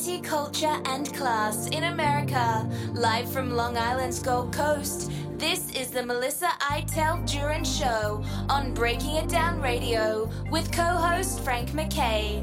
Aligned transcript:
Culture, 0.00 0.80
and 0.86 1.12
class 1.14 1.66
in 1.66 1.84
America. 1.84 2.66
Live 2.94 3.30
from 3.30 3.50
Long 3.50 3.76
Island's 3.76 4.18
Gold 4.18 4.50
Coast, 4.50 5.12
this 5.36 5.70
is 5.76 5.90
the 5.90 6.02
Melissa 6.02 6.48
Iteld 6.58 7.28
Jurin 7.28 7.66
Show 7.66 8.24
on 8.48 8.72
Breaking 8.72 9.16
It 9.16 9.28
Down 9.28 9.60
Radio 9.60 10.30
with 10.50 10.72
co 10.72 10.82
host 10.82 11.40
Frank 11.40 11.74
MacKay. 11.74 12.42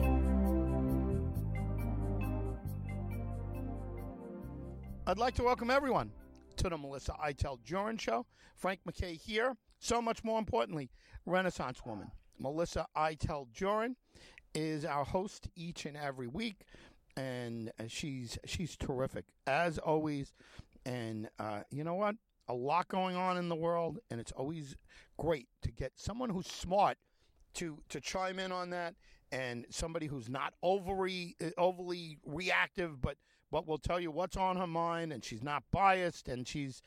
I'd 5.08 5.18
like 5.18 5.34
to 5.36 5.44
welcome 5.44 5.72
everyone 5.72 6.12
to 6.58 6.70
the 6.70 6.78
Melissa 6.78 7.14
Iteld 7.14 7.64
Jurin 7.64 8.00
Show. 8.00 8.28
Frank 8.56 8.82
MacKay 8.86 9.16
here. 9.16 9.58
So 9.80 10.00
much 10.00 10.24
more 10.24 10.38
importantly, 10.38 10.92
Renaissance 11.26 11.84
woman. 11.84 12.12
Melissa 12.38 12.86
Iteld 12.96 13.48
Jurin 13.52 13.96
is 14.54 14.86
our 14.86 15.04
host 15.04 15.48
each 15.56 15.86
and 15.86 15.96
every 15.96 16.28
week, 16.28 16.66
and 17.18 17.72
she's 17.88 18.38
she's 18.46 18.78
terrific 18.78 19.26
as 19.46 19.78
always. 19.78 20.34
And 20.86 21.30
uh, 21.40 21.62
you 21.70 21.84
know 21.84 21.96
what? 21.96 22.16
A 22.48 22.54
lot 22.54 22.88
going 22.88 23.18
on 23.18 23.38
in 23.38 23.50
the 23.50 23.56
world, 23.56 24.00
and 24.10 24.22
it's 24.22 24.32
always 24.32 24.78
great 25.18 25.48
to 25.64 25.72
get 25.72 25.92
someone 25.96 26.30
who's 26.30 26.48
smart 26.48 26.98
to 27.56 27.80
to 27.90 28.00
chime 28.00 28.40
in 28.40 28.52
on 28.54 28.70
that, 28.70 28.96
and 29.32 29.66
somebody 29.70 30.06
who's 30.06 30.30
not 30.30 30.54
overly 30.64 31.36
overly 31.58 32.20
reactive, 32.26 33.02
but 33.02 33.18
but 33.52 33.68
will 33.68 33.78
tell 33.78 34.00
you 34.00 34.12
what's 34.12 34.38
on 34.38 34.56
her 34.56 34.68
mind, 34.68 35.12
and 35.12 35.26
she's 35.26 35.44
not 35.44 35.64
biased, 35.72 36.30
and 36.30 36.48
she's 36.48 36.82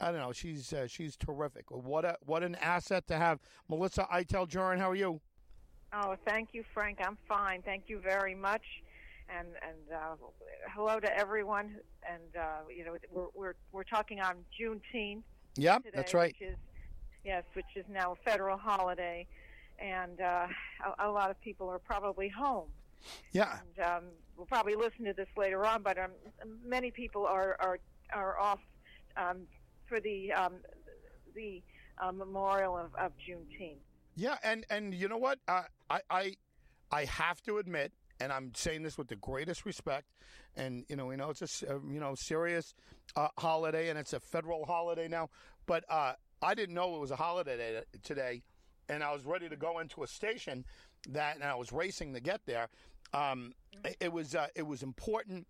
I 0.00 0.10
don't 0.10 0.20
know. 0.20 0.32
She's 0.32 0.72
uh, 0.72 0.86
she's 0.86 1.16
terrific. 1.16 1.70
What 1.70 2.04
a 2.04 2.18
what 2.26 2.42
an 2.42 2.56
asset 2.56 3.06
to 3.06 3.16
have. 3.16 3.40
Melissa 3.68 4.06
Iteld 4.12 4.48
Jurin, 4.48 4.78
how 4.78 4.90
are 4.90 4.96
you? 4.96 5.20
Oh, 5.92 6.16
thank 6.26 6.50
you, 6.52 6.64
Frank. 6.74 6.98
I'm 7.00 7.16
fine. 7.28 7.62
Thank 7.62 7.84
you 7.86 8.00
very 8.00 8.34
much. 8.34 8.62
And 9.28 9.48
and 9.62 9.98
uh, 9.98 10.14
hello 10.74 11.00
to 11.00 11.18
everyone. 11.18 11.76
And 12.08 12.36
uh, 12.38 12.68
you 12.74 12.84
know, 12.84 12.96
we're 13.12 13.26
we're 13.34 13.54
we're 13.72 13.84
talking 13.84 14.20
on 14.20 14.36
Juneteenth. 14.58 15.22
Yeah, 15.56 15.78
today, 15.78 15.90
that's 15.94 16.14
right. 16.14 16.34
Which 16.38 16.50
is 16.50 16.56
yes, 17.24 17.44
which 17.54 17.66
is 17.74 17.84
now 17.90 18.12
a 18.12 18.16
federal 18.30 18.56
holiday, 18.56 19.26
and 19.78 20.20
uh, 20.20 20.46
a, 20.98 21.08
a 21.08 21.10
lot 21.10 21.30
of 21.30 21.40
people 21.40 21.68
are 21.68 21.78
probably 21.78 22.28
home. 22.28 22.68
Yeah. 23.32 23.58
And 23.76 23.86
um, 23.86 24.04
we'll 24.36 24.46
probably 24.46 24.74
listen 24.74 25.04
to 25.04 25.12
this 25.12 25.28
later 25.36 25.64
on, 25.64 25.82
but 25.82 25.98
um, 25.98 26.10
many 26.64 26.90
people 26.90 27.26
are 27.26 27.56
are 27.60 27.78
are 28.12 28.38
off 28.38 28.60
um, 29.16 29.42
for 29.88 30.00
the 30.00 30.32
um, 30.32 30.54
the 31.34 31.62
uh, 31.98 32.12
memorial 32.12 32.76
of, 32.76 32.94
of 32.94 33.12
Juneteenth. 33.28 33.76
Yeah, 34.14 34.36
and 34.42 34.64
and 34.70 34.94
you 34.94 35.08
know 35.08 35.18
what? 35.18 35.38
Uh, 35.48 35.62
I 35.90 36.00
I 36.10 36.34
I 36.90 37.04
have 37.04 37.42
to 37.42 37.58
admit, 37.58 37.92
and 38.20 38.32
I'm 38.32 38.52
saying 38.54 38.82
this 38.82 38.96
with 38.98 39.08
the 39.08 39.16
greatest 39.16 39.64
respect, 39.64 40.06
and 40.56 40.84
you 40.88 40.96
know, 40.96 41.06
we 41.06 41.16
know 41.16 41.30
it's 41.30 41.62
a 41.62 41.74
uh, 41.74 41.78
you 41.88 42.00
know 42.00 42.14
serious 42.14 42.74
uh, 43.16 43.28
holiday, 43.38 43.88
and 43.88 43.98
it's 43.98 44.12
a 44.12 44.20
federal 44.20 44.64
holiday 44.66 45.08
now. 45.08 45.30
But 45.66 45.84
uh, 45.88 46.14
I 46.42 46.54
didn't 46.54 46.74
know 46.74 46.94
it 46.96 47.00
was 47.00 47.10
a 47.10 47.16
holiday 47.16 47.82
today, 48.02 48.42
and 48.88 49.02
I 49.02 49.12
was 49.12 49.24
ready 49.24 49.48
to 49.48 49.56
go 49.56 49.78
into 49.80 50.02
a 50.02 50.06
station 50.06 50.64
that, 51.10 51.34
and 51.36 51.44
I 51.44 51.54
was 51.54 51.72
racing 51.72 52.14
to 52.14 52.20
get 52.20 52.40
there. 52.46 52.68
Um, 53.12 53.52
it, 53.84 53.96
it 54.00 54.12
was 54.12 54.34
uh, 54.34 54.48
it 54.54 54.66
was 54.66 54.82
important. 54.82 55.46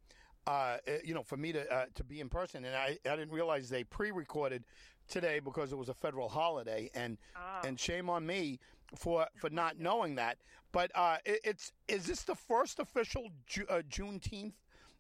Uh, 0.47 0.77
you 1.03 1.13
know, 1.13 1.25
for 1.25 1.37
me 1.37 1.51
to 1.53 1.69
uh, 1.75 1.87
to 1.97 2.05
be 2.05 2.21
in 2.21 2.29
person, 2.29 2.65
and 2.65 2.77
I, 2.77 2.99
I 3.05 3.17
didn't 3.17 3.33
realize 3.33 3.69
they 3.69 3.83
pre-recorded 3.83 4.63
today 5.09 5.41
because 5.41 5.73
it 5.73 5.77
was 5.77 5.89
a 5.89 5.95
federal 5.95 6.29
holiday, 6.29 6.89
and 6.95 7.19
Ah. 7.37 7.63
and 7.65 7.81
shame 7.81 8.09
on 8.09 8.25
me 8.25 8.61
for 8.95 9.27
for 9.37 9.51
not 9.51 9.79
knowing 9.79 10.15
that. 10.17 10.39
But 10.73 10.91
uh, 10.95 11.17
it, 11.25 11.41
it's 11.45 11.73
is 11.89 12.07
this 12.07 12.23
the 12.23 12.35
first 12.35 12.79
official 12.79 13.31
Ju- 13.47 13.67
uh, 13.69 13.83
Juneteenth? 13.89 14.55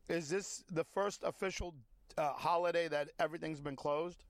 Is 0.08 0.28
this 0.28 0.64
the 0.70 0.84
first 0.84 1.22
official 1.24 1.74
uh, 2.16 2.32
holiday 2.32 2.88
that 2.88 3.10
everything's 3.19 3.60
been 3.60 3.76
closed? 3.76 4.25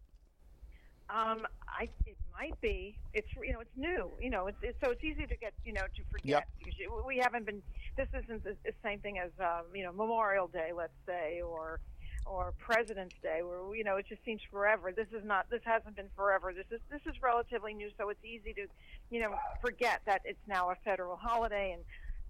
Um, 1.09 1.47
I 1.69 1.89
it 2.05 2.17
might 2.33 2.61
be. 2.61 2.99
It's 3.15 3.29
you 3.41 3.53
know 3.53 3.61
it's 3.61 3.77
new. 3.77 4.11
You 4.21 4.31
know 4.31 4.49
it's, 4.49 4.59
it's 4.63 4.79
so 4.83 4.91
it's 4.91 5.05
easy 5.05 5.27
to 5.27 5.37
get 5.37 5.53
you 5.65 5.73
know 5.73 5.83
to 5.83 6.03
forget 6.11 6.27
Yep. 6.27 6.49
because 6.59 6.79
you, 6.79 7.03
we 7.07 7.19
haven't 7.19 7.47
been. 7.47 7.63
This 7.97 8.09
isn't 8.25 8.43
the, 8.43 8.57
the 8.65 8.73
same 8.83 8.99
thing 9.01 9.19
as 9.19 9.31
um, 9.39 9.67
you 9.75 9.85
know 9.85 9.93
Memorial 9.93 10.49
Day, 10.49 10.71
let's 10.75 10.97
say, 11.07 11.41
or 11.43 11.81
or 12.27 12.53
President's 12.59 13.15
Day, 13.23 13.41
where 13.43 13.75
you 13.75 13.85
know 13.85 13.97
it 13.97 14.07
just 14.09 14.25
seems 14.25 14.41
forever. 14.51 14.93
This 14.95 15.09
is 15.13 15.25
not. 15.25 15.49
This 15.51 15.63
hasn't 15.65 15.97
been 15.97 16.11
forever. 16.17 16.53
This 16.53 16.67
is 16.71 16.81
this 16.91 17.01
is 17.07 17.21
relatively 17.23 17.75
new, 17.75 17.91
so 17.99 18.09
it's 18.09 18.25
easy 18.25 18.53
to 18.55 18.67
you 19.11 19.21
know 19.21 19.35
forget 19.61 20.01
that 20.07 20.23
it's 20.25 20.47
now 20.47 20.71
a 20.71 20.77
federal 20.85 21.17
holiday 21.17 21.77
and 21.77 21.85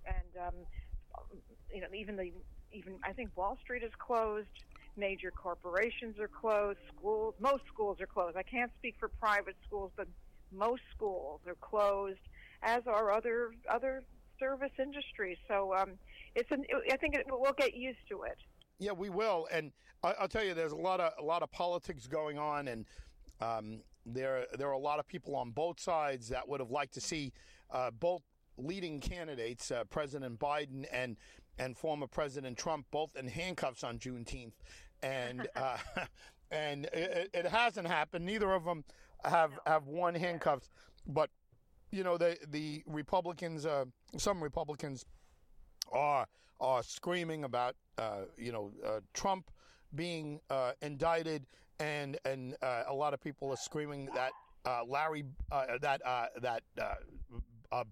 and 0.06 0.46
um, 0.46 0.54
you 1.72 1.80
know 1.80 1.88
even 1.94 2.16
the 2.16 2.30
even 2.72 2.94
I 3.04 3.12
think 3.12 3.30
Wall 3.36 3.58
Street 3.62 3.82
is 3.82 3.92
closed 3.98 4.46
major 4.96 5.30
corporations 5.30 6.18
are 6.18 6.28
closed, 6.28 6.78
schools, 6.96 7.34
most 7.40 7.62
schools 7.72 8.00
are 8.00 8.06
closed. 8.06 8.36
I 8.36 8.42
can't 8.42 8.70
speak 8.78 8.96
for 8.98 9.08
private 9.08 9.56
schools, 9.66 9.92
but 9.96 10.08
most 10.52 10.82
schools 10.94 11.40
are 11.46 11.56
closed, 11.60 12.20
as 12.62 12.82
are 12.86 13.12
other 13.12 13.52
other 13.70 14.02
service 14.38 14.72
industries. 14.78 15.38
So 15.48 15.74
um, 15.74 15.92
it's 16.34 16.50
an, 16.50 16.64
I 16.92 16.96
think 16.96 17.14
it, 17.14 17.26
we'll 17.28 17.52
get 17.52 17.74
used 17.74 17.98
to 18.10 18.22
it. 18.22 18.38
Yeah, 18.78 18.92
we 18.92 19.08
will, 19.08 19.48
and 19.50 19.72
I, 20.02 20.14
I'll 20.20 20.28
tell 20.28 20.44
you, 20.44 20.54
there's 20.54 20.72
a 20.72 20.76
lot 20.76 21.00
of 21.00 21.12
a 21.18 21.22
lot 21.22 21.42
of 21.42 21.50
politics 21.50 22.06
going 22.06 22.38
on, 22.38 22.68
and 22.68 22.84
um, 23.40 23.80
there 24.04 24.46
there 24.58 24.68
are 24.68 24.72
a 24.72 24.78
lot 24.78 24.98
of 24.98 25.06
people 25.06 25.34
on 25.34 25.50
both 25.50 25.80
sides 25.80 26.28
that 26.28 26.46
would 26.48 26.60
have 26.60 26.70
liked 26.70 26.94
to 26.94 27.00
see 27.00 27.32
uh, 27.70 27.90
both 27.90 28.22
leading 28.58 29.00
candidates, 29.00 29.70
uh, 29.70 29.84
President 29.84 30.38
Biden 30.38 30.86
and 30.92 31.16
and 31.58 31.76
former 31.76 32.06
President 32.06 32.58
Trump, 32.58 32.86
both 32.90 33.16
in 33.16 33.28
handcuffs 33.28 33.82
on 33.82 33.98
Juneteenth, 33.98 34.52
and 35.02 35.48
uh, 35.56 35.78
and 36.50 36.84
it, 36.92 37.30
it 37.32 37.46
hasn't 37.46 37.86
happened. 37.86 38.26
Neither 38.26 38.52
of 38.52 38.64
them 38.64 38.84
have 39.24 39.58
have 39.66 39.86
worn 39.86 40.14
handcuffs, 40.14 40.70
but 41.06 41.30
you 41.90 42.04
know 42.04 42.18
the 42.18 42.36
the 42.48 42.82
Republicans, 42.86 43.64
uh, 43.64 43.86
some 44.18 44.42
Republicans 44.42 45.06
are 45.92 46.26
are 46.60 46.82
screaming 46.82 47.44
about 47.44 47.76
uh, 47.98 48.22
you 48.36 48.52
know 48.52 48.72
uh, 48.84 49.00
Trump 49.14 49.50
being 49.94 50.40
uh, 50.50 50.72
indicted, 50.82 51.46
and 51.80 52.18
and 52.24 52.56
uh, 52.62 52.84
a 52.88 52.94
lot 52.94 53.14
of 53.14 53.20
people 53.20 53.50
are 53.50 53.56
screaming 53.56 54.08
that 54.14 54.32
uh, 54.64 54.82
Larry 54.86 55.24
uh, 55.50 55.78
that 55.80 56.02
that 56.40 56.62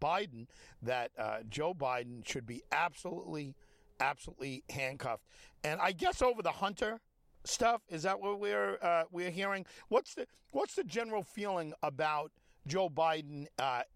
Biden 0.00 0.46
that 0.82 1.10
Joe 1.48 1.74
Biden 1.74 2.26
should 2.26 2.46
be 2.46 2.62
absolutely 2.72 3.54
absolutely 4.00 4.64
handcuffed. 4.70 5.24
And 5.62 5.80
I 5.80 5.92
guess 5.92 6.20
over 6.20 6.42
the 6.42 6.50
Hunter 6.52 7.00
stuff 7.44 7.82
is 7.88 8.02
that 8.02 8.20
what 8.20 8.40
we're 8.40 8.78
we're 9.10 9.30
hearing? 9.30 9.66
What's 9.88 10.14
the 10.14 10.26
what's 10.52 10.74
the 10.74 10.84
general 10.84 11.22
feeling 11.22 11.72
about? 11.82 12.32
Joe 12.66 12.88
Biden 12.88 13.46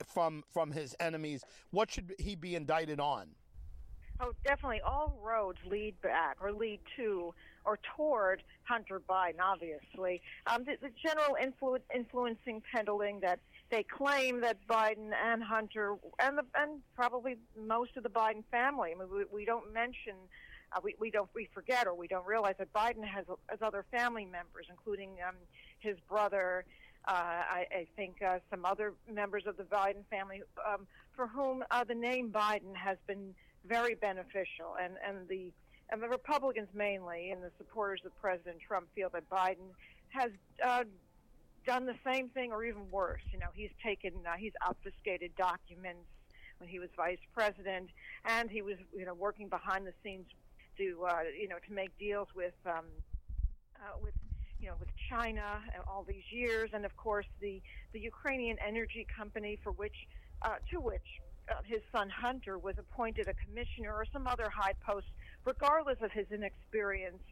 from 0.04 0.44
from 0.52 0.70
his 0.70 0.94
enemies. 1.00 1.42
What 1.70 1.90
should 1.90 2.14
he 2.18 2.34
be 2.34 2.54
indicted 2.54 3.00
on? 3.00 3.28
Oh, 4.20 4.32
definitely. 4.44 4.80
All 4.80 5.16
roads 5.22 5.58
lead 5.64 6.00
back 6.00 6.38
or 6.40 6.52
lead 6.52 6.80
to 6.96 7.34
or 7.64 7.78
toward 7.96 8.42
Hunter 8.64 9.00
Biden, 9.08 9.40
obviously. 9.40 10.20
Um, 10.46 10.64
the, 10.64 10.76
the 10.80 10.90
general 11.02 11.36
influ- 11.40 11.80
influencing 11.94 12.62
peddling 12.72 13.20
that 13.20 13.40
they 13.70 13.82
claim 13.84 14.40
that 14.40 14.56
Biden 14.66 15.10
and 15.12 15.42
Hunter 15.42 15.96
and 16.18 16.38
the, 16.38 16.44
and 16.56 16.80
probably 16.96 17.36
most 17.56 17.96
of 17.96 18.02
the 18.02 18.08
Biden 18.08 18.42
family. 18.50 18.92
I 18.94 18.98
mean, 18.98 19.08
we, 19.12 19.24
we 19.32 19.44
don't 19.44 19.72
mention. 19.72 20.14
Uh, 20.72 20.80
we, 20.82 20.94
we 20.98 21.10
don't 21.10 21.30
we 21.34 21.48
forget 21.54 21.86
or 21.86 21.94
we 21.94 22.08
don't 22.08 22.26
realize 22.26 22.54
that 22.58 22.72
Biden 22.74 23.04
has, 23.04 23.24
has 23.48 23.62
other 23.62 23.84
family 23.90 24.24
members, 24.24 24.66
including 24.68 25.10
um, 25.26 25.34
his 25.78 25.96
brother, 26.08 26.64
uh, 27.06 27.12
I, 27.12 27.66
I 27.72 27.86
think 27.96 28.20
uh, 28.20 28.40
some 28.50 28.66
other 28.66 28.92
members 29.10 29.44
of 29.46 29.56
the 29.56 29.62
Biden 29.62 30.04
family, 30.10 30.42
um, 30.66 30.86
for 31.16 31.26
whom 31.26 31.64
uh, 31.70 31.84
the 31.84 31.94
name 31.94 32.30
Biden 32.30 32.76
has 32.76 32.98
been 33.06 33.34
very 33.66 33.94
beneficial, 33.94 34.76
and 34.80 34.94
and 35.06 35.28
the 35.28 35.52
and 35.90 36.02
the 36.02 36.08
Republicans 36.08 36.68
mainly, 36.74 37.30
and 37.30 37.42
the 37.42 37.50
supporters 37.58 38.00
of 38.04 38.12
President 38.20 38.56
Trump 38.66 38.88
feel 38.94 39.08
that 39.10 39.28
Biden 39.30 39.72
has 40.10 40.30
uh, 40.64 40.84
done 41.66 41.86
the 41.86 41.94
same 42.04 42.28
thing 42.30 42.52
or 42.52 42.64
even 42.64 42.90
worse. 42.90 43.22
You 43.32 43.38
know, 43.38 43.48
he's 43.54 43.70
taken 43.84 44.12
uh, 44.26 44.36
he's 44.38 44.52
obfuscated 44.66 45.32
documents 45.36 46.08
when 46.58 46.68
he 46.68 46.78
was 46.78 46.88
vice 46.96 47.18
president, 47.34 47.90
and 48.24 48.50
he 48.50 48.62
was 48.62 48.76
you 48.96 49.04
know 49.04 49.14
working 49.14 49.48
behind 49.48 49.86
the 49.86 49.92
scenes 50.02 50.26
to 50.78 51.06
uh, 51.08 51.20
you 51.38 51.48
know 51.48 51.56
to 51.66 51.72
make 51.72 51.96
deals 51.98 52.28
with 52.34 52.54
um, 52.66 52.84
uh, 53.76 53.96
with 54.02 54.14
you 54.60 54.68
know 54.68 54.74
with 54.80 54.88
China 55.08 55.60
all 55.86 56.04
these 56.06 56.24
years, 56.30 56.70
and 56.72 56.84
of 56.84 56.96
course 56.96 57.26
the 57.40 57.60
the 57.92 58.00
Ukrainian 58.00 58.56
energy 58.66 59.06
company 59.16 59.58
for 59.62 59.72
which 59.72 59.94
uh, 60.42 60.56
to 60.70 60.80
which 60.80 61.08
uh, 61.50 61.62
his 61.64 61.80
son 61.92 62.08
Hunter 62.10 62.58
was 62.58 62.76
appointed 62.78 63.28
a 63.28 63.34
commissioner 63.34 63.92
or 63.92 64.04
some 64.12 64.26
other 64.26 64.48
high 64.50 64.74
post, 64.84 65.06
regardless 65.44 65.98
of 66.02 66.12
his 66.12 66.26
inexperience 66.30 67.22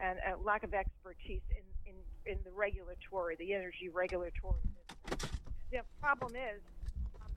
and 0.00 0.18
uh, 0.20 0.36
lack 0.42 0.62
of 0.64 0.74
expertise 0.74 1.42
in, 1.50 1.92
in, 1.92 1.96
in 2.32 2.38
the 2.44 2.50
regulatory, 2.50 3.36
the 3.36 3.52
energy 3.54 3.88
regulatory. 3.88 4.62
The 5.70 5.82
problem 6.00 6.36
is, 6.36 6.62
um, 7.20 7.30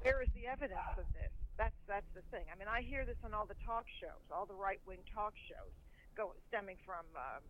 where 0.00 0.22
is 0.22 0.28
the 0.34 0.46
evidence 0.46 0.80
of 0.96 1.04
this? 1.12 1.32
That's 1.58 1.76
that's 1.86 2.08
the 2.14 2.22
thing. 2.32 2.46
I 2.48 2.58
mean, 2.58 2.68
I 2.68 2.80
hear 2.80 3.04
this 3.04 3.20
on 3.24 3.34
all 3.34 3.44
the 3.44 3.58
talk 3.66 3.84
shows, 4.00 4.24
all 4.32 4.46
the 4.46 4.54
right 4.56 4.80
wing 4.86 5.04
talk 5.14 5.34
shows, 5.48 5.72
go 6.16 6.32
stemming 6.48 6.76
from. 6.86 7.04
Um, 7.14 7.42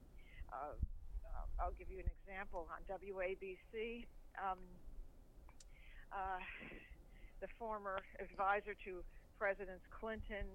uh, 0.53 0.75
I'll 1.61 1.75
give 1.79 1.89
you 1.89 2.01
an 2.01 2.11
example 2.21 2.69
on 2.69 2.83
WABC. 2.91 4.05
Um, 4.37 4.59
uh, 6.13 6.43
the 7.43 7.51
former 7.59 8.01
advisor 8.23 8.73
to 8.87 9.03
Presidents 9.37 9.83
Clinton 9.91 10.47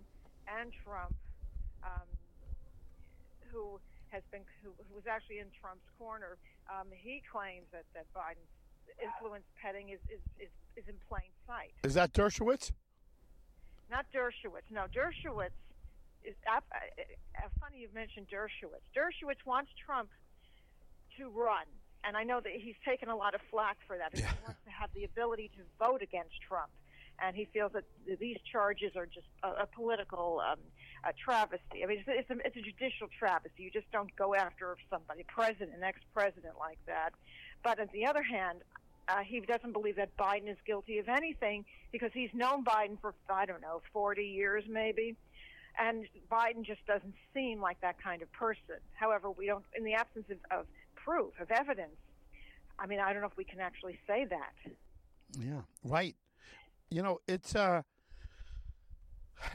and 0.48 0.72
Trump, 0.72 1.13
um, 1.84 2.07
who 3.51 3.78
has 4.10 4.24
been 4.31 4.48
who, 4.63 4.72
who, 4.72 4.95
was 4.95 5.04
actually 5.04 5.44
in 5.44 5.51
Trump's 5.60 5.84
corner, 6.00 6.39
um, 6.72 6.88
he 6.95 7.22
claims 7.28 7.68
that 7.75 7.84
that 7.92 8.07
Biden's 8.16 8.48
influence 9.04 9.44
petting 9.60 9.92
is, 9.92 10.00
is, 10.07 10.24
is, 10.39 10.54
is 10.80 10.88
in 10.88 10.95
plain 11.12 11.28
sight. 11.45 11.75
Is 11.84 11.94
that 12.00 12.16
Dershowitz? 12.16 12.72
Not 13.92 14.07
Dershowitz. 14.16 14.72
No, 14.72 14.88
Dershowitz 14.95 15.60
is. 16.24 16.36
Uh, 16.48 16.63
uh, 16.63 17.51
funny 17.60 17.83
you 17.83 17.90
mentioned 17.94 18.28
Dershowitz. 18.31 18.88
Dershowitz 18.95 19.44
wants 19.45 19.72
Trump 19.75 20.10
to 21.19 21.28
run, 21.28 21.68
and 22.07 22.15
I 22.15 22.24
know 22.24 22.39
that 22.39 22.54
he's 22.54 22.75
taken 22.86 23.09
a 23.09 23.15
lot 23.15 23.36
of 23.36 23.42
flack 23.51 23.77
for 23.86 23.98
that. 23.98 24.12
Yeah. 24.13 24.21
He 24.21 24.36
wants 24.45 24.62
to 24.63 24.71
have 24.71 24.89
the 24.95 25.04
ability 25.04 25.51
to 25.57 25.63
vote 25.77 26.01
against 26.01 26.42
Trump, 26.48 26.69
and 27.21 27.36
he 27.36 27.45
feels 27.54 27.74
that 27.74 27.83
these 28.19 28.38
charges 28.50 28.95
are 28.95 29.06
just 29.06 29.27
a, 29.44 29.63
a 29.63 29.68
political 29.68 30.42
um, 30.50 30.59
a 31.04 31.12
travesty. 31.13 31.83
I 31.83 31.88
mean, 31.88 32.00
it's, 32.00 32.07
it's, 32.07 32.30
a, 32.30 32.45
it's 32.45 32.56
a 32.56 32.62
judicial 32.62 33.07
travesty. 33.19 33.63
You 33.63 33.71
just 33.71 33.92
don't 33.92 34.15
go 34.15 34.33
after 34.33 34.77
somebody, 34.89 35.25
president, 35.27 35.75
an 35.75 35.83
ex-president 35.83 36.54
like 36.59 36.80
that. 36.88 37.12
But 37.63 37.80
on 37.80 37.89
the 37.94 38.06
other 38.06 38.24
hand, 38.24 38.59
uh, 39.07 39.19
he 39.19 39.39
doesn't 39.42 39.74
believe 39.74 39.98
that 39.98 40.15
Biden 40.18 40.50
is 40.50 40.57
guilty 40.65 40.98
of 41.00 41.09
anything 41.09 41.65
because 41.92 42.12
he's 42.13 42.30
known 42.33 42.63
Biden 42.63 43.00
for 43.01 43.13
I 43.30 43.45
don't 43.45 43.62
know 43.62 43.81
40 43.92 44.24
years 44.24 44.63
maybe, 44.69 45.15
and 45.77 46.07
Biden 46.31 46.63
just 46.63 46.86
doesn't 46.88 47.13
seem 47.33 47.62
like 47.62 47.81
that 47.81 48.01
kind 48.01 48.21
of 48.21 48.31
person. 48.31 48.80
However, 48.94 49.30
we 49.30 49.45
don't, 49.45 49.63
in 49.75 49.83
the 49.83 49.94
absence 49.94 50.25
of, 50.30 50.59
of 50.59 50.65
proof 51.07 51.39
of 51.39 51.50
evidence. 51.51 51.95
I 52.80 52.86
mean, 52.86 53.00
I 53.00 53.13
don't 53.13 53.21
know 53.21 53.27
if 53.27 53.38
we 53.38 53.45
can 53.45 53.59
actually 53.59 53.98
say 54.06 54.25
that. 54.25 54.54
Yeah, 55.39 55.62
right. 55.83 56.15
You 56.89 57.01
know, 57.01 57.19
it's 57.27 57.56
uh, 57.56 57.81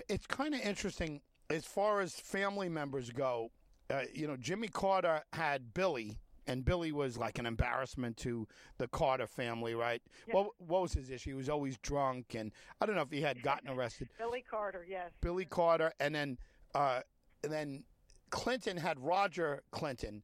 it's 0.08 0.26
kind 0.26 0.54
of 0.54 0.60
interesting 0.60 1.20
as 1.50 1.64
far 1.64 2.00
as 2.00 2.14
family 2.14 2.69
members 2.69 3.10
go. 3.10 3.50
Uh, 3.90 4.02
you 4.14 4.26
know, 4.26 4.37
Jimmy 4.37 4.69
Carter 4.69 5.22
had 5.32 5.75
Billy, 5.75 6.19
and 6.46 6.64
Billy 6.64 6.93
was 6.93 7.19
like 7.19 7.38
an 7.38 7.46
embarrassment 7.46 8.16
to 8.19 8.49
the 8.78 8.88
Carter 8.88 9.26
family, 9.26 9.75
right? 9.75 10.02
Yeah. 10.26 10.37
What, 10.37 10.46
what 10.58 10.82
was 10.82 10.94
his 10.94 11.10
issue? 11.10 11.31
He 11.31 11.34
was 11.34 11.49
always 11.49 11.76
drunk, 11.78 12.34
and 12.34 12.50
I 12.81 12.87
don't 12.87 12.96
know 12.96 13.02
if 13.02 13.10
he 13.10 13.20
had 13.20 13.43
gotten 13.43 13.69
arrested. 13.69 14.08
Billy 14.19 14.44
Carter, 14.49 14.87
yes. 14.88 15.10
Billy 15.20 15.44
Carter, 15.44 15.93
and 16.00 16.14
then 16.14 16.38
uh, 16.75 17.00
and 17.44 17.52
then 17.52 17.84
Clinton 18.31 18.78
had 18.78 18.99
Roger 18.99 19.62
Clinton, 19.70 20.22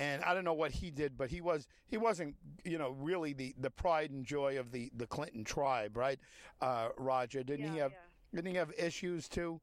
and 0.00 0.24
I 0.24 0.32
don't 0.32 0.44
know 0.44 0.54
what 0.54 0.70
he 0.70 0.90
did, 0.90 1.18
but 1.18 1.30
he 1.30 1.40
was 1.42 1.68
he 1.86 1.98
wasn't 1.98 2.34
you 2.64 2.78
know 2.78 2.96
really 2.98 3.34
the, 3.34 3.54
the 3.60 3.70
pride 3.70 4.10
and 4.10 4.24
joy 4.24 4.58
of 4.58 4.72
the, 4.72 4.90
the 4.96 5.06
Clinton 5.06 5.44
tribe, 5.44 5.96
right? 5.96 6.18
Uh, 6.60 6.88
Roger, 6.96 7.42
didn't 7.42 7.66
yeah, 7.66 7.72
he 7.72 7.78
have 7.78 7.92
yeah. 7.92 8.36
didn't 8.36 8.50
he 8.50 8.56
have 8.56 8.72
issues 8.78 9.28
too? 9.28 9.60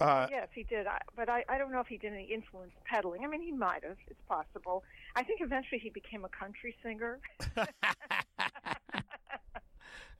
Uh, 0.00 0.26
yes, 0.30 0.48
he 0.54 0.62
did. 0.62 0.86
I, 0.86 0.98
but 1.16 1.28
I, 1.28 1.44
I 1.48 1.58
don't 1.58 1.70
know 1.70 1.80
if 1.80 1.86
he 1.88 1.98
did 1.98 2.12
any 2.12 2.24
influence 2.24 2.72
peddling. 2.84 3.24
I 3.24 3.28
mean, 3.28 3.42
he 3.42 3.52
might 3.52 3.84
have. 3.84 3.96
It's 4.08 4.20
possible. 4.28 4.84
I 5.16 5.22
think 5.22 5.40
eventually 5.40 5.80
he 5.80 5.90
became 5.90 6.24
a 6.24 6.28
country 6.28 6.74
singer. 6.82 7.18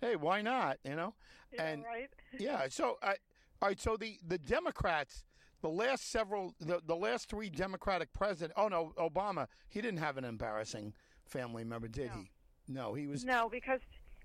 hey, 0.00 0.16
why 0.16 0.42
not? 0.42 0.78
You 0.84 0.96
know, 0.96 1.14
yeah, 1.52 1.64
and 1.64 1.84
right. 1.84 2.10
yeah. 2.38 2.66
So, 2.68 2.98
uh, 3.02 3.14
all 3.60 3.68
right. 3.68 3.80
So 3.80 3.96
the 3.96 4.18
the 4.26 4.38
Democrats, 4.38 5.24
the 5.62 5.68
last 5.68 6.10
several, 6.10 6.54
the 6.60 6.80
the 6.86 6.96
last 6.96 7.28
three 7.28 7.48
Democratic 7.48 8.12
president. 8.12 8.52
Oh 8.56 8.68
no, 8.68 8.92
Obama. 8.98 9.46
He 9.68 9.80
didn't 9.80 10.00
have 10.00 10.18
an 10.18 10.24
embarrassing 10.24 10.92
family 11.24 11.64
member, 11.64 11.88
did 11.88 12.10
no. 12.10 12.16
he? 12.16 12.30
No, 12.68 12.94
he 12.94 13.06
was. 13.06 13.24
No, 13.24 13.48
because 13.48 13.80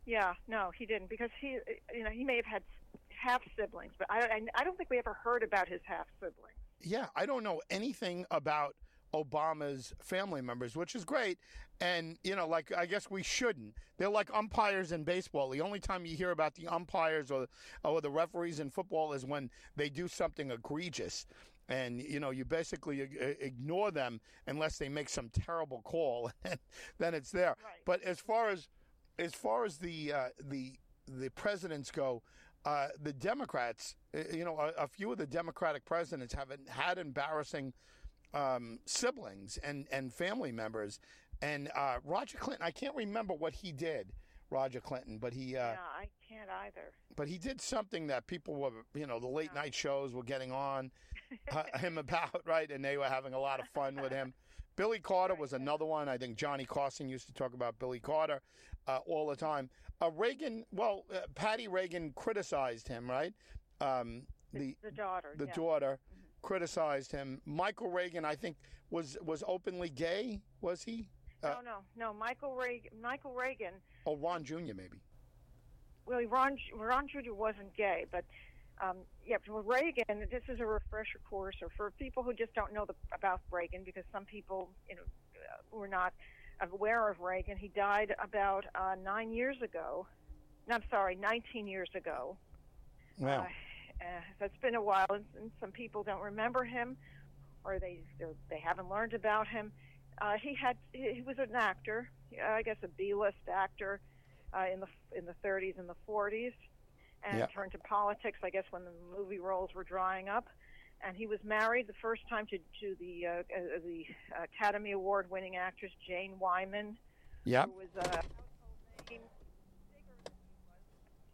yeah, 0.05 0.33
no, 0.47 0.71
he 0.77 0.85
didn't 0.85 1.09
because 1.09 1.29
he, 1.39 1.59
you 1.93 2.03
know, 2.03 2.09
he 2.09 2.23
may 2.23 2.35
have 2.35 2.45
had 2.45 2.63
half 3.09 3.41
siblings, 3.57 3.93
but 3.97 4.07
I, 4.09 4.41
I 4.55 4.63
don't 4.63 4.77
think 4.77 4.89
we 4.89 4.97
ever 4.97 5.13
heard 5.13 5.43
about 5.43 5.67
his 5.67 5.81
half 5.83 6.05
siblings. 6.19 6.55
Yeah, 6.81 7.07
I 7.15 7.25
don't 7.25 7.43
know 7.43 7.61
anything 7.69 8.25
about 8.31 8.75
Obama's 9.13 9.93
family 9.99 10.41
members, 10.41 10.75
which 10.75 10.95
is 10.95 11.05
great. 11.05 11.37
And, 11.79 12.17
you 12.23 12.35
know, 12.35 12.47
like, 12.47 12.71
I 12.75 12.85
guess 12.85 13.09
we 13.09 13.23
shouldn't. 13.23 13.75
They're 13.97 14.09
like 14.09 14.29
umpires 14.33 14.91
in 14.91 15.03
baseball. 15.03 15.49
The 15.49 15.61
only 15.61 15.79
time 15.79 16.05
you 16.05 16.15
hear 16.15 16.31
about 16.31 16.55
the 16.55 16.67
umpires 16.67 17.29
or, 17.29 17.47
or 17.83 18.01
the 18.01 18.09
referees 18.09 18.59
in 18.59 18.69
football 18.69 19.13
is 19.13 19.25
when 19.25 19.49
they 19.75 19.89
do 19.89 20.07
something 20.07 20.51
egregious. 20.51 21.27
And, 21.69 22.01
you 22.01 22.19
know, 22.19 22.31
you 22.31 22.45
basically 22.45 23.01
ignore 23.39 23.91
them 23.91 24.21
unless 24.47 24.77
they 24.77 24.89
make 24.89 25.09
some 25.09 25.29
terrible 25.29 25.81
call, 25.83 26.31
and 26.45 26.57
then 26.97 27.13
it's 27.13 27.31
there. 27.31 27.55
Right. 27.63 27.81
But 27.85 28.01
as 28.03 28.19
far 28.19 28.49
as 28.49 28.69
as 29.19 29.33
far 29.33 29.65
as 29.65 29.77
the 29.77 30.13
uh, 30.13 30.29
the 30.39 30.75
the 31.07 31.29
presidents 31.31 31.91
go, 31.91 32.21
uh, 32.65 32.87
the 33.01 33.13
Democrats, 33.13 33.95
uh, 34.15 34.19
you 34.31 34.43
know, 34.43 34.57
a, 34.59 34.83
a, 34.83 34.87
few 34.87 35.11
of 35.11 35.17
the 35.17 35.25
Democratic 35.25 35.85
presidents 35.85 36.33
haven't 36.33 36.67
had 36.67 36.97
embarrassing 36.97 37.73
um, 38.33 38.79
siblings 38.85 39.57
and, 39.63 39.87
and 39.91 40.13
family 40.13 40.51
members. 40.51 40.99
And 41.41 41.69
uh, 41.75 41.97
Roger 42.03 42.37
Clinton, 42.37 42.65
I 42.65 42.71
can't 42.71 42.95
remember 42.95 43.33
what 43.33 43.53
he 43.53 43.71
did, 43.71 44.11
Roger 44.49 44.79
Clinton, 44.79 45.17
but 45.19 45.33
he. 45.33 45.55
Uh, 45.55 45.71
yeah, 45.71 45.77
I 45.95 46.07
can't 46.27 46.49
either. 46.65 46.93
But 47.15 47.27
he 47.27 47.37
did 47.37 47.61
something 47.61 48.07
that 48.07 48.27
people 48.27 48.55
were, 48.55 48.71
you 48.95 49.05
know, 49.05 49.19
the 49.19 49.27
late 49.27 49.53
night 49.53 49.75
shows 49.75 50.13
were 50.13 50.23
getting 50.23 50.51
on 50.51 50.91
uh, 51.51 51.63
him 51.77 51.97
about, 51.97 52.41
right? 52.45 52.69
And 52.71 52.83
they 52.83 52.97
were 52.97 53.05
having 53.05 53.33
a 53.33 53.39
lot 53.39 53.59
of 53.59 53.67
fun 53.69 53.95
with 54.01 54.11
him. 54.11 54.33
Billy 54.75 54.99
Carter 54.99 55.35
was 55.35 55.53
another 55.53 55.85
one. 55.85 56.07
I 56.07 56.17
think 56.17 56.37
Johnny 56.37 56.65
Carson 56.65 57.09
used 57.09 57.25
to 57.27 57.33
talk 57.33 57.53
about 57.53 57.79
Billy 57.79 57.99
Carter 57.99 58.41
uh, 58.87 58.99
all 59.07 59.27
the 59.27 59.35
time. 59.35 59.69
Uh, 60.01 60.11
Reagan, 60.11 60.65
well, 60.71 61.05
uh, 61.13 61.21
Patti 61.33 61.67
Reagan 61.67 62.13
criticized 62.15 62.87
him, 62.87 63.09
right? 63.09 63.33
Um, 63.81 64.23
the, 64.53 64.75
the 64.83 64.91
daughter. 64.91 65.33
The 65.35 65.47
yeah. 65.47 65.53
daughter. 65.53 65.99
Criticized 66.47 67.11
him. 67.11 67.41
Michael 67.45 67.89
Reagan, 67.89 68.23
I 68.23 68.33
think, 68.33 68.55
was 68.89 69.17
was 69.21 69.43
openly 69.45 69.89
gay. 69.89 70.39
Was 70.61 70.81
he? 70.81 71.09
Uh, 71.43 71.49
no, 71.49 71.59
no, 71.61 71.77
no. 71.97 72.13
Michael 72.13 72.55
Reagan. 72.55 72.91
Michael 73.01 73.33
Reagan. 73.33 73.73
Oh, 74.05 74.15
Ron 74.15 74.45
Jr. 74.45 74.73
Maybe. 74.73 75.01
Well, 76.05 76.23
Ron 76.23 76.57
Ron 76.73 77.05
Jr. 77.09 77.33
wasn't 77.33 77.75
gay, 77.75 78.05
but 78.13 78.23
um, 78.81 78.95
yeah, 79.25 79.35
for 79.45 79.61
Reagan, 79.61 80.25
this 80.31 80.43
is 80.47 80.61
a 80.61 80.65
refresher 80.65 81.19
course, 81.29 81.57
or 81.61 81.67
for 81.75 81.91
people 81.91 82.23
who 82.23 82.33
just 82.33 82.53
don't 82.53 82.73
know 82.73 82.85
the, 82.85 82.95
about 83.13 83.41
Reagan, 83.51 83.81
because 83.83 84.05
some 84.13 84.23
people, 84.23 84.69
you 84.89 84.95
know, 84.95 85.01
were 85.77 85.89
not 85.89 86.13
aware 86.71 87.09
of 87.09 87.19
Reagan. 87.19 87.57
He 87.57 87.67
died 87.67 88.15
about 88.23 88.63
uh, 88.73 88.95
nine 89.03 89.33
years 89.33 89.57
ago. 89.61 90.07
No, 90.69 90.75
I'm 90.75 90.83
sorry, 90.89 91.15
19 91.15 91.67
years 91.67 91.89
ago. 91.93 92.37
Wow. 93.19 93.39
Uh, 93.41 93.47
uh, 94.01 94.21
that's 94.39 94.57
been 94.61 94.75
a 94.75 94.81
while, 94.81 95.07
and, 95.09 95.25
and 95.39 95.51
some 95.59 95.71
people 95.71 96.03
don't 96.03 96.21
remember 96.21 96.63
him, 96.63 96.97
or 97.63 97.79
they 97.79 97.99
they 98.49 98.59
haven't 98.59 98.89
learned 98.89 99.13
about 99.13 99.47
him. 99.47 99.71
Uh, 100.21 100.33
he 100.41 100.55
had 100.55 100.77
he 100.93 101.21
was 101.25 101.37
an 101.37 101.55
actor, 101.55 102.09
I 102.43 102.61
guess 102.61 102.77
a 102.83 102.87
B-list 102.87 103.37
actor 103.51 103.99
uh, 104.53 104.65
in 104.71 104.79
the 104.79 104.87
in 105.17 105.25
the 105.25 105.35
30s 105.45 105.77
and 105.77 105.87
the 105.87 105.95
40s, 106.07 106.53
and 107.23 107.39
yep. 107.39 107.51
turned 107.53 107.71
to 107.73 107.79
politics. 107.79 108.39
I 108.43 108.49
guess 108.49 108.65
when 108.71 108.83
the 108.83 108.91
movie 109.17 109.39
roles 109.39 109.73
were 109.73 109.83
drying 109.83 110.29
up 110.29 110.47
and 111.05 111.15
he 111.15 111.27
was 111.27 111.39
married 111.43 111.87
the 111.87 111.93
first 112.01 112.21
time 112.29 112.45
to 112.47 112.57
to 112.57 112.95
the 112.99 113.25
uh, 113.25 113.29
uh, 113.29 113.79
the 113.85 114.05
Academy 114.43 114.91
Award 114.91 115.29
winning 115.29 115.55
actress 115.55 115.91
Jane 116.07 116.33
Wyman. 116.39 116.97
Yeah. 117.43 117.65
Who 117.65 117.73
was 117.73 117.87
a 117.97 118.17
uh, 118.17 118.21
name. 119.09 119.19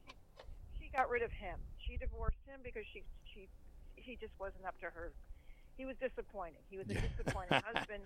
She, 0.08 0.14
she 0.80 0.92
got 0.96 1.10
rid 1.10 1.24
of 1.24 1.32
him. 1.32 1.58
She 1.94 2.02
divorced 2.02 2.42
him 2.50 2.66
because 2.66 2.90
she 2.90 3.06
she 3.30 3.46
he 3.94 4.18
just 4.18 4.34
wasn't 4.42 4.66
up 4.66 4.74
to 4.82 4.90
her. 4.90 5.14
He 5.78 5.86
was 5.86 5.94
disappointing. 6.02 6.66
He 6.74 6.82
was 6.82 6.90
a 6.90 6.98
disappointing 6.98 7.62
husband, 7.70 8.02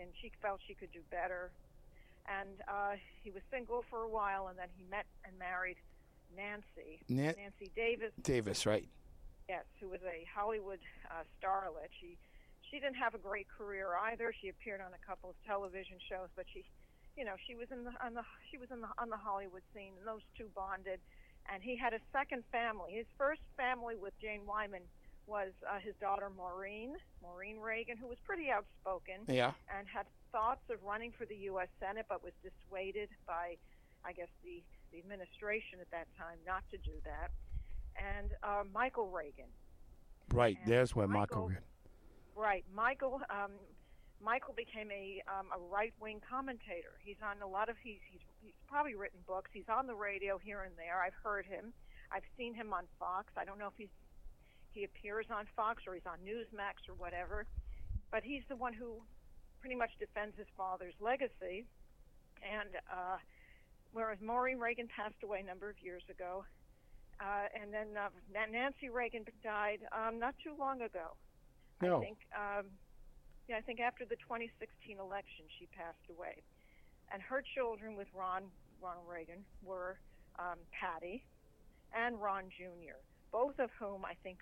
and 0.00 0.08
she 0.24 0.32
felt 0.40 0.64
she 0.64 0.72
could 0.72 0.88
do 0.88 1.04
better. 1.12 1.52
And 2.24 2.64
uh, 2.64 2.96
he 3.20 3.28
was 3.28 3.44
single 3.52 3.84
for 3.92 4.08
a 4.08 4.08
while, 4.08 4.48
and 4.48 4.56
then 4.56 4.72
he 4.72 4.88
met 4.88 5.04
and 5.28 5.36
married 5.36 5.76
Nancy. 6.32 7.04
Na- 7.12 7.36
Nancy 7.36 7.68
Davis. 7.76 8.16
Davis, 8.24 8.64
right? 8.64 8.88
Yes, 9.52 9.68
who 9.84 9.92
was 9.92 10.00
a 10.08 10.24
Hollywood 10.24 10.80
uh, 11.12 11.28
starlet. 11.36 11.92
She 12.00 12.16
she 12.72 12.80
didn't 12.80 12.96
have 12.96 13.12
a 13.12 13.20
great 13.20 13.52
career 13.52 14.00
either. 14.08 14.32
She 14.32 14.48
appeared 14.48 14.80
on 14.80 14.96
a 14.96 15.02
couple 15.04 15.28
of 15.28 15.36
television 15.44 16.00
shows, 16.08 16.32
but 16.32 16.48
she, 16.48 16.64
you 17.20 17.28
know, 17.28 17.36
she 17.44 17.52
was 17.52 17.68
in 17.68 17.84
the 17.84 17.92
on 18.00 18.16
the 18.16 18.24
she 18.48 18.56
was 18.56 18.72
in 18.72 18.80
the 18.80 18.88
on 18.96 19.12
the 19.12 19.20
Hollywood 19.20 19.64
scene, 19.76 19.92
and 20.00 20.08
those 20.08 20.24
two 20.40 20.48
bonded. 20.56 21.04
And 21.52 21.62
he 21.62 21.76
had 21.76 21.94
a 21.94 22.00
second 22.12 22.44
family. 22.52 22.92
His 22.94 23.06
first 23.16 23.40
family 23.56 23.94
with 23.96 24.12
Jane 24.20 24.42
Wyman 24.46 24.82
was 25.26 25.52
uh, 25.68 25.78
his 25.80 25.94
daughter 26.00 26.30
Maureen, 26.36 26.94
Maureen 27.22 27.58
Reagan, 27.58 27.96
who 27.96 28.06
was 28.06 28.18
pretty 28.24 28.50
outspoken. 28.50 29.24
Yeah. 29.28 29.52
And 29.76 29.86
had 29.88 30.06
thoughts 30.32 30.60
of 30.70 30.76
running 30.86 31.12
for 31.18 31.24
the 31.26 31.36
U.S. 31.52 31.68
Senate, 31.80 32.06
but 32.08 32.22
was 32.22 32.32
dissuaded 32.42 33.08
by, 33.26 33.56
I 34.04 34.12
guess, 34.12 34.28
the 34.44 34.62
the 34.92 34.98
administration 34.98 35.80
at 35.80 35.90
that 35.90 36.06
time 36.16 36.38
not 36.46 36.62
to 36.70 36.78
do 36.78 36.92
that 37.04 37.30
and 37.96 38.30
uh, 38.42 38.62
Michael 38.72 39.10
Reagan. 39.10 39.44
Right, 40.32 40.56
And 40.62 40.72
there's 40.72 40.94
where 40.96 41.06
Michael- 41.06 41.48
Michael. 41.48 41.62
Right, 42.34 42.64
Michael. 42.74 43.20
Um, 43.28 43.50
Michael 44.22 44.54
became 44.54 44.90
a 44.90 45.22
um, 45.30 45.46
a 45.54 45.60
right 45.70 45.94
wing 46.00 46.20
commentator. 46.28 46.98
He's 47.04 47.20
on 47.22 47.40
a 47.42 47.46
lot 47.46 47.68
of 47.68 47.76
he's, 47.82 48.02
he's 48.10 48.20
he's 48.42 48.54
probably 48.66 48.94
written 48.94 49.20
books. 49.26 49.50
He's 49.52 49.68
on 49.68 49.86
the 49.86 49.94
radio 49.94 50.38
here 50.38 50.62
and 50.62 50.74
there. 50.76 51.02
I've 51.02 51.14
heard 51.22 51.46
him. 51.46 51.72
I've 52.10 52.26
seen 52.36 52.54
him 52.54 52.72
on 52.72 52.84
Fox. 52.98 53.32
I 53.36 53.44
don't 53.44 53.58
know 53.58 53.68
if 53.68 53.76
he's 53.76 53.94
he 54.72 54.84
appears 54.84 55.26
on 55.30 55.46
Fox 55.54 55.84
or 55.86 55.94
he's 55.94 56.06
on 56.06 56.18
Newsmax 56.26 56.88
or 56.88 56.94
whatever, 56.94 57.46
but 58.10 58.22
he's 58.22 58.42
the 58.48 58.56
one 58.56 58.72
who 58.72 59.02
pretty 59.60 59.76
much 59.76 59.90
defends 59.98 60.36
his 60.36 60.46
father's 60.56 60.94
legacy. 61.00 61.66
And 62.42 62.70
uh, 62.90 63.18
whereas 63.92 64.18
Maureen 64.20 64.58
Reagan 64.58 64.88
passed 64.88 65.22
away 65.22 65.40
a 65.40 65.46
number 65.46 65.68
of 65.68 65.76
years 65.82 66.02
ago, 66.10 66.44
uh, 67.20 67.46
and 67.60 67.72
then 67.72 67.88
uh, 67.96 68.08
Nancy 68.50 68.88
Reagan 68.88 69.24
died 69.42 69.80
um, 69.92 70.18
not 70.18 70.34
too 70.42 70.54
long 70.58 70.82
ago. 70.82 71.16
No. 71.80 71.98
I 71.98 72.00
think, 72.00 72.18
um, 72.34 72.66
yeah, 73.48 73.56
I 73.56 73.62
think 73.62 73.80
after 73.80 74.04
the 74.04 74.16
2016 74.16 75.00
election, 75.00 75.48
she 75.58 75.66
passed 75.72 76.04
away. 76.12 76.44
And 77.10 77.22
her 77.22 77.42
children 77.42 77.96
with 77.96 78.08
Ron, 78.12 78.44
Ronald 78.80 79.08
Reagan 79.08 79.40
were 79.64 79.96
um, 80.38 80.60
Patti 80.70 81.24
and 81.96 82.20
Ron 82.20 82.52
Jr., 82.52 83.00
both 83.32 83.58
of 83.58 83.70
whom 83.80 84.04
I 84.04 84.12
think 84.22 84.38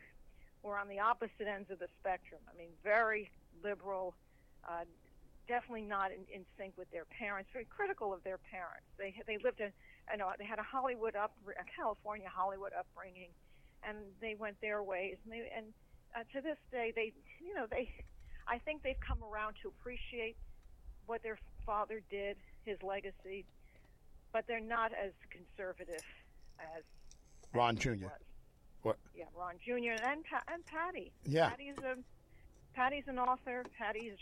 were 0.63 0.77
on 0.77 0.89
the 0.89 0.99
opposite 0.99 1.47
ends 1.47 1.71
of 1.71 1.79
the 1.79 1.87
spectrum. 2.01 2.41
I 2.51 2.59
mean, 2.59 2.71
very 2.83 3.31
liberal, 3.63 4.15
uh, 4.67 4.83
definitely 5.47 5.87
not 5.87 6.11
in, 6.11 6.27
in 6.27 6.43
sync 6.59 6.75
with 6.77 6.91
their 6.91 7.07
parents, 7.07 7.49
very 7.53 7.67
critical 7.71 8.13
of 8.13 8.25
their 8.25 8.39
parents. 8.51 8.91
They 8.99 9.15
they 9.27 9.39
lived 9.39 9.61
in, 9.61 9.71
I 10.11 10.17
know 10.17 10.27
they 10.39 10.45
had 10.45 10.59
a 10.59 10.67
Hollywood 10.67 11.15
up, 11.15 11.31
a 11.47 11.65
California 11.71 12.27
Hollywood 12.27 12.73
upbringing, 12.77 13.31
and 13.87 13.99
they 14.21 14.35
went 14.35 14.61
their 14.61 14.83
ways. 14.83 15.17
And, 15.23 15.33
they, 15.33 15.47
and 15.57 15.67
uh, 16.17 16.27
to 16.35 16.43
this 16.43 16.59
day, 16.73 16.93
they, 16.95 17.13
you 17.39 17.55
know, 17.55 17.67
they, 17.71 17.89
I 18.49 18.59
think 18.59 18.83
they've 18.83 19.00
come 19.00 19.19
around 19.23 19.55
to 19.62 19.69
appreciate 19.69 20.37
what 21.07 21.23
their 21.23 21.38
father 21.65 22.00
did, 22.11 22.37
his 22.65 22.83
legacy, 22.83 23.45
but 24.33 24.45
they're 24.47 24.61
not 24.61 24.93
as 24.93 25.12
conservative 25.31 26.03
as 26.59 26.83
Ron 27.53 27.76
he 27.76 27.83
Jr. 27.83 28.07
What? 28.83 28.99
Yeah, 29.17 29.25
Ron 29.37 29.55
Jr. 29.65 30.00
and 30.05 30.25
Pa- 30.25 30.45
and 30.53 30.65
Patti. 30.67 31.12
Yeah. 31.25 31.50
Patti's 31.50 31.79
a 31.79 31.97
Patti's 32.75 33.09
an 33.09 33.19
author. 33.19 33.65
Patti's 33.76 34.19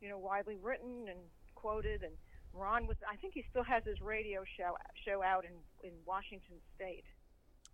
you 0.00 0.08
know 0.08 0.18
widely 0.18 0.56
written 0.62 1.08
and 1.08 1.18
quoted, 1.54 2.02
and 2.02 2.12
Ron 2.52 2.86
was. 2.86 2.96
I 3.08 3.16
think 3.16 3.34
he 3.34 3.44
still 3.50 3.64
has 3.64 3.84
his 3.84 4.00
radio 4.00 4.44
show 4.56 4.76
show 5.04 5.22
out 5.22 5.44
in 5.44 5.52
in 5.88 5.94
Washington 6.06 6.56
State. 6.76 7.04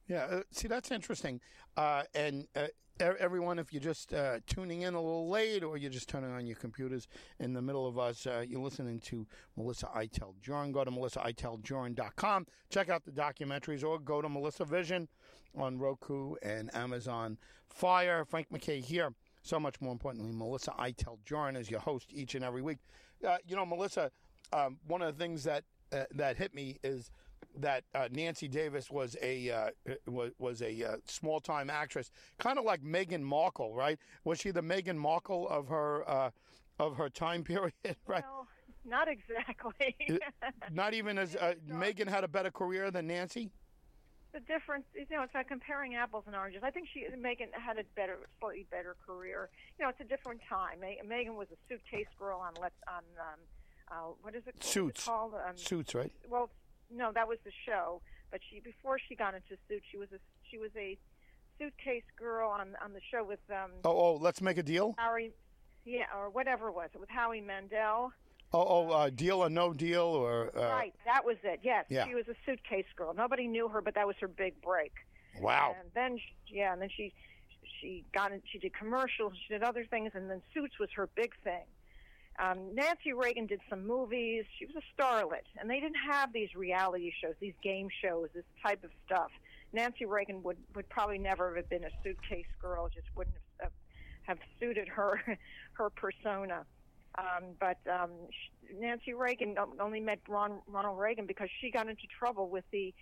Yeah, 0.09 0.25
uh, 0.25 0.43
see, 0.51 0.69
that's 0.69 0.91
interesting. 0.91 1.41
Uh, 1.77 2.05
and 2.15 2.49
uh, 2.57 2.69
everyone, 2.99 3.59
if 3.59 3.73
you're 3.75 3.83
just 3.83 4.15
uh, 4.15 4.39
tuning 4.47 4.83
in 4.83 4.95
a 4.95 5.01
little 5.01 5.29
late 5.29 5.63
or 5.63 5.77
you're 5.77 5.91
just 5.91 6.09
turning 6.09 6.31
on 6.33 6.47
your 6.47 6.57
computers 6.57 7.07
in 7.39 7.53
the 7.53 7.61
middle 7.61 7.87
of 7.87 7.99
us, 7.99 8.27
uh, 8.27 8.43
you're 8.49 8.61
listening 8.61 9.01
to 9.01 9.27
Melissa 9.57 9.87
Iteld 9.95 10.41
Jurin. 10.43 10.73
Go 10.73 10.83
to 10.83 10.91
melissaiteldjurin.com. 10.91 12.47
Check 12.71 12.89
out 12.89 13.05
the 13.05 13.11
documentaries 13.11 13.85
or 13.85 13.99
go 13.99 14.23
to 14.23 14.31
Melissa 14.31 14.65
Vision 14.65 15.09
on 15.55 15.79
Roku 15.79 16.37
and 16.43 16.75
Amazon 16.75 17.37
Fire. 17.67 18.25
Frank 18.25 18.51
MacKay 18.51 18.81
here. 18.81 19.13
So 19.43 19.61
much 19.61 19.81
more 19.81 19.93
importantly, 19.93 20.33
Melissa 20.33 20.73
Iteld 20.79 21.19
Jurin 21.27 21.57
is 21.57 21.71
your 21.71 21.81
host 21.81 22.13
each 22.13 22.35
and 22.35 22.45
every 22.45 22.63
week. 22.63 22.79
Uh, 23.27 23.37
you 23.47 23.57
know, 23.57 23.67
Melissa, 23.67 24.11
um, 24.55 24.79
one 24.87 25.03
of 25.03 25.17
the 25.17 25.23
things 25.23 25.45
that 25.45 25.65
that 26.15 26.37
hit 26.37 26.55
me 26.55 26.77
is 26.85 27.11
that 27.59 27.85
uh, 27.95 28.09
Nancy 28.13 28.49
Davis 28.49 28.91
was 28.91 29.17
a 29.23 29.51
uh, 29.51 29.71
was, 30.07 30.33
was 30.39 30.63
a 30.63 30.85
uh, 30.85 30.97
small 31.07 31.41
time 31.41 31.71
actress, 31.71 32.11
kind 32.39 32.59
of 32.59 32.65
like 32.65 32.83
Meghan 32.83 33.23
Markle, 33.23 33.75
right? 33.75 33.99
Was 34.25 34.39
she 34.41 34.51
the 34.51 34.63
Meghan 34.63 34.97
Markle 34.97 35.49
of 35.49 35.69
her 35.69 36.09
uh, 36.09 36.31
of 36.79 36.97
her 36.97 37.09
time 37.09 37.43
period, 37.45 37.73
right? 38.07 38.25
No, 38.25 38.47
not 38.85 39.09
exactly. 39.09 39.97
Not 40.73 40.95
even 40.95 41.19
as 41.19 41.37
uh, 41.37 41.55
Meghan 41.69 42.09
had 42.09 42.25
a 42.25 42.29
better 42.29 42.51
career 42.51 42.91
than 42.91 43.07
Nancy. 43.07 43.51
the 44.33 44.41
difference, 44.41 44.85
you 44.95 45.05
know, 45.11 45.23
it's 45.23 45.35
like 45.35 45.49
comparing 45.49 45.95
apples 45.97 46.25
and 46.27 46.37
oranges. 46.37 46.63
I 46.65 46.71
think 46.71 46.89
she 46.93 47.01
Meghan 47.17 47.49
had 47.53 47.79
a 47.79 47.85
better, 47.97 48.19
slightly 48.41 48.67
better 48.71 48.97
career. 49.07 49.49
You 49.79 49.85
know, 49.85 49.91
it's 49.91 50.01
a 50.01 50.05
different 50.05 50.41
time. 50.49 50.81
Me- 50.81 51.01
Meghan 51.05 51.35
was 51.37 51.49
a 51.51 51.57
suitcase 51.69 52.07
girl 52.19 52.39
on 52.41 52.53
Let's 52.61 52.75
on 52.89 53.03
um, 53.19 53.39
uh, 53.91 54.13
what 54.23 54.35
is 54.35 54.43
it 54.47 54.55
Suits. 54.63 55.05
called? 55.05 55.35
Um, 55.35 55.57
Suits, 55.57 55.95
right? 55.95 56.13
well, 56.29 56.51
no, 56.95 57.13
that 57.13 57.29
was 57.29 57.39
the 57.45 57.53
show. 57.67 58.01
But 58.31 58.41
she 58.51 58.61
before 58.61 58.99
she 59.09 59.15
got 59.15 59.35
into 59.35 59.57
suits, 59.69 59.85
she 59.91 59.97
was 59.99 60.09
a 60.13 60.19
she 60.51 60.59
was 60.59 60.71
a 60.77 60.99
suitcase 61.59 62.03
girl 62.19 62.51
on 62.51 62.75
on 62.85 62.93
the 62.93 63.01
show 63.11 63.25
with 63.25 63.41
um, 63.51 63.71
Oh, 63.85 63.91
oh, 63.91 64.19
let's 64.21 64.41
make 64.41 64.59
a 64.59 64.63
deal. 64.63 64.95
Harry, 64.99 65.33
yeah, 65.85 66.05
or 66.17 66.29
whatever 66.31 66.69
it 66.69 66.75
was 66.75 66.91
it 66.95 67.01
with 67.01 67.09
Howie 67.11 67.41
Mandel. 67.41 68.13
Oh, 68.53 68.65
oh, 68.67 68.91
uh, 68.91 69.11
deal 69.11 69.45
or 69.45 69.51
no 69.51 69.75
deal, 69.75 70.03
or 70.05 70.51
uh, 70.57 70.69
right, 70.69 70.95
that 71.05 71.25
was 71.25 71.37
it. 71.43 71.61
Yes, 71.63 71.85
Yeah. 71.91 72.07
she 72.07 72.15
was 72.15 72.25
a 72.29 72.35
suitcase 72.47 72.87
girl. 72.97 73.13
Nobody 73.15 73.47
knew 73.47 73.69
her, 73.69 73.83
but 73.83 73.95
that 73.95 74.07
was 74.07 74.17
her 74.21 74.29
big 74.29 74.61
break. 74.63 74.93
wow. 75.39 75.75
And 75.79 75.91
then, 75.95 76.17
she, 76.19 76.57
yeah, 76.57 76.73
and 76.73 76.81
then 76.81 76.89
she 76.95 77.13
she 77.81 78.05
got 78.15 78.33
in, 78.33 78.41
she 78.51 78.59
did 78.59 78.73
commercials, 78.75 79.35
she 79.47 79.53
did 79.53 79.63
other 79.63 79.85
things, 79.85 80.13
and 80.15 80.31
then 80.31 80.41
Suits 80.55 80.79
was 80.81 80.89
her 80.97 81.07
big 81.15 81.33
thing. 81.45 81.65
Um, 82.39 82.75
Nancy 82.75 83.13
Reagan 83.13 83.47
did 83.47 83.61
some 83.69 83.87
movies. 83.87 84.45
She 84.59 84.67
was 84.67 84.77
a 84.77 85.03
starlet, 85.03 85.45
and 85.59 85.69
they 85.69 85.81
didn't 85.81 85.99
have 86.09 86.33
these 86.33 86.55
reality 86.55 87.13
shows, 87.21 87.35
these 87.41 87.55
game 87.63 87.89
shows, 88.03 88.29
this 88.35 88.45
type 88.63 88.85
of 88.85 88.91
stuff. 89.07 89.31
Nancy 89.73 90.05
Reagan 90.07 90.43
would 90.45 90.57
would 90.75 90.89
probably 90.89 91.19
never 91.19 91.57
have 91.57 91.69
been 91.69 91.85
a 91.85 91.91
suitcase 92.03 92.47
girl; 92.61 92.89
just 92.89 93.09
wouldn't 93.17 93.37
have 93.61 93.73
have 94.23 94.39
suited 94.61 94.89
her 94.89 95.21
her 95.73 95.91
persona. 95.91 96.65
Um, 97.19 97.55
but 97.59 97.79
um, 97.91 98.11
sh- 98.31 98.73
Nancy 98.79 99.15
Reagan 99.15 99.57
only 99.81 100.01
met 100.01 100.21
Ron, 100.29 100.61
Ronald 100.69 100.99
Reagan 100.99 101.27
because 101.27 101.49
she 101.61 101.71
got 101.71 101.89
into 101.89 102.07
trouble 102.19 102.49
with 102.49 102.65
the. 102.71 102.95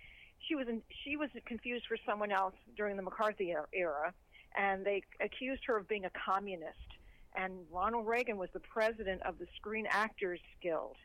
She 0.47 0.55
was 0.55 0.67
in, 0.67 0.81
she 1.03 1.17
was 1.17 1.29
confused 1.45 1.85
for 1.87 1.97
someone 2.07 2.31
else 2.31 2.53
during 2.75 2.95
the 2.95 3.03
McCarthy 3.03 3.53
er- 3.53 3.69
era, 3.73 4.13
and 4.57 4.85
they 4.85 5.03
accused 5.21 5.61
her 5.67 5.77
of 5.77 5.87
being 5.87 6.05
a 6.05 6.11
communist. 6.25 6.96
And 7.37 7.53
Ronald 7.71 8.07
Reagan 8.07 8.37
was 8.37 8.49
the 8.53 8.59
president 8.59 9.21
of 9.21 9.37
the 9.37 9.45
Screen 9.55 9.85
Actors 9.91 10.39
Guild, 10.61 10.95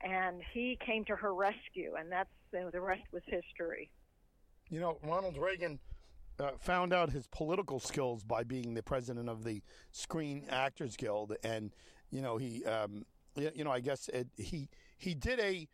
and 0.00 0.40
he 0.52 0.78
came 0.84 1.04
to 1.06 1.16
her 1.16 1.34
rescue, 1.34 1.94
and 1.98 2.10
that's 2.12 2.30
you 2.52 2.60
know, 2.60 2.70
the 2.70 2.80
rest 2.80 3.02
was 3.12 3.22
history. 3.26 3.90
You 4.70 4.78
know, 4.78 4.98
Ronald 5.02 5.36
Reagan 5.36 5.80
uh, 6.38 6.52
found 6.60 6.92
out 6.92 7.10
his 7.10 7.26
political 7.26 7.80
skills 7.80 8.22
by 8.22 8.44
being 8.44 8.74
the 8.74 8.82
president 8.82 9.28
of 9.28 9.42
the 9.42 9.60
Screen 9.90 10.44
Actors 10.48 10.96
Guild, 10.96 11.34
and 11.42 11.72
you 12.10 12.22
know 12.22 12.36
he, 12.36 12.64
um, 12.64 13.04
you 13.34 13.64
know, 13.64 13.72
I 13.72 13.80
guess 13.80 14.08
it, 14.10 14.28
he 14.36 14.68
he 14.96 15.14
did 15.14 15.40
a, 15.40 15.66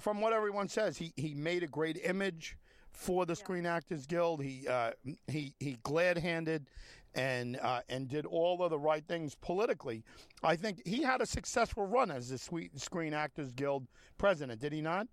from 0.00 0.20
what 0.20 0.32
everyone 0.32 0.68
says, 0.68 0.96
he 0.96 1.12
he 1.16 1.34
made 1.34 1.62
a 1.62 1.68
great 1.68 2.00
image 2.02 2.56
for 2.90 3.24
the 3.26 3.36
Screen 3.36 3.64
Actors 3.64 4.06
Guild. 4.06 4.42
He 4.42 4.66
uh, 4.66 4.90
he 5.28 5.54
he 5.60 5.78
glad 5.84 6.18
handed. 6.18 6.68
And 7.14 7.58
uh, 7.60 7.80
and 7.88 8.06
did 8.08 8.26
all 8.26 8.62
of 8.62 8.70
the 8.70 8.78
right 8.78 9.04
things 9.04 9.34
politically. 9.34 10.04
I 10.42 10.56
think 10.56 10.86
he 10.86 11.02
had 11.02 11.20
a 11.20 11.26
successful 11.26 11.86
run 11.86 12.10
as 12.10 12.28
the 12.28 12.38
Sweet 12.38 12.78
Screen 12.78 13.14
Actors 13.14 13.52
Guild 13.52 13.86
president. 14.18 14.60
Did 14.60 14.72
he 14.72 14.82
not? 14.82 15.08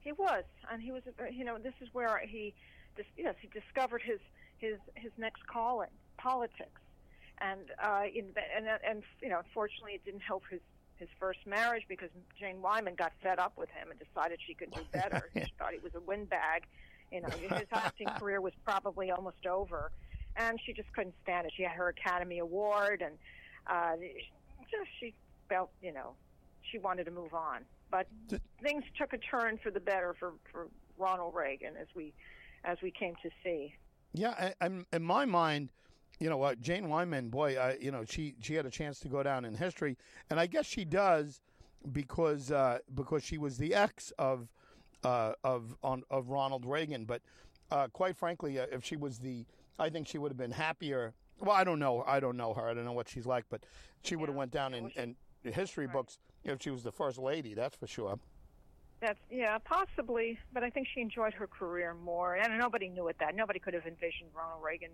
He 0.00 0.12
was, 0.12 0.44
and 0.70 0.82
he 0.82 0.92
was. 0.92 1.02
You 1.32 1.44
know, 1.44 1.58
this 1.58 1.74
is 1.80 1.88
where 1.92 2.20
he, 2.26 2.54
yes, 3.16 3.34
he 3.40 3.48
discovered 3.48 4.02
his 4.02 4.20
his 4.58 4.78
his 4.94 5.12
next 5.16 5.46
calling, 5.46 5.90
politics, 6.18 6.80
and 7.40 7.60
uh, 7.82 8.02
in, 8.14 8.26
and 8.56 8.66
and 8.88 9.02
you 9.22 9.28
know, 9.28 9.38
unfortunately, 9.38 9.92
it 9.92 10.04
didn't 10.04 10.20
help 10.22 10.42
his 10.50 10.60
his 11.02 11.08
first 11.18 11.40
marriage 11.46 11.82
because 11.88 12.10
Jane 12.38 12.62
Wyman 12.62 12.94
got 12.94 13.12
fed 13.22 13.40
up 13.40 13.54
with 13.56 13.68
him 13.70 13.90
and 13.90 13.98
decided 13.98 14.38
she 14.46 14.54
could 14.54 14.70
do 14.70 14.82
better. 14.92 15.30
she 15.34 15.52
thought 15.58 15.72
he 15.72 15.80
was 15.80 15.94
a 15.96 16.00
windbag. 16.00 16.62
You 17.10 17.20
know, 17.22 17.28
his 17.28 17.68
acting 17.72 18.08
career 18.18 18.40
was 18.40 18.52
probably 18.64 19.10
almost 19.10 19.44
over, 19.46 19.90
and 20.36 20.58
she 20.64 20.72
just 20.72 20.92
couldn't 20.92 21.14
stand 21.22 21.46
it. 21.46 21.52
She 21.56 21.62
had 21.62 21.72
her 21.72 21.88
Academy 21.88 22.38
Award, 22.38 23.02
and 23.04 23.14
uh, 23.66 23.96
just 24.70 24.90
she 24.98 25.14
felt, 25.48 25.70
you 25.82 25.92
know, 25.92 26.12
she 26.70 26.78
wanted 26.78 27.04
to 27.04 27.10
move 27.10 27.34
on. 27.34 27.64
But 27.90 28.06
Th- 28.28 28.40
things 28.62 28.84
took 28.98 29.12
a 29.12 29.18
turn 29.18 29.58
for 29.62 29.70
the 29.70 29.80
better 29.80 30.14
for, 30.18 30.32
for 30.50 30.68
Ronald 30.98 31.34
Reagan, 31.34 31.74
as 31.80 31.88
we 31.94 32.12
as 32.64 32.78
we 32.82 32.90
came 32.90 33.14
to 33.22 33.30
see. 33.42 33.74
Yeah, 34.14 34.30
I, 34.38 34.54
I'm 34.64 34.86
in 34.92 35.02
my 35.02 35.24
mind, 35.24 35.70
you 36.20 36.30
know, 36.30 36.42
uh, 36.42 36.54
Jane 36.54 36.88
Wyman, 36.88 37.28
boy, 37.28 37.56
uh, 37.56 37.74
you 37.80 37.90
know, 37.90 38.04
she 38.08 38.34
she 38.40 38.54
had 38.54 38.66
a 38.66 38.70
chance 38.70 38.98
to 39.00 39.08
go 39.08 39.22
down 39.22 39.44
in 39.44 39.54
history, 39.54 39.96
and 40.30 40.38
I 40.40 40.46
guess 40.46 40.66
she 40.66 40.84
does 40.84 41.40
because 41.90 42.50
uh, 42.50 42.78
because 42.94 43.22
she 43.24 43.38
was 43.38 43.58
the 43.58 43.74
ex 43.74 44.12
of 44.18 44.48
uh, 45.04 45.32
of 45.44 45.76
on 45.82 46.02
of 46.10 46.30
Ronald 46.30 46.64
Reagan. 46.64 47.04
But 47.04 47.22
uh, 47.70 47.88
quite 47.88 48.16
frankly, 48.16 48.58
uh, 48.58 48.66
if 48.70 48.84
she 48.84 48.96
was 48.96 49.18
the, 49.18 49.44
I 49.78 49.90
think 49.90 50.06
she 50.06 50.18
would 50.18 50.30
have 50.30 50.38
been 50.38 50.50
happier. 50.50 51.14
Well, 51.40 51.56
I 51.56 51.64
don't 51.64 51.78
know. 51.78 52.04
I 52.06 52.20
don't 52.20 52.36
know 52.36 52.54
her. 52.54 52.68
I 52.68 52.74
don't 52.74 52.84
know 52.84 52.92
what 52.92 53.08
she's 53.08 53.26
like, 53.26 53.44
but 53.50 53.64
she 54.02 54.16
would 54.16 54.28
have 54.28 54.36
went 54.36 54.52
down 54.52 54.74
in, 54.74 54.90
in 54.90 55.16
history 55.52 55.86
right. 55.86 55.92
books 55.92 56.18
if 56.44 56.62
she 56.62 56.70
was 56.70 56.82
the 56.82 56.92
first 56.92 57.18
lady. 57.18 57.54
That's 57.54 57.74
for 57.74 57.86
sure. 57.86 58.18
That's 59.02 59.18
yeah, 59.32 59.58
possibly, 59.58 60.38
but 60.52 60.62
I 60.62 60.70
think 60.70 60.86
she 60.94 61.00
enjoyed 61.00 61.34
her 61.34 61.48
career 61.48 61.92
more, 62.04 62.36
and 62.36 62.56
nobody 62.56 62.88
knew 62.88 63.08
it 63.08 63.16
that. 63.18 63.34
Nobody 63.34 63.58
could 63.58 63.74
have 63.74 63.84
envisioned 63.84 64.30
Ronald 64.32 64.62
Reagan, 64.62 64.90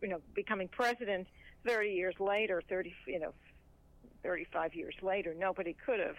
you 0.00 0.08
know, 0.08 0.20
becoming 0.34 0.66
president 0.68 1.26
30 1.66 1.90
years 1.90 2.14
later, 2.18 2.62
30, 2.70 2.94
you 3.06 3.18
know, 3.18 3.34
35 4.22 4.74
years 4.74 4.94
later. 5.02 5.34
Nobody 5.38 5.76
could 5.84 6.00
have, 6.00 6.16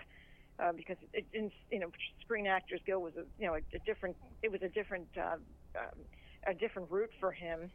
uh, 0.60 0.72
because 0.74 0.98
it, 1.14 1.26
it, 1.34 1.52
you 1.72 1.80
know, 1.80 1.90
Screen 2.22 2.46
Actors 2.46 2.82
Guild 2.86 3.02
was 3.02 3.14
a, 3.18 3.24
you 3.42 3.48
know, 3.48 3.56
a, 3.56 3.62
a 3.76 3.80
different. 3.88 4.16
It 4.44 4.52
was 4.52 4.62
a 4.62 4.70
different, 4.70 5.08
uh, 5.18 5.38
um, 5.80 5.98
a 6.46 6.54
different 6.54 6.92
route 6.92 7.10
for 7.20 7.32
him. 7.32 7.72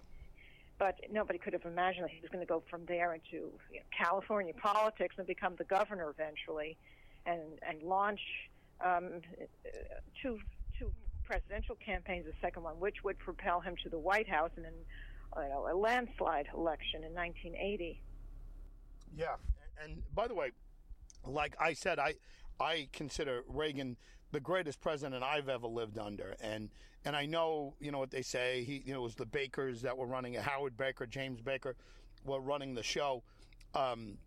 But 0.80 0.96
nobody 1.12 1.38
could 1.38 1.52
have 1.52 1.66
imagined 1.66 2.04
that 2.04 2.10
he 2.10 2.20
was 2.22 2.30
going 2.30 2.40
to 2.40 2.48
go 2.48 2.62
from 2.70 2.86
there 2.86 3.12
into 3.12 3.52
you 3.70 3.76
know, 3.76 3.82
California 3.96 4.54
politics 4.54 5.14
and 5.18 5.26
become 5.26 5.54
the 5.56 5.64
governor 5.64 6.08
eventually, 6.10 6.78
and 7.26 7.60
and 7.68 7.82
launch 7.82 8.20
um, 8.84 9.20
two 10.22 10.38
two 10.78 10.90
presidential 11.22 11.76
campaigns. 11.76 12.24
The 12.24 12.32
second 12.40 12.62
one, 12.62 12.80
which 12.80 13.04
would 13.04 13.18
propel 13.18 13.60
him 13.60 13.76
to 13.82 13.90
the 13.90 13.98
White 13.98 14.26
House, 14.26 14.52
and 14.56 14.64
then 14.64 14.72
you 15.36 15.48
know, 15.50 15.68
a 15.70 15.76
landslide 15.76 16.48
election 16.54 17.04
in 17.04 17.12
1980. 17.12 18.00
Yeah, 19.14 19.36
and 19.84 20.02
by 20.14 20.28
the 20.28 20.34
way, 20.34 20.52
like 21.26 21.54
I 21.60 21.74
said, 21.74 21.98
I 21.98 22.14
I 22.58 22.88
consider 22.94 23.42
Reagan 23.46 23.98
the 24.32 24.40
greatest 24.40 24.80
president 24.80 25.22
I've 25.22 25.50
ever 25.50 25.66
lived 25.66 25.98
under, 25.98 26.36
and 26.40 26.70
and 27.04 27.16
I 27.16 27.26
know 27.26 27.74
you 27.80 27.90
know 27.90 27.98
what 27.98 28.10
they 28.10 28.22
say. 28.22 28.64
He 28.64 28.82
you 28.84 28.92
know 28.92 29.00
it 29.00 29.04
was 29.04 29.14
the 29.14 29.26
Bakers 29.26 29.82
that 29.82 29.96
were 29.96 30.06
running 30.06 30.34
it. 30.34 30.42
Howard 30.42 30.76
Baker, 30.76 31.06
James 31.06 31.40
Baker, 31.40 31.76
were 32.24 32.40
running 32.40 32.74
the 32.74 32.82
show. 32.82 33.22
Um, 33.74 34.18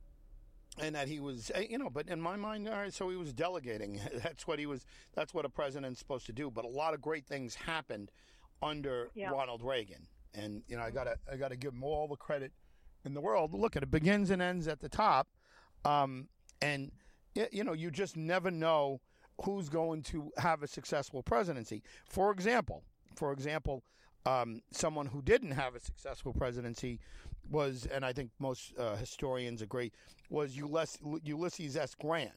and 0.79 0.95
that 0.95 1.07
he 1.07 1.19
was, 1.19 1.51
eh, 1.53 1.65
you 1.69 1.77
know, 1.77 1.89
but 1.89 2.07
in 2.07 2.19
my 2.19 2.35
mind, 2.35 2.67
all 2.67 2.75
right, 2.75 2.93
so 2.93 3.09
he 3.09 3.15
was 3.15 3.31
delegating. 3.33 3.99
That's 4.23 4.47
what 4.47 4.59
he 4.59 4.65
was. 4.65 4.85
That's 5.13 5.33
what 5.33 5.45
a 5.45 5.49
president's 5.49 5.99
supposed 5.99 6.25
to 6.27 6.33
do. 6.33 6.49
But 6.49 6.65
a 6.65 6.69
lot 6.69 6.93
of 6.93 7.01
great 7.01 7.25
things 7.25 7.55
happened 7.55 8.09
under 8.61 9.09
yeah. 9.13 9.29
Ronald 9.29 9.61
Reagan, 9.61 10.07
and 10.33 10.63
you 10.67 10.77
know, 10.77 10.83
I 10.83 10.89
gotta, 10.89 11.17
I 11.31 11.35
gotta 11.35 11.55
give 11.55 11.73
him 11.73 11.83
all 11.83 12.07
the 12.07 12.15
credit 12.15 12.51
in 13.05 13.13
the 13.13 13.21
world. 13.21 13.53
Look, 13.53 13.75
it 13.75 13.91
begins 13.91 14.29
and 14.29 14.41
ends 14.41 14.67
at 14.67 14.79
the 14.79 14.89
top, 14.89 15.27
um, 15.85 16.27
and 16.61 16.91
you 17.51 17.63
know, 17.63 17.73
you 17.73 17.91
just 17.91 18.15
never 18.15 18.49
know 18.49 19.01
who's 19.41 19.69
going 19.69 20.03
to 20.03 20.31
have 20.37 20.63
a 20.63 20.67
successful 20.67 21.23
presidency. 21.23 21.83
For 22.09 22.31
example, 22.31 22.83
for 23.15 23.31
example, 23.31 23.83
um, 24.25 24.61
someone 24.71 25.07
who 25.07 25.21
didn't 25.21 25.51
have 25.51 25.75
a 25.75 25.79
successful 25.79 26.33
presidency 26.33 26.99
was, 27.49 27.87
and 27.91 28.05
I 28.05 28.13
think 28.13 28.31
most 28.39 28.73
uh, 28.77 28.95
historians 28.95 29.61
agree, 29.61 29.91
was 30.29 30.55
Ulysses, 30.55 31.01
Ulysses 31.23 31.75
S. 31.75 31.93
Grant. 31.95 32.31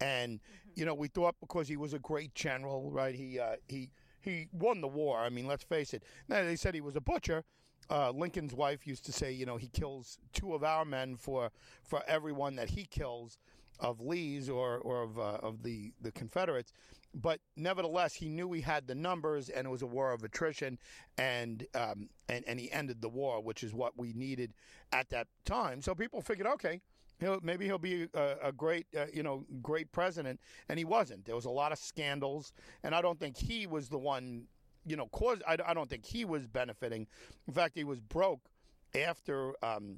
And 0.00 0.34
mm-hmm. 0.34 0.70
you 0.76 0.84
know, 0.86 0.94
we 0.94 1.08
thought 1.08 1.36
because 1.40 1.68
he 1.68 1.76
was 1.76 1.92
a 1.92 1.98
great 1.98 2.34
general, 2.34 2.90
right? 2.90 3.14
He 3.14 3.38
uh, 3.38 3.56
he 3.66 3.90
he 4.20 4.48
won 4.52 4.80
the 4.80 4.88
war. 4.88 5.18
I 5.18 5.28
mean, 5.28 5.46
let's 5.46 5.64
face 5.64 5.92
it. 5.92 6.02
Now 6.28 6.42
they 6.44 6.56
said 6.56 6.74
he 6.74 6.80
was 6.80 6.96
a 6.96 7.00
butcher. 7.00 7.44
Uh, 7.90 8.10
Lincoln's 8.10 8.54
wife 8.54 8.86
used 8.86 9.06
to 9.06 9.12
say, 9.12 9.32
you 9.32 9.46
know, 9.46 9.56
he 9.56 9.68
kills 9.68 10.18
two 10.32 10.54
of 10.54 10.62
our 10.62 10.84
men 10.84 11.16
for 11.16 11.50
for 11.82 12.02
everyone 12.06 12.56
that 12.56 12.70
he 12.70 12.84
kills 12.84 13.38
of 13.80 14.00
Lee's 14.00 14.48
or 14.48 14.78
or 14.78 15.02
of 15.02 15.18
uh, 15.18 15.38
of 15.42 15.62
the 15.62 15.92
the 16.00 16.12
Confederates. 16.12 16.72
But 17.14 17.40
nevertheless, 17.56 18.14
he 18.14 18.28
knew 18.28 18.52
he 18.52 18.60
had 18.60 18.86
the 18.86 18.94
numbers, 18.94 19.48
and 19.48 19.66
it 19.66 19.70
was 19.70 19.82
a 19.82 19.86
war 19.86 20.12
of 20.12 20.22
attrition, 20.22 20.78
and 21.16 21.66
um, 21.74 22.10
and 22.28 22.44
and 22.46 22.60
he 22.60 22.70
ended 22.70 23.00
the 23.00 23.08
war, 23.08 23.42
which 23.42 23.62
is 23.62 23.72
what 23.72 23.98
we 23.98 24.12
needed 24.12 24.52
at 24.92 25.08
that 25.10 25.26
time. 25.44 25.80
So 25.80 25.94
people 25.94 26.20
figured, 26.20 26.46
okay, 26.46 26.80
He'll, 27.20 27.40
maybe 27.42 27.64
he'll 27.64 27.78
be 27.78 28.08
a, 28.14 28.36
a 28.44 28.52
great, 28.52 28.86
uh, 28.96 29.06
you 29.12 29.22
know, 29.22 29.44
great 29.60 29.90
president, 29.90 30.40
and 30.68 30.78
he 30.78 30.84
wasn't. 30.84 31.24
There 31.24 31.34
was 31.34 31.46
a 31.46 31.50
lot 31.50 31.72
of 31.72 31.78
scandals, 31.78 32.52
and 32.84 32.94
I 32.94 33.02
don't 33.02 33.18
think 33.18 33.36
he 33.36 33.66
was 33.66 33.88
the 33.88 33.98
one, 33.98 34.44
you 34.86 34.96
know, 34.96 35.06
cause. 35.06 35.38
I, 35.46 35.56
I 35.66 35.74
don't 35.74 35.90
think 35.90 36.06
he 36.06 36.24
was 36.24 36.46
benefiting. 36.46 37.06
In 37.48 37.54
fact, 37.54 37.76
he 37.76 37.82
was 37.82 38.00
broke 38.00 38.48
after 38.94 39.52
um, 39.64 39.96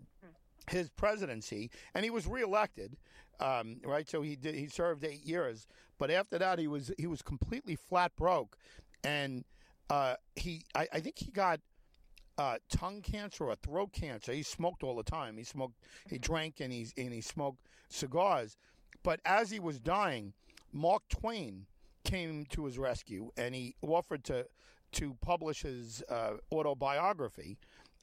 his 0.68 0.90
presidency, 0.90 1.70
and 1.94 2.04
he 2.04 2.10
was 2.10 2.26
reelected, 2.26 2.96
um, 3.40 3.76
right? 3.84 4.08
So 4.08 4.22
he 4.22 4.36
did. 4.36 4.54
He 4.54 4.66
served 4.66 5.04
eight 5.04 5.24
years, 5.24 5.66
but 5.98 6.10
after 6.10 6.38
that, 6.38 6.58
he 6.58 6.66
was 6.66 6.92
he 6.98 7.06
was 7.06 7.22
completely 7.22 7.76
flat 7.76 8.12
broke, 8.16 8.56
and 9.04 9.44
uh, 9.88 10.14
he 10.36 10.62
I, 10.74 10.88
I 10.92 11.00
think 11.00 11.18
he 11.18 11.30
got 11.30 11.60
uh, 12.38 12.56
tongue 12.70 13.02
cancer 13.02 13.44
or 13.44 13.56
throat 13.56 13.92
cancer. 13.92 14.32
He 14.32 14.42
smoked 14.42 14.82
all 14.82 14.96
the 14.96 15.02
time. 15.02 15.36
He 15.36 15.44
smoked, 15.44 15.74
he 16.08 16.18
drank, 16.18 16.60
and 16.60 16.72
he 16.72 16.88
and 16.96 17.12
he 17.12 17.20
smoked 17.20 17.66
cigars. 17.88 18.56
But 19.02 19.20
as 19.24 19.50
he 19.50 19.60
was 19.60 19.78
dying, 19.78 20.32
Mark 20.72 21.02
Twain 21.08 21.66
came 22.04 22.46
to 22.46 22.64
his 22.64 22.78
rescue, 22.78 23.30
and 23.36 23.54
he 23.54 23.74
offered 23.82 24.24
to 24.24 24.46
to 24.92 25.14
publish 25.20 25.62
his 25.62 26.02
uh, 26.08 26.32
autobiography, 26.52 27.58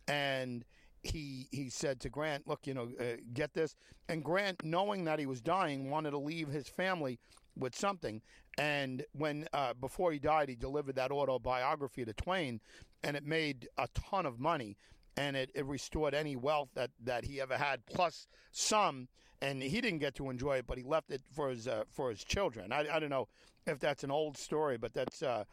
and 0.07 0.63
he 1.09 1.47
he 1.51 1.69
said 1.69 1.99
to 2.01 2.09
Grant, 2.09 2.47
"Look, 2.47 2.67
you 2.67 2.73
know, 2.73 2.89
uh, 2.99 3.17
get 3.33 3.53
this." 3.53 3.75
And 4.09 4.23
Grant, 4.23 4.63
knowing 4.63 5.05
that 5.05 5.19
he 5.19 5.25
was 5.25 5.41
dying, 5.41 5.89
wanted 5.89 6.11
to 6.11 6.17
leave 6.17 6.49
his 6.49 6.67
family 6.67 7.19
with 7.57 7.75
something. 7.75 8.21
And 8.57 9.05
when 9.13 9.47
uh, 9.53 9.73
before 9.73 10.11
he 10.11 10.19
died, 10.19 10.49
he 10.49 10.55
delivered 10.55 10.95
that 10.95 11.11
autobiography 11.11 12.05
to 12.05 12.13
Twain, 12.13 12.59
and 13.03 13.15
it 13.15 13.25
made 13.25 13.67
a 13.77 13.87
ton 13.93 14.25
of 14.25 14.39
money, 14.39 14.77
and 15.15 15.35
it, 15.35 15.51
it 15.53 15.65
restored 15.65 16.13
any 16.13 16.35
wealth 16.35 16.69
that 16.73 16.91
that 17.03 17.25
he 17.25 17.39
ever 17.41 17.57
had, 17.57 17.85
plus 17.85 18.27
some. 18.51 19.07
And 19.39 19.61
he 19.61 19.81
didn't 19.81 19.99
get 19.99 20.15
to 20.15 20.31
enjoy 20.31 20.57
it, 20.57 20.65
but 20.65 20.79
he 20.79 20.83
left 20.83 21.11
it 21.11 21.21
for 21.31 21.49
his 21.49 21.67
uh, 21.67 21.83
for 21.89 22.09
his 22.09 22.23
children. 22.23 22.71
I, 22.71 22.87
I 22.91 22.99
don't 22.99 23.11
know 23.11 23.27
if 23.67 23.79
that's 23.79 24.03
an 24.03 24.09
old 24.09 24.35
story, 24.35 24.77
but 24.77 24.93
that's 24.93 25.21
uh, 25.21 25.43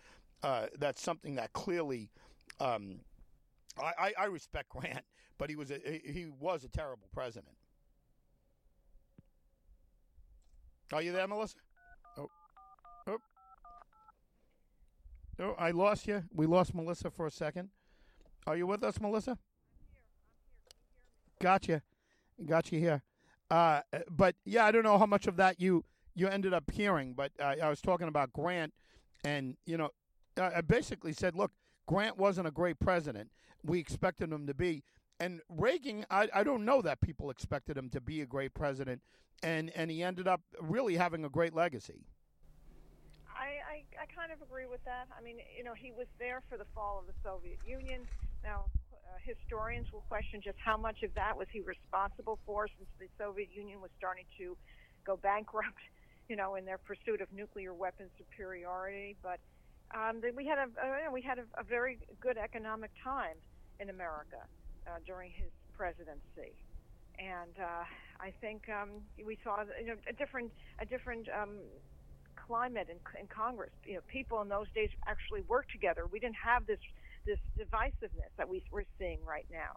uh, 0.43 0.67
that's 0.79 1.03
something 1.03 1.35
that 1.35 1.53
clearly. 1.53 2.11
Um, 2.61 3.01
I, 3.77 4.13
I, 4.17 4.27
respect 4.27 4.69
Grant, 4.69 5.05
but 5.39 5.51
he 5.51 5.57
was 5.57 5.71
a 5.71 5.79
he 6.05 6.27
was 6.39 6.65
a 6.65 6.69
terrible 6.69 7.09
president. 7.13 7.55
Are 10.93 11.03
you 11.03 11.13
there, 11.13 11.27
Melissa? 11.27 11.57
Oh, 15.39 15.55
I 15.59 15.73
lost 15.73 16.07
you. 16.07 16.23
We 16.33 16.47
lost 16.47 16.75
Melissa 16.75 17.11
for 17.11 17.27
a 17.27 17.31
second. 17.31 17.71
Are 18.47 18.57
you 18.57 18.67
with 18.67 18.85
us, 18.85 19.01
Melissa? 19.01 19.37
Gotcha. 21.41 21.83
Got 22.47 22.71
you 22.71 22.79
here. 22.79 23.03
Uh, 23.51 23.81
but 24.09 24.37
yeah, 24.45 24.65
I 24.65 24.71
don't 24.71 24.85
know 24.85 24.99
how 24.99 25.07
much 25.07 25.27
of 25.27 25.37
that 25.37 25.61
you 25.61 25.85
you 26.15 26.29
ended 26.29 26.55
up 26.55 26.71
hearing, 26.71 27.15
but 27.15 27.33
uh, 27.41 27.57
I 27.61 27.69
was 27.69 27.81
talking 27.81 28.07
about 28.07 28.33
Grant, 28.33 28.73
and 29.25 29.57
you 29.67 29.77
know, 29.77 29.91
I 30.39 30.61
basically 30.61 31.13
said, 31.13 31.35
look, 31.35 31.51
Grant 31.87 32.17
wasn't 32.17 32.47
a 32.47 32.53
great 32.53 32.79
president. 32.79 33.31
We 33.65 33.81
expected 33.81 34.31
him 34.33 34.47
to 34.47 34.55
be, 34.55 34.85
and 35.21 35.41
Reagan, 35.49 36.05
I, 36.11 36.29
I 36.35 36.45
don't 36.45 36.65
know 36.65 36.83
that 36.83 37.01
people 37.01 37.31
expected 37.31 37.77
him 37.77 37.89
to 37.91 38.01
be 38.01 38.21
a 38.23 38.27
great 38.27 38.55
president, 38.55 39.01
and 39.43 39.71
and 39.75 39.91
he 39.91 40.03
ended 40.03 40.27
up 40.27 40.43
really 40.61 40.97
having 40.97 41.25
a 41.25 41.29
great 41.29 41.55
legacy. 41.55 42.07
I, 43.29 43.83
I, 43.99 44.03
I 44.03 44.07
kind 44.15 44.33
of 44.33 44.41
agree 44.43 44.67
with 44.67 44.83
that. 44.85 45.09
I 45.17 45.23
mean, 45.23 45.37
you 45.57 45.65
know, 45.65 45.75
he 45.75 45.91
was 45.91 46.07
there 46.19 46.43
for 46.49 46.57
the 46.57 46.67
fall 46.75 47.01
of 47.01 47.07
the 47.07 47.13
Soviet 47.23 47.59
Union. 47.67 48.07
Now, 48.43 48.67
uh, 48.93 49.19
historians 49.25 49.93
will 49.93 50.05
question 50.09 50.41
just 50.43 50.57
how 50.65 50.77
much 50.77 51.03
of 51.03 51.13
that 51.15 51.37
was 51.37 51.49
he 51.53 51.61
responsible 51.61 52.39
for, 52.47 52.69
since 52.69 52.89
the 52.99 53.07
Soviet 53.19 53.49
Union 53.53 53.81
was 53.81 53.91
starting 53.99 54.25
to 54.39 54.57
go 55.05 55.17
bankrupt, 55.17 55.83
you 56.29 56.37
know, 56.37 56.55
in 56.55 56.65
their 56.65 56.79
pursuit 56.79 57.21
of 57.21 57.33
nuclear 57.33 57.75
weapon 57.75 58.07
superiority. 58.19 59.17
But 59.23 59.41
um, 59.95 60.21
we 60.35 60.47
had 60.47 60.59
a 60.59 60.67
uh, 60.81 61.13
we 61.13 61.23
had 61.23 61.39
a, 61.39 61.45
a 61.59 61.63
very 61.63 61.99
good 62.21 62.39
economic 62.39 62.91
time 63.03 63.37
in 63.81 63.91
America 63.91 64.47
uh, 64.87 64.99
during 65.07 65.31
his 65.31 65.51
presidency, 65.77 66.55
and 67.19 67.55
uh, 67.61 67.85
I 68.21 68.33
think 68.41 68.69
um, 68.69 68.91
we 69.25 69.39
saw 69.45 69.65
you 69.81 69.89
know 69.89 69.97
a 70.09 70.13
different 70.13 70.53
a 70.81 70.87
different 70.87 71.29
um, 71.29 71.59
climate 72.47 72.89
in, 72.91 72.99
in 73.21 73.27
Congress. 73.27 73.71
You 73.85 73.95
know, 73.95 74.01
people 74.09 74.41
in 74.43 74.49
those 74.49 74.67
days 74.75 74.91
actually 75.07 75.43
worked 75.43 75.71
together. 75.71 76.07
We 76.11 76.19
didn't 76.19 76.37
have 76.43 76.67
this 76.67 76.79
this 77.27 77.39
divisiveness 77.59 78.31
that 78.37 78.49
we, 78.49 78.63
we're 78.71 78.85
seeing 78.99 79.19
right 79.25 79.47
now. 79.51 79.77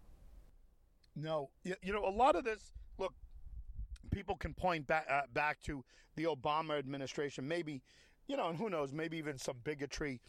No, 1.16 1.50
you, 1.64 1.76
you 1.82 1.94
know, 1.94 2.06
a 2.06 2.12
lot 2.12 2.36
of 2.36 2.44
this. 2.44 2.74
Look, 2.98 3.14
people 4.12 4.36
can 4.36 4.54
point 4.54 4.88
back 4.88 5.08
uh, 5.10 5.22
back 5.34 5.62
to 5.64 5.84
the 6.16 6.26
Obama 6.26 6.78
administration. 6.78 7.48
Maybe, 7.48 7.82
you 8.28 8.38
know, 8.38 8.50
and 8.50 8.58
who 8.58 8.70
knows? 8.70 8.94
Maybe 8.94 9.18
even 9.18 9.38
some 9.38 9.58
bigotry. 9.64 10.20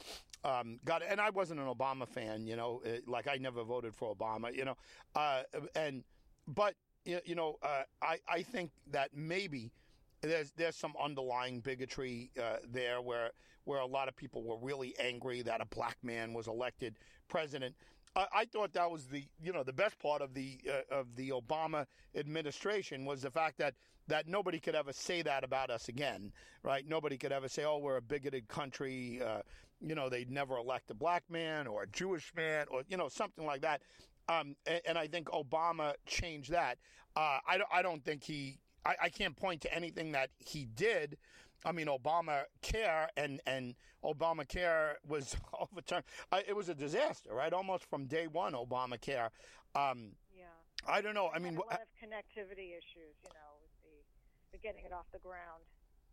Um, 0.44 0.78
got 0.84 1.02
and 1.02 1.20
I 1.20 1.30
wasn't 1.30 1.60
an 1.60 1.66
Obama 1.66 2.06
fan. 2.08 2.46
You 2.46 2.56
know, 2.56 2.80
it, 2.84 3.08
like 3.08 3.26
I 3.28 3.36
never 3.36 3.64
voted 3.64 3.94
for 3.94 4.14
Obama. 4.14 4.54
You 4.54 4.66
know, 4.66 4.76
uh, 5.14 5.42
and 5.74 6.04
but 6.46 6.74
you 7.04 7.34
know, 7.34 7.56
uh, 7.62 7.82
I 8.02 8.18
I 8.28 8.42
think 8.42 8.70
that 8.90 9.10
maybe 9.14 9.72
there's 10.20 10.52
there's 10.52 10.76
some 10.76 10.94
underlying 11.02 11.60
bigotry 11.60 12.30
uh, 12.40 12.56
there 12.68 13.00
where 13.00 13.30
where 13.64 13.80
a 13.80 13.86
lot 13.86 14.08
of 14.08 14.16
people 14.16 14.42
were 14.42 14.56
really 14.60 14.94
angry 14.98 15.42
that 15.42 15.60
a 15.60 15.66
black 15.66 15.96
man 16.02 16.32
was 16.32 16.46
elected 16.48 16.96
president. 17.28 17.74
I, 18.18 18.26
I 18.40 18.44
thought 18.44 18.72
that 18.72 18.90
was 18.90 19.06
the 19.06 19.24
you 19.40 19.52
know 19.52 19.62
the 19.62 19.72
best 19.72 19.98
part 20.00 20.20
of 20.20 20.34
the 20.34 20.58
uh, 20.68 20.94
of 20.94 21.14
the 21.14 21.30
Obama 21.30 21.86
administration 22.16 23.04
was 23.04 23.22
the 23.22 23.30
fact 23.30 23.58
that 23.58 23.74
that 24.08 24.26
nobody 24.26 24.58
could 24.58 24.74
ever 24.74 24.92
say 24.92 25.22
that 25.22 25.44
about 25.44 25.70
us 25.70 25.88
again, 25.88 26.32
right? 26.62 26.86
Nobody 26.86 27.16
could 27.16 27.32
ever 27.32 27.48
say, 27.48 27.64
"Oh, 27.64 27.78
we're 27.78 27.96
a 27.96 28.02
bigoted 28.02 28.48
country." 28.48 29.20
Uh, 29.24 29.42
you 29.80 29.94
know, 29.94 30.08
they'd 30.08 30.30
never 30.30 30.56
elect 30.56 30.90
a 30.90 30.94
black 30.94 31.22
man 31.30 31.68
or 31.68 31.84
a 31.84 31.86
Jewish 31.86 32.32
man 32.34 32.66
or 32.70 32.82
you 32.88 32.96
know 32.96 33.08
something 33.08 33.46
like 33.46 33.62
that. 33.62 33.82
Um, 34.28 34.56
and, 34.66 34.80
and, 34.86 34.98
I 34.98 35.06
think 35.06 35.28
Obama 35.28 35.94
changed 36.04 36.50
that. 36.50 36.76
Uh, 37.16 37.38
I, 37.46 37.60
I 37.72 37.80
don't 37.80 38.04
think 38.04 38.22
he. 38.24 38.58
I, 38.84 38.94
I 39.04 39.08
can't 39.08 39.34
point 39.34 39.62
to 39.62 39.74
anything 39.74 40.12
that 40.12 40.30
he 40.38 40.66
did. 40.66 41.16
I 41.64 41.72
mean, 41.72 41.86
Obamacare 41.86 43.08
and 43.16 43.40
and 43.46 43.74
Obamacare 44.04 44.94
was 45.06 45.36
overturned. 45.60 46.04
Uh, 46.30 46.40
it 46.46 46.54
was 46.54 46.68
a 46.68 46.74
disaster, 46.74 47.34
right? 47.34 47.52
Almost 47.52 47.84
from 47.90 48.06
day 48.06 48.26
one, 48.26 48.52
Obamacare. 48.52 49.30
Um, 49.74 50.12
yeah. 50.36 50.44
I 50.86 51.00
don't 51.00 51.14
know. 51.14 51.30
I 51.34 51.38
mean, 51.38 51.56
a 51.56 51.60
lot 51.60 51.72
of 51.72 51.88
connectivity 52.02 52.70
issues, 52.70 53.16
you 53.22 53.30
know, 53.34 53.58
with 53.60 53.70
the, 53.82 54.52
the 54.52 54.58
getting 54.58 54.84
it 54.84 54.92
off 54.92 55.06
the 55.12 55.18
ground. 55.18 55.62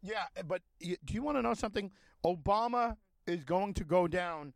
Yeah, 0.02 0.26
but 0.48 0.62
do 0.80 1.14
you 1.14 1.24
want 1.24 1.38
to 1.38 1.42
know 1.42 1.54
something? 1.54 1.92
Obama 2.24 2.98
is 3.28 3.44
going 3.44 3.74
to 3.76 3.84
go 3.84 4.08
down 4.08 4.54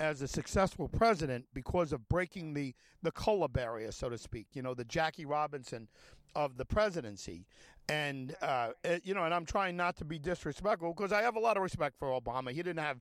as 0.00 0.22
a 0.22 0.28
successful 0.28 0.88
president 0.88 1.46
because 1.54 1.92
of 1.92 2.08
breaking 2.08 2.54
the 2.54 2.74
the 3.02 3.10
color 3.10 3.48
barrier, 3.48 3.90
so 3.92 4.08
to 4.08 4.18
speak. 4.18 4.46
You 4.52 4.62
know, 4.62 4.74
the 4.74 4.84
Jackie 4.84 5.24
Robinson 5.24 5.88
of 6.34 6.56
the 6.56 6.64
presidency, 6.64 7.46
and 7.88 8.34
uh, 8.42 8.70
eh, 8.84 8.98
you 9.02 9.14
know, 9.14 9.24
and 9.24 9.34
I'm 9.34 9.46
trying 9.46 9.76
not 9.76 9.96
to 9.96 10.04
be 10.04 10.18
disrespectful 10.18 10.94
because 10.94 11.12
I 11.12 11.22
have 11.22 11.36
a 11.36 11.40
lot 11.40 11.56
of 11.56 11.62
respect 11.62 11.98
for 11.98 12.08
Obama. 12.08 12.50
He 12.50 12.62
didn't 12.62 12.78
have 12.78 13.00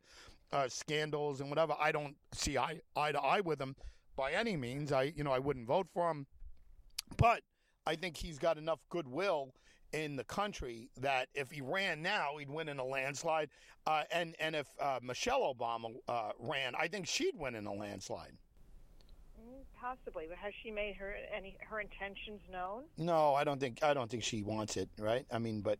uh, 0.52 0.67
scandals 0.67 1.41
and 1.41 1.50
whatever. 1.50 1.76
I 1.80 1.91
don't 1.91 2.15
see 2.34 2.58
eye, 2.58 2.82
eye 2.96 3.12
to 3.12 3.22
eye 3.22 3.41
with 3.41 3.62
him 3.62 3.76
by 4.15 4.32
any 4.34 4.58
means. 4.58 4.91
I 4.91 5.13
you 5.15 5.24
know 5.24 5.32
I 5.32 5.39
wouldn't 5.39 5.67
vote 5.67 5.88
for 5.94 6.10
him, 6.10 6.26
but 7.17 7.41
I 7.86 7.96
think 7.96 8.17
he's 8.17 8.38
got 8.38 8.58
enough 8.58 8.80
goodwill 8.89 9.54
in 9.94 10.15
the 10.15 10.24
country 10.24 10.89
that 10.98 11.28
if 11.34 11.52
he 11.52 11.62
ran 11.62 12.02
now, 12.02 12.38
he'd 12.38 12.50
win 12.50 12.70
in 12.70 12.80
a 12.80 12.86
landslide. 12.86 13.50
Uh, 13.86 14.04
and 14.12 14.36
and 14.39 14.56
if 14.56 14.67
uh, 14.80 15.00
Michelle 15.02 15.54
Obama 15.54 15.94
uh, 16.08 16.32
ran, 16.39 16.74
I 16.78 16.88
think 16.88 17.08
she'd 17.08 17.36
win 17.36 17.56
in 17.56 17.65
a 17.65 17.74
landslide. 17.74 18.38
Possibly, 19.82 20.26
but 20.30 20.38
has 20.38 20.54
she 20.62 20.70
made 20.70 20.96
her 20.98 21.15
any 21.36 21.58
her 21.67 21.80
intentions 21.80 22.39
known? 22.52 22.84
No, 22.98 23.34
I 23.34 23.44
don't 23.44 23.60
think 23.60 23.84
I 23.84 23.96
don't 23.96 24.12
think 24.12 24.24
she 24.24 24.44
wants 24.44 24.78
it. 24.78 24.88
Right? 25.00 25.26
I 25.32 25.39
mean, 25.39 25.62
but 25.62 25.80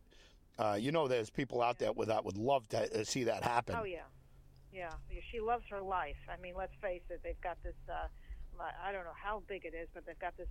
uh, 0.58 0.76
you 0.78 0.90
know, 0.90 1.06
there's 1.06 1.30
people 1.30 1.62
out 1.62 1.78
there 1.78 1.92
that 2.06 2.24
would 2.24 2.36
love 2.36 2.68
to 2.70 3.00
uh, 3.00 3.04
see 3.04 3.24
that 3.24 3.44
happen. 3.44 3.76
Oh 3.78 3.84
yeah, 3.84 4.00
yeah. 4.72 4.90
She 5.30 5.38
loves 5.40 5.64
her 5.70 5.80
life. 5.80 6.16
I 6.28 6.40
mean, 6.42 6.54
let's 6.56 6.74
face 6.82 7.02
it. 7.10 7.20
They've 7.22 7.40
got 7.42 7.62
this. 7.62 7.76
Uh, 7.88 8.08
I 8.60 8.92
don't 8.92 9.04
know 9.04 9.16
how 9.20 9.42
big 9.48 9.64
it 9.64 9.74
is, 9.74 9.88
but 9.94 10.04
they've 10.04 10.18
got 10.18 10.36
this 10.36 10.48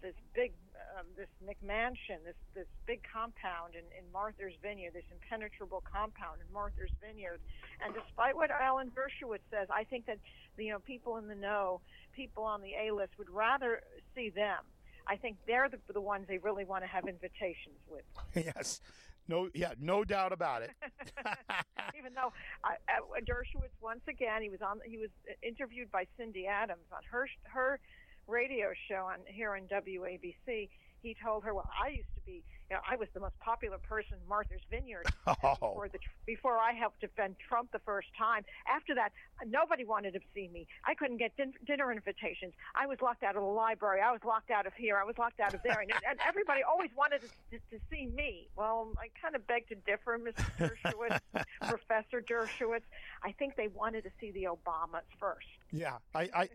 this 0.00 0.14
big 0.34 0.52
um, 0.98 1.06
this 1.16 1.28
McMansion, 1.42 2.22
this 2.24 2.38
this 2.54 2.66
big 2.86 3.00
compound 3.10 3.74
in, 3.74 3.84
in 3.98 4.04
Martha's 4.12 4.54
Vineyard, 4.62 4.92
this 4.94 5.04
impenetrable 5.10 5.82
compound 5.82 6.40
in 6.46 6.52
Martha's 6.52 6.90
Vineyard. 7.00 7.40
And 7.84 7.94
despite 7.94 8.36
what 8.36 8.50
Alan 8.50 8.90
Dershowitz 8.90 9.44
says, 9.50 9.68
I 9.70 9.84
think 9.84 10.06
that 10.06 10.18
you 10.56 10.70
know 10.70 10.78
people 10.78 11.16
in 11.16 11.28
the 11.28 11.34
know, 11.34 11.80
people 12.14 12.44
on 12.44 12.60
the 12.60 12.72
A 12.74 12.94
list 12.94 13.12
would 13.18 13.30
rather 13.30 13.82
see 14.14 14.30
them. 14.30 14.62
I 15.06 15.16
think 15.16 15.36
they're 15.46 15.68
the, 15.68 15.78
the 15.92 16.00
ones 16.00 16.26
they 16.28 16.38
really 16.38 16.64
want 16.64 16.82
to 16.82 16.88
have 16.88 17.06
invitations 17.06 17.76
with. 17.90 18.04
yes. 18.34 18.80
No, 19.26 19.48
yeah, 19.54 19.72
no 19.80 20.04
doubt 20.04 20.32
about 20.32 20.62
it. 20.62 20.70
Even 21.98 22.12
though 22.14 22.32
uh, 22.62 23.20
Dershowitz, 23.26 23.72
once 23.80 24.02
again, 24.06 24.42
he 24.42 24.50
was 24.50 24.60
on, 24.60 24.80
he 24.84 24.98
was 24.98 25.08
interviewed 25.42 25.90
by 25.90 26.06
Cindy 26.18 26.46
Adams 26.46 26.84
on 26.92 27.02
her 27.10 27.26
her 27.44 27.80
radio 28.26 28.72
show 28.88 29.08
on 29.12 29.18
here 29.26 29.54
on 29.54 29.62
WABC, 29.62 30.68
he 31.04 31.14
told 31.22 31.44
her, 31.44 31.54
"Well, 31.54 31.68
I 31.78 31.88
used 31.88 32.08
to 32.14 32.20
be, 32.24 32.42
you 32.70 32.76
know, 32.76 32.80
I 32.88 32.96
was 32.96 33.08
the 33.12 33.20
most 33.20 33.38
popular 33.38 33.76
person 33.76 34.14
in 34.20 34.26
Martha's 34.28 34.64
Vineyard 34.70 35.04
oh. 35.26 35.34
before 35.40 35.88
the 35.92 35.98
before 36.26 36.56
I 36.56 36.72
helped 36.72 37.00
defend 37.02 37.36
Trump 37.46 37.70
the 37.72 37.78
first 37.80 38.08
time. 38.16 38.44
After 38.66 38.94
that, 38.94 39.12
nobody 39.46 39.84
wanted 39.84 40.14
to 40.14 40.20
see 40.34 40.48
me. 40.48 40.66
I 40.86 40.94
couldn't 40.94 41.18
get 41.18 41.36
din- 41.36 41.52
dinner 41.66 41.92
invitations. 41.92 42.54
I 42.74 42.86
was 42.86 42.98
locked 43.02 43.22
out 43.22 43.36
of 43.36 43.42
the 43.42 43.48
library. 43.48 44.00
I 44.00 44.12
was 44.12 44.22
locked 44.24 44.50
out 44.50 44.66
of 44.66 44.72
here. 44.74 44.96
I 44.96 45.04
was 45.04 45.18
locked 45.18 45.40
out 45.40 45.52
of 45.52 45.62
there, 45.62 45.80
and, 45.80 45.92
and 46.08 46.18
everybody 46.26 46.62
always 46.62 46.90
wanted 46.96 47.20
to, 47.20 47.28
to, 47.50 47.58
to 47.70 47.84
see 47.90 48.06
me. 48.06 48.48
Well, 48.56 48.92
I 48.98 49.08
kind 49.20 49.36
of 49.36 49.46
beg 49.46 49.68
to 49.68 49.74
differ, 49.74 50.18
Mr. 50.18 50.44
Dershowitz, 50.58 51.20
Professor 51.68 52.22
Dershowitz. 52.22 52.88
I 53.22 53.32
think 53.32 53.56
they 53.56 53.68
wanted 53.68 54.04
to 54.04 54.10
see 54.20 54.30
the 54.30 54.44
Obamas 54.44 55.04
first. 55.20 55.46
Yeah, 55.70 55.98
I. 56.14 56.48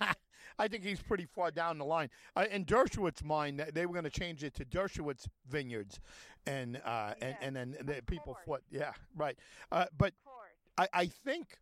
I 0.00 0.14
I 0.58 0.68
think 0.68 0.84
he's 0.84 1.00
pretty 1.00 1.26
far 1.26 1.50
down 1.50 1.78
the 1.78 1.84
line. 1.84 2.10
Uh, 2.36 2.46
in 2.50 2.64
Dershowitz's 2.64 3.24
mind, 3.24 3.64
they 3.74 3.86
were 3.86 3.92
going 3.92 4.04
to 4.04 4.10
change 4.10 4.44
it 4.44 4.54
to 4.54 4.64
Dershowitz 4.64 5.26
Vineyards, 5.48 6.00
and 6.46 6.80
uh, 6.84 7.14
and 7.20 7.36
and 7.40 7.56
then 7.56 7.76
the 7.82 8.02
people 8.06 8.36
fought. 8.46 8.62
Yeah, 8.70 8.92
right. 9.16 9.36
Uh, 9.70 9.86
but 9.96 10.12
I, 10.78 10.88
I 10.92 11.06
think 11.06 11.58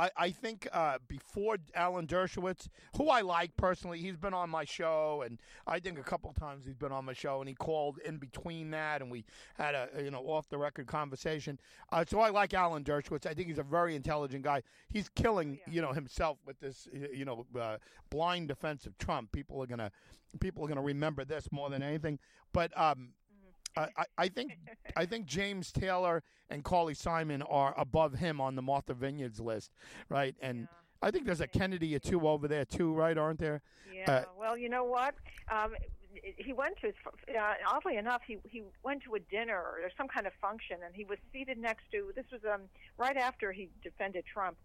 I, 0.00 0.10
I 0.16 0.30
think 0.30 0.66
uh, 0.72 0.96
before 1.08 1.58
Alan 1.74 2.06
Dershowitz, 2.06 2.68
who 2.96 3.10
I 3.10 3.20
like 3.20 3.54
personally, 3.58 3.98
he's 3.98 4.16
been 4.16 4.32
on 4.32 4.48
my 4.48 4.64
show, 4.64 5.22
and 5.26 5.38
I 5.66 5.78
think 5.78 5.98
a 5.98 6.02
couple 6.02 6.32
times 6.32 6.64
he's 6.64 6.74
been 6.74 6.90
on 6.90 7.04
my 7.04 7.12
show, 7.12 7.40
and 7.40 7.48
he 7.48 7.54
called 7.54 7.98
in 7.98 8.16
between 8.16 8.70
that, 8.70 9.02
and 9.02 9.10
we 9.10 9.26
had 9.58 9.74
a 9.74 9.88
you 10.02 10.10
know 10.10 10.20
off 10.20 10.48
the 10.48 10.56
record 10.56 10.86
conversation. 10.86 11.60
Uh, 11.92 12.02
so 12.08 12.18
I 12.18 12.30
like 12.30 12.54
Alan 12.54 12.82
Dershowitz. 12.82 13.26
I 13.26 13.34
think 13.34 13.48
he's 13.48 13.58
a 13.58 13.62
very 13.62 13.94
intelligent 13.94 14.42
guy. 14.42 14.62
He's 14.88 15.10
killing 15.10 15.60
yeah. 15.66 15.74
you 15.74 15.82
know 15.82 15.92
himself 15.92 16.38
with 16.46 16.58
this 16.60 16.88
you 17.12 17.26
know 17.26 17.44
uh, 17.60 17.76
blind 18.08 18.48
defense 18.48 18.86
of 18.86 18.96
Trump. 18.96 19.32
People 19.32 19.62
are 19.62 19.66
gonna 19.66 19.90
people 20.40 20.64
are 20.64 20.68
gonna 20.68 20.80
remember 20.80 21.26
this 21.26 21.52
more 21.52 21.68
than 21.68 21.82
anything. 21.82 22.18
But 22.54 22.76
um, 22.78 23.10
I, 23.76 24.04
I 24.18 24.28
think 24.28 24.58
I 24.96 25.06
think 25.06 25.26
James 25.26 25.72
Taylor 25.72 26.22
and 26.48 26.64
Carly 26.64 26.94
Simon 26.94 27.42
are 27.42 27.74
above 27.78 28.14
him 28.14 28.40
on 28.40 28.56
the 28.56 28.62
Martha 28.62 28.94
Vineyards 28.94 29.40
list, 29.40 29.70
right? 30.08 30.34
And 30.40 30.60
yeah. 30.60 30.66
I 31.02 31.10
think 31.10 31.26
there's 31.26 31.40
a 31.40 31.46
Kennedy 31.46 31.94
or 31.94 31.98
two 31.98 32.28
over 32.28 32.48
there 32.48 32.64
too, 32.64 32.92
right? 32.92 33.16
Aren't 33.16 33.38
there? 33.38 33.62
Yeah. 33.94 34.10
Uh, 34.10 34.24
well, 34.38 34.56
you 34.56 34.68
know 34.68 34.84
what? 34.84 35.14
Um, 35.50 35.74
he 36.36 36.52
went 36.52 36.76
to 36.80 36.88
uh, 36.88 37.54
oddly 37.68 37.96
enough 37.96 38.22
he 38.26 38.38
he 38.44 38.62
went 38.82 39.02
to 39.04 39.14
a 39.14 39.20
dinner 39.20 39.56
or 39.56 39.90
some 39.96 40.08
kind 40.08 40.26
of 40.26 40.32
function 40.40 40.78
and 40.84 40.94
he 40.94 41.04
was 41.04 41.18
seated 41.32 41.56
next 41.56 41.84
to 41.92 42.12
this 42.16 42.24
was 42.32 42.40
um 42.52 42.62
right 42.98 43.16
after 43.16 43.52
he 43.52 43.68
defended 43.82 44.24
Trump 44.26 44.56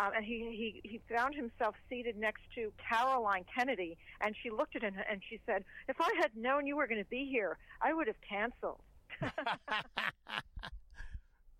um, 0.00 0.12
and 0.16 0.24
he, 0.24 0.80
he, 0.82 0.88
he 0.88 1.00
found 1.14 1.34
himself 1.34 1.74
seated 1.88 2.16
next 2.16 2.42
to 2.54 2.72
Caroline 2.88 3.44
Kennedy, 3.54 3.98
and 4.22 4.34
she 4.42 4.48
looked 4.48 4.74
at 4.74 4.82
him 4.82 4.94
and 5.10 5.20
she 5.28 5.38
said, 5.44 5.62
If 5.88 6.00
I 6.00 6.10
had 6.18 6.34
known 6.34 6.66
you 6.66 6.76
were 6.76 6.86
going 6.86 7.02
to 7.02 7.10
be 7.10 7.28
here, 7.30 7.58
I 7.82 7.92
would 7.92 8.06
have 8.06 8.16
canceled. 8.26 8.80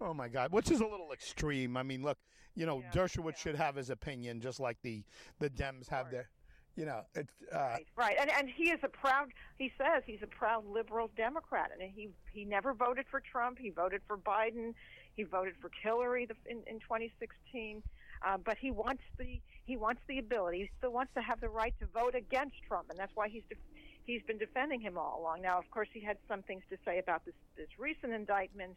oh, 0.01 0.15
my 0.15 0.29
God. 0.29 0.53
Which 0.53 0.71
is 0.71 0.81
a 0.81 0.87
little 0.87 1.13
extreme. 1.13 1.77
I 1.77 1.83
mean, 1.83 2.03
look, 2.03 2.17
you 2.55 2.65
know, 2.65 2.81
yeah, 2.81 2.91
Dershowitz 2.93 3.33
yeah. 3.33 3.43
should 3.43 3.57
have 3.57 3.77
his 3.77 3.91
opinion 3.91 4.41
just 4.41 4.59
like 4.59 4.79
the, 4.83 5.03
the 5.39 5.51
Dems 5.51 5.89
have 5.89 6.11
their. 6.11 6.31
You 6.77 6.87
know, 6.87 7.01
it's 7.17 7.35
uh, 7.53 7.59
right, 7.59 7.87
right, 7.97 8.17
and 8.19 8.31
and 8.31 8.49
he 8.49 8.71
is 8.71 8.79
a 8.85 8.89
proud. 8.89 9.33
He 9.59 9.73
says 9.77 10.05
he's 10.07 10.23
a 10.23 10.27
proud 10.29 10.65
liberal 10.65 11.11
Democrat, 11.17 11.73
and 11.73 11.91
he 11.95 12.11
he 12.33 12.45
never 12.45 12.73
voted 12.73 13.07
for 13.11 13.21
Trump. 13.21 13.59
He 13.59 13.71
voted 13.71 14.01
for 14.07 14.17
Biden. 14.17 14.73
He 15.15 15.25
voted 15.25 15.55
for 15.61 15.69
Hillary 15.83 16.29
in 16.47 16.59
in 16.69 16.79
2016. 16.79 17.83
Uh, 18.23 18.37
but 18.37 18.59
he 18.59 18.71
wants 18.71 19.03
the 19.19 19.41
he 19.65 19.77
wants 19.77 20.03
the 20.09 20.19
ability. 20.19 20.59
He 20.59 20.71
still 20.79 20.93
wants 20.93 21.13
to 21.15 21.23
have 21.23 21.41
the 21.41 21.49
right 21.49 21.75
to 21.81 21.87
vote 21.87 22.15
against 22.15 22.57
Trump, 22.67 22.91
and 22.91 22.99
that's 22.99 23.13
why 23.15 23.29
he's 23.29 23.45
de- 23.49 23.57
he's 24.05 24.23
been 24.23 24.39
defending 24.39 24.81
him 24.81 24.99
all 24.99 25.21
along. 25.21 25.43
Now, 25.43 25.59
of 25.59 25.71
course, 25.71 25.89
he 25.93 26.01
had 26.01 26.17
some 26.29 26.43
things 26.43 26.63
to 26.71 26.77
say 26.85 26.99
about 26.99 27.25
this 27.25 27.35
this 27.57 27.69
recent 27.79 28.13
indictment. 28.13 28.77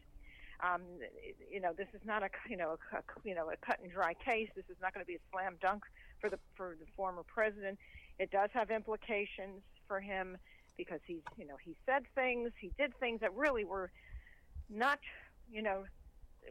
Um, 0.62 0.82
you 1.50 1.60
know, 1.60 1.72
this 1.76 1.88
is 1.92 2.00
not 2.06 2.22
a 2.22 2.30
you 2.48 2.56
know 2.56 2.76
a, 2.92 3.02
you 3.24 3.34
know 3.34 3.50
a 3.50 3.56
cut 3.56 3.80
and 3.82 3.90
dry 3.90 4.14
case. 4.14 4.48
This 4.56 4.66
is 4.70 4.76
not 4.80 4.94
going 4.94 5.04
to 5.04 5.08
be 5.08 5.16
a 5.16 5.24
slam 5.30 5.56
dunk 5.60 5.82
for 6.20 6.30
the 6.30 6.38
for 6.56 6.76
the 6.78 6.86
former 6.96 7.22
president. 7.22 7.78
It 8.18 8.30
does 8.30 8.50
have 8.54 8.70
implications 8.70 9.62
for 9.88 10.00
him 10.00 10.38
because 10.76 11.00
he's 11.06 11.22
you 11.36 11.46
know 11.46 11.56
he 11.62 11.76
said 11.84 12.04
things, 12.14 12.50
he 12.58 12.72
did 12.78 12.96
things 12.98 13.20
that 13.20 13.34
really 13.34 13.64
were 13.64 13.90
not 14.70 15.00
you 15.50 15.62
know 15.62 15.84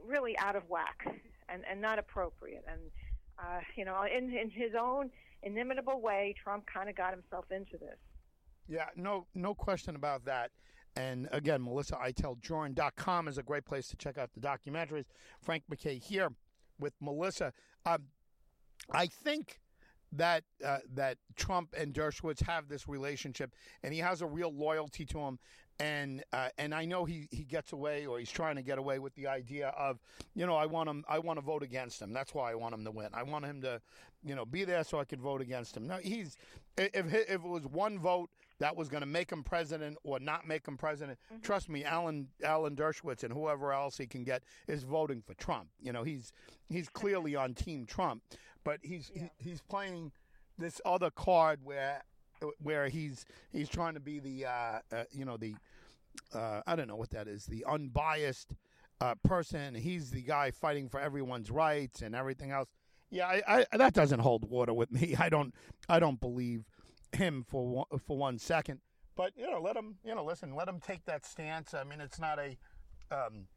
really 0.06 0.38
out 0.38 0.56
of 0.56 0.63
whack 0.69 1.08
and, 1.53 1.63
and 1.69 1.79
not 1.81 1.99
appropriate. 1.99 2.65
And, 2.67 2.81
uh, 3.39 3.59
you 3.75 3.85
know, 3.85 4.03
in, 4.03 4.25
in 4.35 4.49
his 4.49 4.71
own 4.79 5.09
inimitable 5.43 6.01
way, 6.01 6.35
Trump 6.41 6.65
kind 6.65 6.89
of 6.89 6.95
got 6.95 7.11
himself 7.11 7.45
into 7.51 7.77
this. 7.77 7.97
Yeah, 8.67 8.87
no, 8.95 9.27
no 9.35 9.53
question 9.53 9.95
about 9.95 10.25
that. 10.25 10.51
And 10.95 11.27
again, 11.31 11.61
MelissaIteldJurin.com 11.61 13.27
is 13.27 13.37
a 13.37 13.43
great 13.43 13.65
place 13.65 13.87
to 13.89 13.95
check 13.97 14.17
out 14.17 14.31
the 14.33 14.39
documentaries. 14.39 15.05
Frank 15.41 15.63
MacKay 15.69 15.97
here 15.97 16.29
with 16.79 16.93
Melissa. 17.01 17.51
Um, 17.85 18.03
I 18.91 19.07
think 19.07 19.59
that 20.11 20.43
uh, 20.63 20.79
that 20.93 21.17
Trump 21.35 21.73
and 21.77 21.93
Dershowitz 21.93 22.43
have 22.43 22.67
this 22.67 22.87
relationship, 22.87 23.53
and 23.81 23.93
he 23.93 23.99
has 23.99 24.21
a 24.21 24.27
real 24.27 24.53
loyalty 24.53 25.05
to 25.05 25.19
him. 25.19 25.39
And 25.79 26.23
uh, 26.31 26.49
and 26.57 26.73
I 26.73 26.86
know 26.86 27.05
he, 27.05 27.27
he 27.31 27.43
gets 27.43 27.73
away 27.73 28.05
or 28.05 28.19
he's 28.19 28.31
trying 28.31 28.55
to 28.55 28.62
get 28.62 28.77
away 28.77 28.99
with 28.99 29.15
the 29.15 29.27
idea 29.27 29.69
of 29.69 29.99
you 30.36 30.45
know 30.45 30.55
I 30.55 30.65
want 30.65 30.89
him 30.89 31.03
I 31.07 31.19
want 31.19 31.38
to 31.38 31.45
vote 31.45 31.63
against 31.63 32.01
him 32.01 32.13
that's 32.13 32.33
why 32.33 32.51
I 32.51 32.55
want 32.55 32.73
him 32.73 32.83
to 32.86 32.91
win 32.91 33.09
I 33.13 33.23
want 33.23 33.45
him 33.45 33.62
to 33.62 33.81
you 34.23 34.36
know 34.36 34.45
be 34.45 34.63
there 34.63 34.83
so 34.83 34.99
I 34.99 35.05
could 35.05 35.21
vote 35.21 35.41
against 35.41 35.75
him 35.75 35.88
Now 35.88 35.97
he's 35.97 36.38
if 36.77 37.13
if 37.13 37.29
it 37.29 37.41
was 37.41 37.65
one 37.65 37.99
vote 37.99 38.29
that 38.59 38.75
was 38.75 38.88
going 38.88 39.01
to 39.01 39.07
make 39.07 39.31
him 39.31 39.43
president 39.43 39.97
or 40.03 40.19
not 40.19 40.47
make 40.47 40.67
him 40.67 40.77
president 40.77 41.17
mm-hmm. 41.31 41.41
trust 41.41 41.69
me 41.69 41.83
Alan 41.83 42.27
Alan 42.43 42.75
Dershowitz 42.75 43.23
and 43.23 43.33
whoever 43.33 43.73
else 43.73 43.97
he 43.97 44.05
can 44.05 44.23
get 44.23 44.43
is 44.67 44.83
voting 44.83 45.21
for 45.25 45.33
Trump 45.36 45.67
you 45.81 45.91
know 45.91 46.03
he's 46.03 46.31
he's 46.69 46.88
clearly 46.89 47.36
on 47.36 47.53
team 47.53 47.86
Trump 47.86 48.21
but 48.63 48.79
he's 48.83 49.12
yeah. 49.13 49.23
he, 49.38 49.49
he's 49.49 49.62
playing 49.62 50.12
this 50.57 50.79
other 50.86 51.09
card 51.09 51.59
where 51.63 52.03
where 52.62 52.88
he's 52.89 53.25
he's 53.51 53.69
trying 53.69 53.93
to 53.93 53.99
be 53.99 54.19
the 54.19 54.45
uh, 54.45 54.79
uh, 54.91 55.03
you 55.12 55.25
know 55.25 55.38
the 55.38 55.56
uh, 56.34 56.62
I 56.65 56.75
don't 56.75 56.88
know 56.88 56.95
what 56.95 57.12
that 57.12 57.27
is 57.27 57.45
the 57.45 57.65
unbiased 57.67 58.53
uh, 59.01 59.15
person. 59.23 59.75
He's 59.75 60.12
the 60.12 60.21
guy 60.21 60.51
fighting 60.51 60.89
for 60.89 60.99
everyone's 60.99 61.51
rights 61.51 62.01
and 62.01 62.15
everything 62.15 62.51
else. 62.51 62.69
Yeah, 63.10 63.27
I, 63.27 63.65
I, 63.71 63.77
that 63.77 63.93
doesn't 63.93 64.19
hold 64.19 64.49
water 64.49 64.73
with 64.73 64.91
me. 64.91 65.15
I 65.19 65.29
don't 65.29 65.53
I 65.89 65.99
don't 65.99 66.19
believe 66.19 66.65
him 67.12 67.43
for 67.47 67.86
for 68.06 68.17
one 68.17 68.39
second. 68.39 68.79
But 69.15 69.34
you 69.38 69.49
know, 69.49 69.62
let 69.62 69.75
him 69.75 69.95
you 70.03 70.15
know 70.15 70.23
listen, 70.23 70.56
let 70.56 70.67
him 70.67 70.79
take 70.79 71.06
that 71.06 71.25
stance. 71.25 71.73
I 71.73 71.84
mean, 71.84 72.01
it's 72.01 72.19
not 72.19 72.39
a 72.39 72.58
um, 73.12 73.47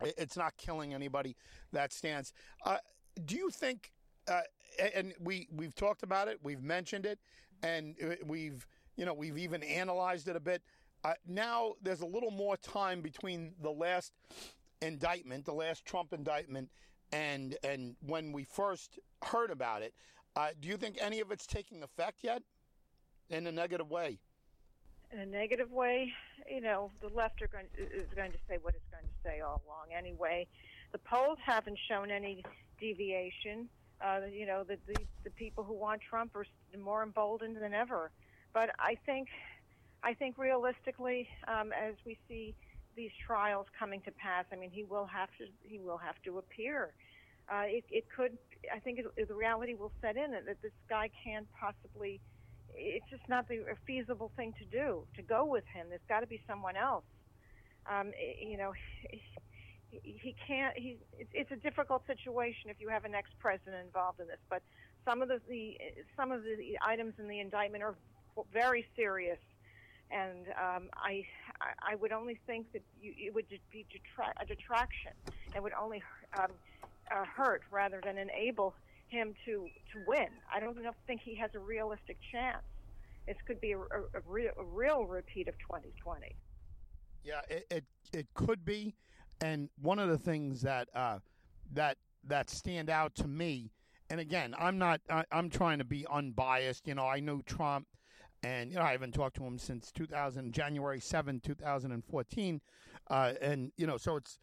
it's 0.00 0.36
not 0.36 0.56
killing 0.56 0.94
anybody 0.94 1.36
that 1.72 1.92
stance. 1.92 2.32
Uh, 2.64 2.78
do 3.24 3.36
you 3.36 3.50
think? 3.50 3.92
Uh, 4.28 4.40
and 4.94 5.14
we 5.20 5.48
we've 5.54 5.74
talked 5.74 6.02
about 6.02 6.28
it, 6.28 6.38
we've 6.42 6.62
mentioned 6.62 7.06
it 7.06 7.18
and 7.62 7.94
uh, 8.02 8.14
we've 8.24 8.66
you 8.96 9.04
know 9.04 9.14
we've 9.14 9.38
even 9.38 9.62
analyzed 9.62 10.28
it 10.28 10.36
a 10.36 10.40
bit. 10.40 10.62
Uh, 11.04 11.12
now 11.26 11.74
there's 11.82 12.00
a 12.00 12.06
little 12.06 12.30
more 12.30 12.56
time 12.56 13.00
between 13.00 13.52
the 13.62 13.70
last 13.70 14.12
indictment, 14.82 15.44
the 15.44 15.52
last 15.52 15.84
Trump 15.84 16.12
indictment, 16.12 16.70
and 17.12 17.56
and 17.62 17.96
when 18.06 18.32
we 18.32 18.44
first 18.44 18.98
heard 19.22 19.50
about 19.50 19.82
it. 19.82 19.94
Uh, 20.34 20.48
do 20.60 20.68
you 20.68 20.76
think 20.76 20.98
any 21.00 21.20
of 21.20 21.30
it's 21.30 21.46
taking 21.46 21.82
effect 21.82 22.18
yet, 22.22 22.42
in 23.30 23.46
a 23.46 23.52
negative 23.52 23.90
way? 23.90 24.18
In 25.10 25.20
a 25.20 25.26
negative 25.26 25.72
way, 25.72 26.12
you 26.50 26.60
know, 26.60 26.90
the 27.00 27.08
left 27.08 27.40
are 27.40 27.46
going 27.46 27.66
is 27.78 28.06
going 28.14 28.32
to 28.32 28.38
say 28.48 28.58
what 28.60 28.74
it's 28.74 28.88
going 28.90 29.04
to 29.04 29.28
say 29.28 29.40
all 29.40 29.62
along. 29.66 29.96
Anyway, 29.96 30.46
the 30.92 30.98
polls 30.98 31.38
haven't 31.44 31.78
shown 31.88 32.10
any 32.10 32.44
deviation. 32.78 33.68
Uh, 34.00 34.26
you 34.30 34.46
know, 34.46 34.62
the, 34.62 34.76
the 34.86 35.00
the 35.24 35.30
people 35.30 35.64
who 35.64 35.72
want 35.72 36.00
Trump 36.08 36.36
are 36.36 36.44
more 36.78 37.02
emboldened 37.02 37.56
than 37.56 37.72
ever. 37.72 38.10
But 38.52 38.70
I 38.78 38.96
think, 39.06 39.28
I 40.02 40.14
think 40.14 40.38
realistically, 40.38 41.28
um, 41.48 41.72
as 41.72 41.94
we 42.04 42.18
see 42.28 42.54
these 42.94 43.10
trials 43.26 43.66
coming 43.78 44.00
to 44.02 44.10
pass, 44.12 44.44
I 44.52 44.56
mean, 44.56 44.70
he 44.70 44.84
will 44.84 45.06
have 45.06 45.28
to 45.38 45.46
he 45.62 45.78
will 45.78 45.98
have 45.98 46.16
to 46.24 46.38
appear. 46.38 46.92
Uh, 47.48 47.62
it, 47.66 47.84
it 47.90 48.04
could, 48.14 48.36
I 48.74 48.80
think, 48.80 48.98
it, 48.98 49.28
the 49.28 49.34
reality 49.34 49.74
will 49.74 49.92
set 50.00 50.16
in 50.16 50.32
that 50.32 50.44
this 50.62 50.72
guy 50.88 51.10
can't 51.24 51.46
possibly. 51.58 52.20
It's 52.74 53.08
just 53.08 53.26
not 53.28 53.48
the 53.48 53.58
a 53.60 53.76
feasible 53.86 54.30
thing 54.36 54.52
to 54.58 54.64
do 54.66 55.04
to 55.16 55.22
go 55.22 55.44
with 55.44 55.64
him. 55.72 55.86
There's 55.88 56.00
got 56.08 56.20
to 56.20 56.26
be 56.26 56.40
someone 56.46 56.76
else. 56.76 57.04
Um, 57.90 58.12
you 58.42 58.58
know, 58.58 58.72
he 60.02 60.34
can't. 60.46 60.76
He 60.76 60.98
it's 61.32 61.50
a 61.50 61.56
difficult 61.56 62.06
situation 62.06 62.70
if 62.70 62.76
you 62.80 62.88
have 62.88 63.04
an 63.04 63.14
ex-president 63.14 63.84
involved 63.84 64.20
in 64.20 64.26
this. 64.26 64.40
But 64.48 64.62
some 65.04 65.22
of 65.22 65.28
the, 65.28 65.40
the 65.48 65.76
some 66.16 66.32
of 66.32 66.42
the 66.42 66.78
items 66.82 67.14
in 67.18 67.28
the 67.28 67.40
indictment 67.40 67.82
are 67.82 67.94
very 68.52 68.86
serious, 68.96 69.38
and 70.10 70.46
um, 70.48 70.88
I 70.96 71.24
I 71.82 71.94
would 71.96 72.12
only 72.12 72.38
think 72.46 72.72
that 72.72 72.82
you, 73.00 73.12
it 73.16 73.34
would 73.34 73.46
be 73.70 73.86
detra- 73.92 74.32
a 74.40 74.46
detraction. 74.46 75.12
It 75.54 75.62
would 75.62 75.72
only 75.80 76.02
um, 76.38 76.52
uh, 77.14 77.24
hurt 77.24 77.62
rather 77.70 78.00
than 78.04 78.18
enable 78.18 78.74
him 79.08 79.34
to 79.44 79.68
to 79.92 79.98
win. 80.06 80.28
I 80.52 80.60
don't 80.60 80.76
think 81.06 81.20
he 81.24 81.34
has 81.36 81.50
a 81.54 81.60
realistic 81.60 82.18
chance. 82.32 82.64
This 83.26 83.36
could 83.46 83.60
be 83.60 83.72
a, 83.72 83.78
a, 83.78 83.80
a, 84.14 84.22
real, 84.24 84.52
a 84.56 84.64
real 84.64 85.04
repeat 85.04 85.48
of 85.48 85.54
2020. 85.58 86.36
Yeah, 87.24 87.40
it, 87.48 87.66
it, 87.70 87.84
it 88.12 88.26
could 88.34 88.64
be. 88.64 88.94
And 89.40 89.68
one 89.80 89.98
of 89.98 90.08
the 90.08 90.18
things 90.18 90.62
that 90.62 90.88
uh, 90.94 91.18
that 91.72 91.98
that 92.24 92.50
stand 92.50 92.90
out 92.90 93.14
to 93.16 93.28
me, 93.28 93.70
and 94.08 94.20
again, 94.20 94.54
I'm 94.58 94.78
not. 94.78 95.00
I, 95.10 95.24
I'm 95.30 95.50
trying 95.50 95.78
to 95.78 95.84
be 95.84 96.06
unbiased. 96.10 96.86
You 96.86 96.94
know, 96.94 97.06
I 97.06 97.20
know 97.20 97.42
Trump, 97.44 97.86
and 98.42 98.70
you 98.70 98.76
know, 98.76 98.82
I 98.82 98.92
haven't 98.92 99.12
talked 99.12 99.36
to 99.36 99.44
him 99.44 99.58
since 99.58 99.90
2000 99.92 100.52
January 100.52 101.00
7, 101.00 101.40
2014, 101.40 102.60
uh, 103.10 103.32
and 103.40 103.72
you 103.76 103.86
know, 103.86 103.96
so 103.96 104.16
it's, 104.16 104.38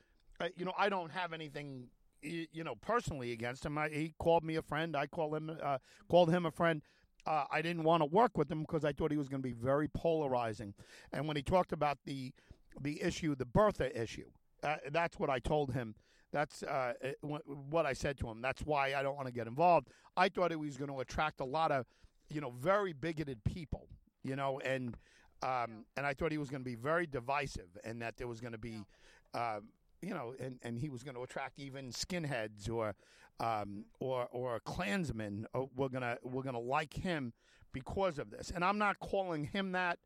you 0.56 0.66
know, 0.66 0.74
I 0.78 0.90
don't 0.90 1.12
have 1.12 1.34
anything, 1.34 1.88
you 2.22 2.64
know, 2.64 2.76
personally 2.76 3.32
against 3.32 3.66
him. 3.66 3.78
I, 3.78 3.90
he 3.90 4.14
called 4.20 4.44
me 4.44 4.56
a 4.56 4.62
friend. 4.62 4.96
I 4.96 5.08
call 5.08 5.34
him, 5.36 5.58
uh, 5.62 5.78
called 6.10 6.30
him 6.30 6.46
a 6.46 6.52
friend. 6.52 6.82
Uh, 7.26 7.46
I 7.50 7.62
didn't 7.62 7.84
want 7.84 8.02
to 8.02 8.06
work 8.06 8.38
with 8.38 8.52
him 8.52 8.62
because 8.62 8.84
I 8.84 8.92
thought 8.92 9.12
he 9.12 9.18
was 9.18 9.30
going 9.30 9.42
to 9.42 9.48
be 9.48 9.54
very 9.54 9.88
polarizing. 9.88 10.74
And 11.14 11.28
when 11.28 11.38
he 11.38 11.44
talked 11.44 11.72
about 11.72 12.00
the 12.06 12.34
the 12.82 13.02
issue, 13.02 13.36
the 13.36 13.46
birther 13.46 13.96
issue, 13.96 14.32
uh, 14.63 14.78
that's 14.91 15.19
what 15.19 15.30
I 15.30 15.39
told 15.39 15.73
him. 15.73 15.95
That's 16.32 16.63
uh, 16.63 16.93
what 17.21 17.86
I 17.86 17.93
said 17.93 18.17
to 18.19 18.28
him. 18.28 18.41
That's 18.41 18.63
why 18.63 18.95
I 18.95 19.04
don't 19.04 19.15
want 19.15 19.28
to 19.28 19.34
get 19.34 19.45
involved. 19.45 19.89
I 20.17 20.30
thought 20.30 20.52
it 20.52 20.60
was 20.60 20.78
going 20.78 20.89
to 20.89 20.99
attract 20.99 21.41
a 21.41 21.45
lot 21.45 21.71
of, 21.71 21.86
you 22.30 22.41
know, 22.41 22.49
very 22.49 22.91
bigoted 22.91 23.43
people, 23.43 23.88
you 24.23 24.36
know, 24.36 24.60
and 24.65 24.97
um, 25.43 25.86
and 25.97 26.06
I 26.06 26.13
thought 26.13 26.32
he 26.32 26.38
was 26.38 26.49
going 26.49 26.62
to 26.62 26.69
be 26.69 26.76
very 26.76 27.06
divisive, 27.06 27.78
and 27.84 28.02
that 28.02 28.17
there 28.17 28.28
was 28.28 28.39
going 28.39 28.54
to 28.54 28.58
be, 28.58 28.86
uh, 29.34 29.60
you 30.02 30.13
know, 30.13 30.34
and, 30.39 30.58
and 30.63 30.80
he 30.80 30.89
was 30.89 31.04
going 31.04 31.15
to 31.15 31.21
attract 31.21 31.60
even 31.60 31.91
skinheads 31.91 32.71
or 32.71 32.95
um, 33.39 33.86
or 33.99 34.28
or 34.32 34.60
Klansmen. 34.62 35.45
Uh, 35.54 35.63
we're 35.76 35.89
gonna 35.89 36.17
we're 36.23 36.43
gonna 36.43 36.60
like 36.60 36.93
him 36.93 37.34
because 37.73 38.17
of 38.17 38.32
this, 38.32 38.52
and 38.54 38.63
I'm 38.63 38.78
not 38.78 38.99
calling 38.99 39.45
him 39.45 39.73
that, 39.73 39.99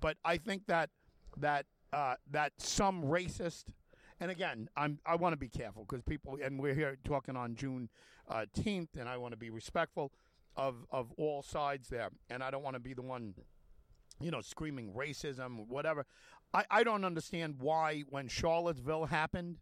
but 0.00 0.16
I 0.24 0.36
think 0.38 0.66
that 0.68 0.90
that 1.38 1.66
uh, 1.92 2.14
that 2.30 2.52
some 2.58 3.02
racist 3.02 3.64
and 4.20 4.30
again, 4.30 4.68
I'm 4.76 4.98
I 5.04 5.16
want 5.16 5.32
to 5.32 5.36
be 5.36 5.48
careful 5.48 5.84
because 5.88 6.02
people, 6.02 6.38
and 6.42 6.60
we're 6.60 6.74
here 6.74 6.96
talking 7.04 7.36
on 7.36 7.54
June 7.56 7.88
uh, 8.28 8.46
10th, 8.58 8.96
and 8.98 9.08
I 9.08 9.16
want 9.16 9.32
to 9.32 9.36
be 9.36 9.50
respectful 9.50 10.12
of 10.56 10.86
of 10.90 11.12
all 11.16 11.42
sides 11.42 11.88
there, 11.88 12.10
and 12.30 12.42
I 12.42 12.50
don't 12.50 12.62
want 12.62 12.74
to 12.74 12.80
be 12.80 12.94
the 12.94 13.02
one, 13.02 13.34
you 14.20 14.30
know, 14.30 14.40
screaming 14.40 14.92
racism, 14.92 15.66
whatever. 15.68 16.06
I 16.52 16.64
I 16.70 16.84
don't 16.84 17.04
understand 17.04 17.56
why 17.58 18.04
when 18.08 18.28
Charlottesville 18.28 19.06
happened, 19.06 19.58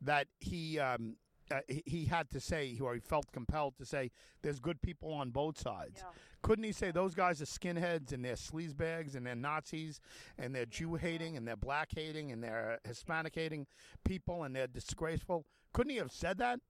that 0.00 0.28
he 0.40 0.78
um, 0.78 1.16
uh, 1.50 1.60
he, 1.68 1.82
he, 1.86 2.04
had 2.06 2.30
to 2.30 2.40
say, 2.40 2.76
or 2.80 2.94
he 2.94 3.00
felt 3.00 3.30
compelled 3.32 3.76
to 3.78 3.84
say, 3.84 4.10
there's 4.42 4.58
good 4.58 4.80
people 4.82 5.12
on 5.12 5.30
both 5.30 5.58
sides. 5.58 5.98
Yeah. 5.98 6.10
Couldn't 6.42 6.64
he 6.64 6.72
say 6.72 6.90
those 6.90 7.14
guys 7.14 7.42
are 7.42 7.46
skinheads 7.46 8.12
and 8.12 8.24
they're 8.24 8.34
sleazebags 8.34 9.16
and 9.16 9.26
they're 9.26 9.34
Nazis 9.34 10.00
and 10.38 10.54
they're 10.54 10.66
Jew 10.66 10.94
hating 10.94 11.36
and 11.36 11.46
they're 11.46 11.56
black 11.56 11.88
hating 11.94 12.32
and 12.32 12.42
they're 12.42 12.78
Hispanic 12.86 13.34
hating 13.34 13.66
people 14.04 14.44
and 14.44 14.54
they're 14.54 14.66
disgraceful? 14.66 15.44
Couldn't 15.72 15.90
he 15.90 15.96
have 15.96 16.12
said 16.12 16.38
that? 16.38 16.60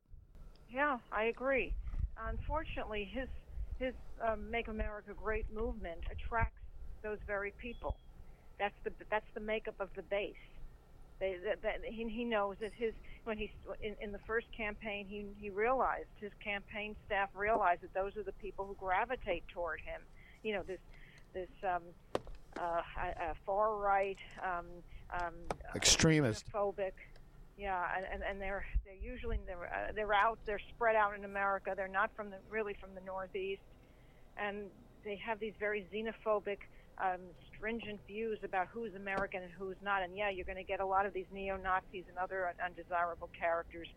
Yeah, 0.70 0.98
I 1.12 1.24
agree. 1.24 1.74
Unfortunately, 2.28 3.04
his 3.04 3.28
his 3.78 3.94
um, 4.26 4.50
"Make 4.50 4.68
America 4.68 5.12
Great" 5.14 5.46
movement 5.52 6.00
attracts 6.10 6.58
those 7.02 7.18
very 7.26 7.52
people. 7.58 7.96
That's 8.58 8.74
the 8.84 8.90
that's 9.10 9.26
the 9.34 9.40
makeup 9.40 9.76
of 9.78 9.90
the 9.94 10.02
base. 10.02 10.34
They, 11.18 11.36
that, 11.44 11.62
that 11.62 11.84
he, 11.84 12.08
he 12.08 12.24
knows 12.24 12.56
that 12.60 12.72
his 12.74 12.92
when 13.24 13.38
he 13.38 13.50
in, 13.82 13.96
in 14.00 14.12
the 14.12 14.18
first 14.26 14.46
campaign 14.54 15.06
he 15.08 15.24
he 15.40 15.48
realized 15.48 16.08
his 16.20 16.32
campaign 16.44 16.94
staff 17.06 17.30
realized 17.34 17.82
that 17.82 17.94
those 17.94 18.16
are 18.16 18.22
the 18.22 18.32
people 18.32 18.66
who 18.66 18.74
gravitate 18.74 19.48
toward 19.48 19.80
him. 19.80 20.02
You 20.42 20.54
know 20.54 20.62
this 20.62 20.80
this 21.32 21.48
um, 21.64 21.82
uh, 22.58 22.82
uh, 23.00 23.34
far 23.44 23.76
right 23.76 24.18
um, 24.42 24.66
um, 25.12 25.34
extremist 25.74 26.50
phobic. 26.52 26.92
Yeah, 27.58 27.82
and, 28.12 28.22
and 28.22 28.40
they're 28.40 28.66
they're 28.84 28.94
usually 28.94 29.38
they're 29.46 29.64
uh, 29.64 29.92
they're 29.94 30.12
out 30.12 30.38
they're 30.44 30.60
spread 30.74 30.96
out 30.96 31.16
in 31.16 31.24
America. 31.24 31.72
They're 31.74 31.88
not 31.88 32.10
from 32.14 32.30
the 32.30 32.36
really 32.50 32.74
from 32.74 32.94
the 32.94 33.00
Northeast, 33.00 33.62
and 34.36 34.66
they 35.04 35.16
have 35.16 35.40
these 35.40 35.54
very 35.58 35.86
xenophobic 35.92 36.58
um, 36.98 37.20
stringent 37.56 38.00
views 38.06 38.38
about 38.44 38.68
who's 38.72 38.94
American 38.94 39.42
and 39.42 39.52
who's 39.58 39.76
not. 39.82 40.02
And 40.02 40.16
yeah, 40.16 40.30
you're 40.30 40.44
going 40.44 40.56
to 40.56 40.64
get 40.64 40.80
a 40.80 40.86
lot 40.86 41.06
of 41.06 41.12
these 41.12 41.26
neo 41.32 41.56
Nazis 41.56 42.04
and 42.08 42.18
other 42.18 42.52
undesirable 42.64 43.30
characters 43.38 43.88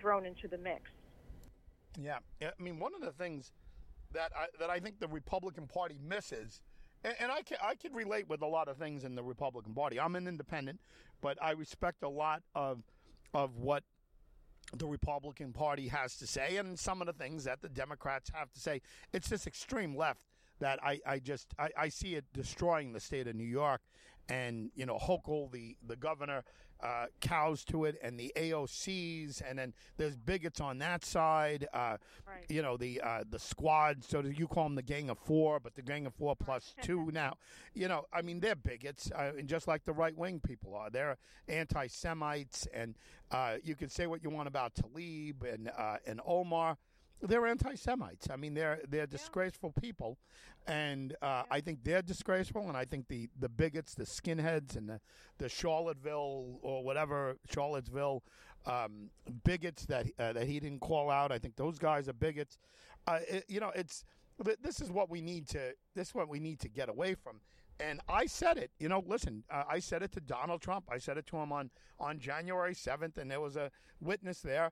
thrown 0.00 0.26
into 0.26 0.48
the 0.48 0.58
mix. 0.58 0.82
Yeah, 2.00 2.18
I 2.42 2.50
mean, 2.62 2.78
one 2.78 2.94
of 2.94 3.00
the 3.00 3.12
things 3.12 3.52
that 4.12 4.32
I, 4.36 4.46
that 4.58 4.70
I 4.70 4.80
think 4.80 4.98
the 4.98 5.08
Republican 5.08 5.66
Party 5.66 5.98
misses, 6.02 6.60
and, 7.04 7.14
and 7.20 7.32
I 7.32 7.42
can 7.42 7.58
I 7.62 7.74
can 7.76 7.92
relate 7.92 8.28
with 8.28 8.42
a 8.42 8.46
lot 8.46 8.68
of 8.68 8.76
things 8.76 9.04
in 9.04 9.14
the 9.14 9.22
Republican 9.22 9.74
Party. 9.74 10.00
I'm 10.00 10.16
an 10.16 10.26
independent, 10.26 10.80
but 11.20 11.38
I 11.40 11.52
respect 11.52 12.02
a 12.02 12.08
lot 12.08 12.42
of 12.54 12.82
of 13.32 13.58
what 13.58 13.84
the 14.72 14.86
Republican 14.86 15.52
Party 15.52 15.88
has 15.88 16.16
to 16.16 16.26
say 16.26 16.56
and 16.56 16.78
some 16.78 17.00
of 17.00 17.06
the 17.06 17.12
things 17.12 17.44
that 17.44 17.62
the 17.62 17.68
Democrats 17.68 18.30
have 18.34 18.50
to 18.52 18.60
say. 18.60 18.80
It's 19.12 19.28
this 19.28 19.46
extreme 19.46 19.96
left 19.96 20.24
that 20.60 20.78
I, 20.82 21.00
I 21.06 21.18
just 21.18 21.54
I, 21.58 21.70
I 21.76 21.88
see 21.88 22.14
it 22.14 22.24
destroying 22.32 22.92
the 22.92 23.00
state 23.00 23.26
of 23.26 23.34
New 23.34 23.44
York, 23.44 23.80
and 24.28 24.70
you 24.74 24.86
know 24.86 24.98
Hochul, 24.98 25.50
the 25.52 25.76
the 25.86 25.96
governor, 25.96 26.44
uh, 26.82 27.06
cows 27.20 27.64
to 27.66 27.84
it, 27.84 27.96
and 28.02 28.18
the 28.18 28.32
AOCs, 28.36 29.42
and 29.48 29.58
then 29.58 29.74
there's 29.96 30.16
bigots 30.16 30.60
on 30.60 30.78
that 30.78 31.04
side. 31.04 31.66
Uh, 31.72 31.96
Right. 32.26 32.44
You 32.48 32.62
know 32.62 32.76
the 32.76 33.00
uh, 33.00 33.24
the 33.28 33.38
squad. 33.38 34.02
So 34.04 34.20
you 34.20 34.48
call 34.48 34.64
them 34.64 34.74
the 34.74 34.82
Gang 34.82 35.08
of 35.10 35.18
Four, 35.18 35.60
but 35.60 35.74
the 35.74 35.82
Gang 35.82 36.06
of 36.06 36.14
Four 36.14 36.34
plus 36.36 36.74
two 36.82 37.10
now. 37.12 37.34
You 37.74 37.88
know, 37.88 38.06
I 38.12 38.22
mean 38.22 38.40
they're 38.40 38.54
bigots, 38.56 39.10
uh, 39.12 39.32
and 39.38 39.48
just 39.48 39.68
like 39.68 39.84
the 39.84 39.92
right 39.92 40.16
wing 40.16 40.40
people 40.40 40.74
are, 40.74 40.90
they're 40.90 41.16
anti 41.48 41.86
Semites, 41.86 42.66
and 42.72 42.94
uh, 43.30 43.56
you 43.62 43.74
can 43.76 43.88
say 43.88 44.06
what 44.06 44.22
you 44.24 44.30
want 44.30 44.48
about 44.48 44.74
Tlaib 44.74 45.42
and 45.52 45.70
uh, 45.76 45.96
and 46.06 46.20
Omar. 46.26 46.76
They're 47.26 47.46
anti-Semites. 47.46 48.28
I 48.30 48.36
mean, 48.36 48.52
they're 48.52 48.80
they're 48.88 49.06
disgraceful 49.06 49.72
people, 49.72 50.18
and 50.66 51.16
uh, 51.22 51.44
I 51.50 51.60
think 51.60 51.82
they're 51.82 52.02
disgraceful. 52.02 52.68
And 52.68 52.76
I 52.76 52.84
think 52.84 53.08
the, 53.08 53.30
the 53.40 53.48
bigots, 53.48 53.94
the 53.94 54.04
skinheads, 54.04 54.76
and 54.76 54.88
the 54.88 55.00
the 55.38 55.48
Charlottesville 55.48 56.58
or 56.62 56.84
whatever 56.84 57.38
Charlottesville 57.50 58.22
um, 58.66 59.10
bigots 59.42 59.86
that 59.86 60.06
uh, 60.18 60.34
that 60.34 60.46
he 60.46 60.60
didn't 60.60 60.80
call 60.80 61.10
out. 61.10 61.32
I 61.32 61.38
think 61.38 61.56
those 61.56 61.78
guys 61.78 62.08
are 62.08 62.12
bigots. 62.12 62.58
Uh, 63.06 63.20
it, 63.26 63.44
you 63.48 63.60
know, 63.60 63.72
it's 63.74 64.04
this 64.62 64.80
is 64.80 64.90
what 64.90 65.08
we 65.08 65.20
need 65.20 65.48
to 65.48 65.74
this 65.94 66.08
is 66.08 66.14
what 66.14 66.28
we 66.28 66.40
need 66.40 66.60
to 66.60 66.68
get 66.68 66.88
away 66.88 67.14
from. 67.14 67.40
And 67.80 68.00
I 68.08 68.26
said 68.26 68.56
it. 68.56 68.70
You 68.78 68.88
know, 68.88 69.02
listen, 69.04 69.42
uh, 69.50 69.64
I 69.68 69.80
said 69.80 70.02
it 70.02 70.12
to 70.12 70.20
Donald 70.20 70.60
Trump. 70.60 70.84
I 70.90 70.98
said 70.98 71.18
it 71.18 71.26
to 71.28 71.36
him 71.36 71.52
on 71.52 71.70
on 71.98 72.18
January 72.18 72.74
seventh, 72.74 73.18
and 73.18 73.30
there 73.30 73.40
was 73.40 73.56
a 73.56 73.70
witness 74.00 74.40
there. 74.40 74.70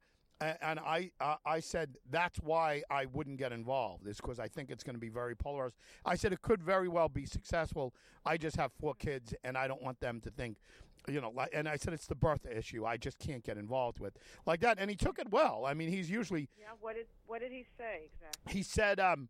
And 0.61 0.81
I, 0.81 1.11
uh, 1.21 1.37
I 1.47 1.61
said 1.61 1.97
that's 2.11 2.39
why 2.39 2.83
I 2.91 3.07
wouldn't 3.07 3.39
get 3.39 3.53
involved. 3.53 4.07
Is 4.07 4.17
because 4.17 4.39
I 4.39 4.49
think 4.49 4.71
it's 4.71 4.83
going 4.83 4.95
to 4.95 5.01
be 5.01 5.09
very 5.09 5.35
polarized. 5.35 5.77
I 6.05 6.15
said 6.15 6.33
it 6.33 6.43
could 6.43 6.63
very 6.63 6.89
well 6.89 7.09
be 7.09 7.27
successful. 7.27 7.95
I 8.25 8.37
just 8.37 8.57
have 8.57 8.73
four 8.73 8.95
kids, 8.95 9.35
and 9.45 9.57
I 9.57 9.69
don't 9.69 9.83
want 9.83 10.01
them 10.01 10.21
to 10.21 10.31
think, 10.31 10.59
you 11.09 11.21
know. 11.21 11.31
Like, 11.31 11.51
and 11.53 11.69
I 11.69 11.77
said 11.77 11.93
it's 11.93 12.07
the 12.07 12.15
birth 12.15 12.47
issue. 12.47 12.85
I 12.85 12.97
just 12.97 13.19
can't 13.19 13.45
get 13.45 13.57
involved 13.57 14.01
with 14.01 14.15
like 14.47 14.61
that. 14.61 14.79
And 14.79 14.91
he 14.91 14.97
took 14.97 15.19
it 15.19 15.31
well. 15.31 15.65
I 15.67 15.75
mean, 15.75 15.89
he's 15.91 16.11
usually 16.11 16.49
Yeah. 16.59 16.67
What 16.81 16.97
did 16.97 17.07
What 17.27 17.41
did 17.41 17.53
he 17.53 17.65
say 17.79 18.11
exactly? 18.13 18.53
he 18.53 18.63
said, 18.63 19.01
um, 19.01 19.29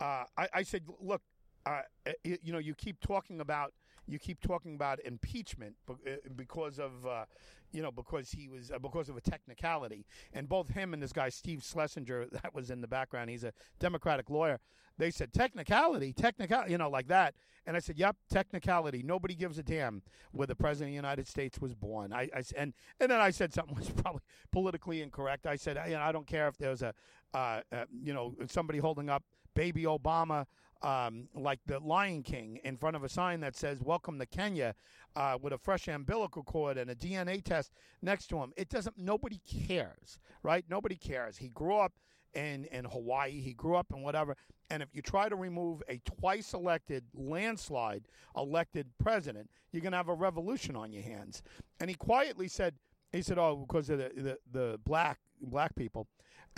uh, 0.00 0.24
I, 0.36 0.48
I 0.54 0.62
said, 0.62 0.84
look, 1.00 1.22
uh, 1.66 1.82
you, 2.24 2.38
you 2.42 2.52
know, 2.52 2.58
you 2.58 2.74
keep 2.74 3.00
talking 3.00 3.40
about 3.40 3.72
you 4.06 4.18
keep 4.18 4.40
talking 4.40 4.74
about 4.74 5.00
impeachment 5.04 5.76
uh, 5.90 5.94
because 6.34 6.78
of 6.78 7.06
uh, 7.06 7.24
you 7.72 7.82
know 7.82 7.90
because 7.90 8.30
he 8.30 8.48
was 8.48 8.70
uh, 8.70 8.78
because 8.78 9.08
of 9.08 9.16
a 9.16 9.20
technicality, 9.20 10.06
and 10.32 10.48
both 10.48 10.70
him 10.70 10.94
and 10.94 11.02
this 11.02 11.12
guy 11.12 11.28
Steve 11.28 11.62
Schlesinger 11.62 12.26
that 12.32 12.54
was 12.54 12.70
in 12.70 12.80
the 12.80 12.88
background. 12.88 13.30
He's 13.30 13.44
a 13.44 13.52
Democratic 13.78 14.30
lawyer. 14.30 14.60
They 14.98 15.12
said 15.12 15.32
technicality, 15.32 16.12
technicality, 16.12 16.72
you 16.72 16.78
know, 16.78 16.90
like 16.90 17.06
that. 17.06 17.34
And 17.66 17.76
I 17.76 17.80
said, 17.80 17.98
"Yep, 17.98 18.16
technicality. 18.30 19.02
Nobody 19.02 19.34
gives 19.34 19.58
a 19.58 19.62
damn 19.62 20.02
where 20.32 20.46
the 20.46 20.56
president 20.56 20.88
of 20.88 20.92
the 20.92 20.96
United 20.96 21.28
States 21.28 21.60
was 21.60 21.74
born." 21.74 22.12
I, 22.12 22.22
I 22.34 22.42
and 22.56 22.72
and 22.98 23.10
then 23.10 23.20
I 23.20 23.30
said 23.30 23.52
something 23.52 23.76
was 23.76 23.90
probably 23.90 24.22
politically 24.50 25.02
incorrect. 25.02 25.46
I 25.46 25.56
said, 25.56 25.76
I, 25.76 25.88
you 25.88 25.94
know, 25.94 26.00
I 26.00 26.10
don't 26.10 26.26
care 26.26 26.48
if 26.48 26.56
there's 26.56 26.82
a, 26.82 26.94
uh, 27.34 27.60
uh, 27.70 27.84
you 28.02 28.12
know, 28.12 28.34
somebody 28.48 28.78
holding 28.78 29.08
up 29.08 29.22
baby 29.54 29.82
Obama 29.82 30.46
um, 30.82 31.28
like 31.34 31.60
the 31.66 31.80
Lion 31.80 32.22
King 32.22 32.60
in 32.64 32.76
front 32.76 32.96
of 32.96 33.04
a 33.04 33.08
sign 33.08 33.40
that 33.40 33.56
says 33.56 33.80
"Welcome 33.80 34.18
to 34.18 34.26
Kenya" 34.26 34.74
uh, 35.16 35.38
with 35.40 35.52
a 35.52 35.58
fresh 35.58 35.88
umbilical 35.88 36.42
cord 36.42 36.78
and 36.78 36.90
a 36.90 36.94
DNA 36.94 37.42
test 37.42 37.72
next 38.02 38.28
to 38.28 38.38
him. 38.38 38.52
It 38.56 38.68
doesn't. 38.68 38.98
Nobody 38.98 39.40
cares, 39.46 40.18
right? 40.42 40.64
Nobody 40.68 40.96
cares. 40.96 41.38
He 41.38 41.48
grew 41.48 41.76
up 41.76 41.94
in 42.34 42.66
in 42.66 42.84
Hawaii. 42.84 43.40
He 43.40 43.54
grew 43.54 43.76
up 43.76 43.92
in 43.92 44.02
whatever. 44.02 44.36
And 44.70 44.82
if 44.82 44.90
you 44.92 45.00
try 45.00 45.28
to 45.28 45.36
remove 45.36 45.82
a 45.88 45.98
twice 46.04 46.52
elected 46.52 47.04
landslide 47.14 48.04
elected 48.36 48.86
president, 48.98 49.50
you're 49.72 49.82
going 49.82 49.92
to 49.92 49.96
have 49.96 50.08
a 50.08 50.14
revolution 50.14 50.76
on 50.76 50.92
your 50.92 51.02
hands. 51.02 51.42
And 51.80 51.88
he 51.88 51.96
quietly 51.96 52.48
said, 52.48 52.74
he 53.12 53.22
said, 53.22 53.38
"Oh, 53.38 53.64
because 53.66 53.90
of 53.90 53.98
the 53.98 54.10
the, 54.14 54.38
the 54.52 54.80
black 54.84 55.18
black 55.40 55.74
people." 55.74 56.06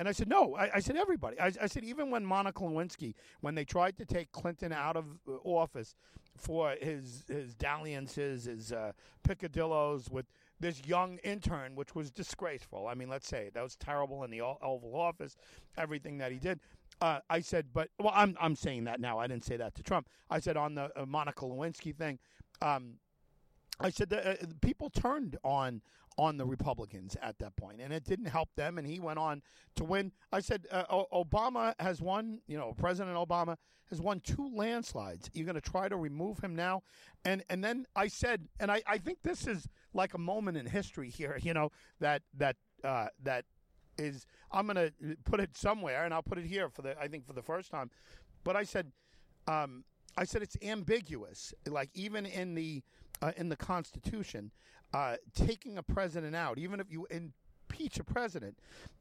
And 0.01 0.09
I 0.09 0.13
said, 0.13 0.29
no. 0.29 0.57
I, 0.57 0.77
I 0.77 0.81
said, 0.81 0.97
everybody. 0.97 1.39
I, 1.39 1.53
I 1.61 1.67
said, 1.67 1.85
even 1.85 2.11
when 2.11 2.25
Monica 2.25 2.63
Lewinsky, 2.63 3.13
when 3.43 3.55
they 3.55 3.67
tried 3.67 3.99
to 3.99 4.07
take 4.07 4.33
Clinton 4.33 4.73
out 4.73 4.97
of 4.97 5.05
uh, 5.29 5.33
office 5.45 5.95
for 6.39 6.75
his 6.81 7.25
his 7.29 7.55
dalliances, 7.55 8.45
his 8.45 8.73
uh, 8.73 8.93
picadillos 9.29 10.11
with 10.11 10.25
this 10.59 10.81
young 10.87 11.19
intern, 11.19 11.77
which 11.77 11.95
was 11.95 12.11
disgraceful. 12.11 12.87
I 12.87 12.95
mean, 12.95 13.11
let's 13.11 13.29
say 13.29 13.51
that 13.53 13.63
was 13.63 13.77
terrible 13.77 14.25
in 14.25 14.31
the 14.31 14.41
Oval 14.41 14.97
Office, 14.97 15.37
everything 15.77 16.17
that 16.17 16.33
he 16.33 16.39
did. 16.39 16.61
Uh, 17.03 17.19
I 17.29 17.43
said, 17.43 17.67
but 17.75 17.91
well, 17.99 18.13
I'm 18.15 18.39
I'm 18.41 18.57
saying 18.57 18.85
that 18.85 19.01
now. 19.01 19.19
I 19.19 19.27
didn't 19.27 19.45
say 19.45 19.59
that 19.59 19.75
to 19.75 19.83
Trump. 19.83 20.09
I 20.31 20.41
said 20.41 20.57
on 20.57 20.77
the 20.77 20.91
uh, 20.99 21.05
Monica 21.05 21.45
Lewinsky 21.45 21.95
thing. 21.95 22.19
Um, 22.63 22.95
I 23.79 23.91
said 23.91 24.09
that 24.11 24.27
uh, 24.27 24.47
people 24.63 24.89
turned 24.89 25.37
on 25.45 25.83
on 26.19 26.37
the 26.37 26.45
Republicans 26.45 27.17
at 27.23 27.39
that 27.39 27.57
point, 27.57 27.81
and 27.81 27.93
it 27.93 28.05
didn't 28.05 28.27
help 28.27 28.49
them. 28.57 28.79
And 28.79 28.87
he 28.87 29.01
went 29.01 29.19
on 29.19 29.43
to 29.77 29.85
win. 29.85 30.13
I 30.33 30.41
said 30.41 30.67
uh, 30.71 30.85
Obama 31.13 31.75
has 31.81 32.01
won. 32.01 32.41
You 32.47 32.59
know, 32.59 32.75
President 32.77 33.17
Obama 33.17 33.57
has 33.91 34.01
won 34.01 34.21
two 34.21 34.51
landslides. 34.55 35.31
You're 35.35 35.47
going 35.47 35.61
to 35.61 35.71
try 35.71 35.89
to 35.89 35.97
remove 35.97 36.39
him 36.41 36.55
now, 36.55 36.83
and 37.25 37.43
and 37.49 37.63
then 37.63 37.87
I 37.97 38.09
said, 38.09 38.49
and 38.59 38.71
I, 38.71 38.83
I 38.87 38.99
think 38.99 39.19
this 39.23 39.47
is 39.47 39.69
like 39.95 40.15
a 40.15 40.19
moment 40.19 40.57
in 40.57 40.67
history 40.67 41.11
here. 41.11 41.39
You 41.41 41.55
know 41.55 41.71
that 42.01 42.23
that 42.37 42.57
uh, 42.85 43.09
that 43.23 43.45
is 43.99 44.27
I'm 44.51 44.67
going 44.67 44.77
to 44.77 45.17
put 45.25 45.41
it 45.41 45.57
somewhere, 45.57 46.05
and 46.05 46.15
I'll 46.15 46.23
put 46.23 46.39
it 46.39 46.47
here 46.47 46.69
for 46.69 46.83
the 46.83 47.01
I 47.01 47.09
think 47.09 47.27
for 47.27 47.33
the 47.33 47.43
first 47.43 47.71
time. 47.71 47.91
But 48.45 48.57
I 48.57 48.65
said, 48.65 48.93
um, 49.47 49.85
I 50.17 50.25
said 50.25 50.43
it's 50.43 50.57
ambiguous. 50.63 51.55
Like 51.67 51.91
even 51.95 52.27
in 52.27 52.55
the 52.55 52.83
uh, 53.23 53.33
in 53.37 53.49
the 53.49 53.57
Constitution, 53.57 54.51
uh, 54.93 55.17
taking 55.35 55.79
a 55.79 55.83
president 55.83 56.35
out, 56.35 56.59
even 56.59 56.81
if 56.81 56.91
you 56.91 57.07
impeach 57.11 57.99
a 57.99 58.05
president, 58.05 58.59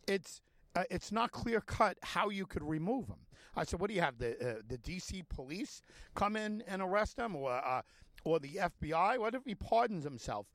it's 0.07 0.41
uh, 0.75 0.83
it's 0.89 1.11
not 1.11 1.31
clear 1.31 1.61
cut 1.61 1.97
how 2.03 2.29
you 2.29 2.45
could 2.45 2.63
remove 2.63 3.07
him. 3.07 3.17
I 3.55 3.63
said, 3.63 3.79
what 3.79 3.89
do 3.89 3.95
you 3.95 4.01
have 4.01 4.17
the 4.17 4.31
uh, 4.33 4.53
the 4.67 4.77
D.C. 4.77 5.23
police 5.29 5.81
come 6.15 6.35
in 6.35 6.63
and 6.67 6.81
arrest 6.81 7.17
him, 7.17 7.35
or 7.35 7.51
uh, 7.51 7.81
or 8.23 8.39
the 8.39 8.59
FBI? 8.81 9.17
What 9.19 9.33
if 9.33 9.43
he 9.45 9.55
pardons 9.55 10.03
himself? 10.03 10.45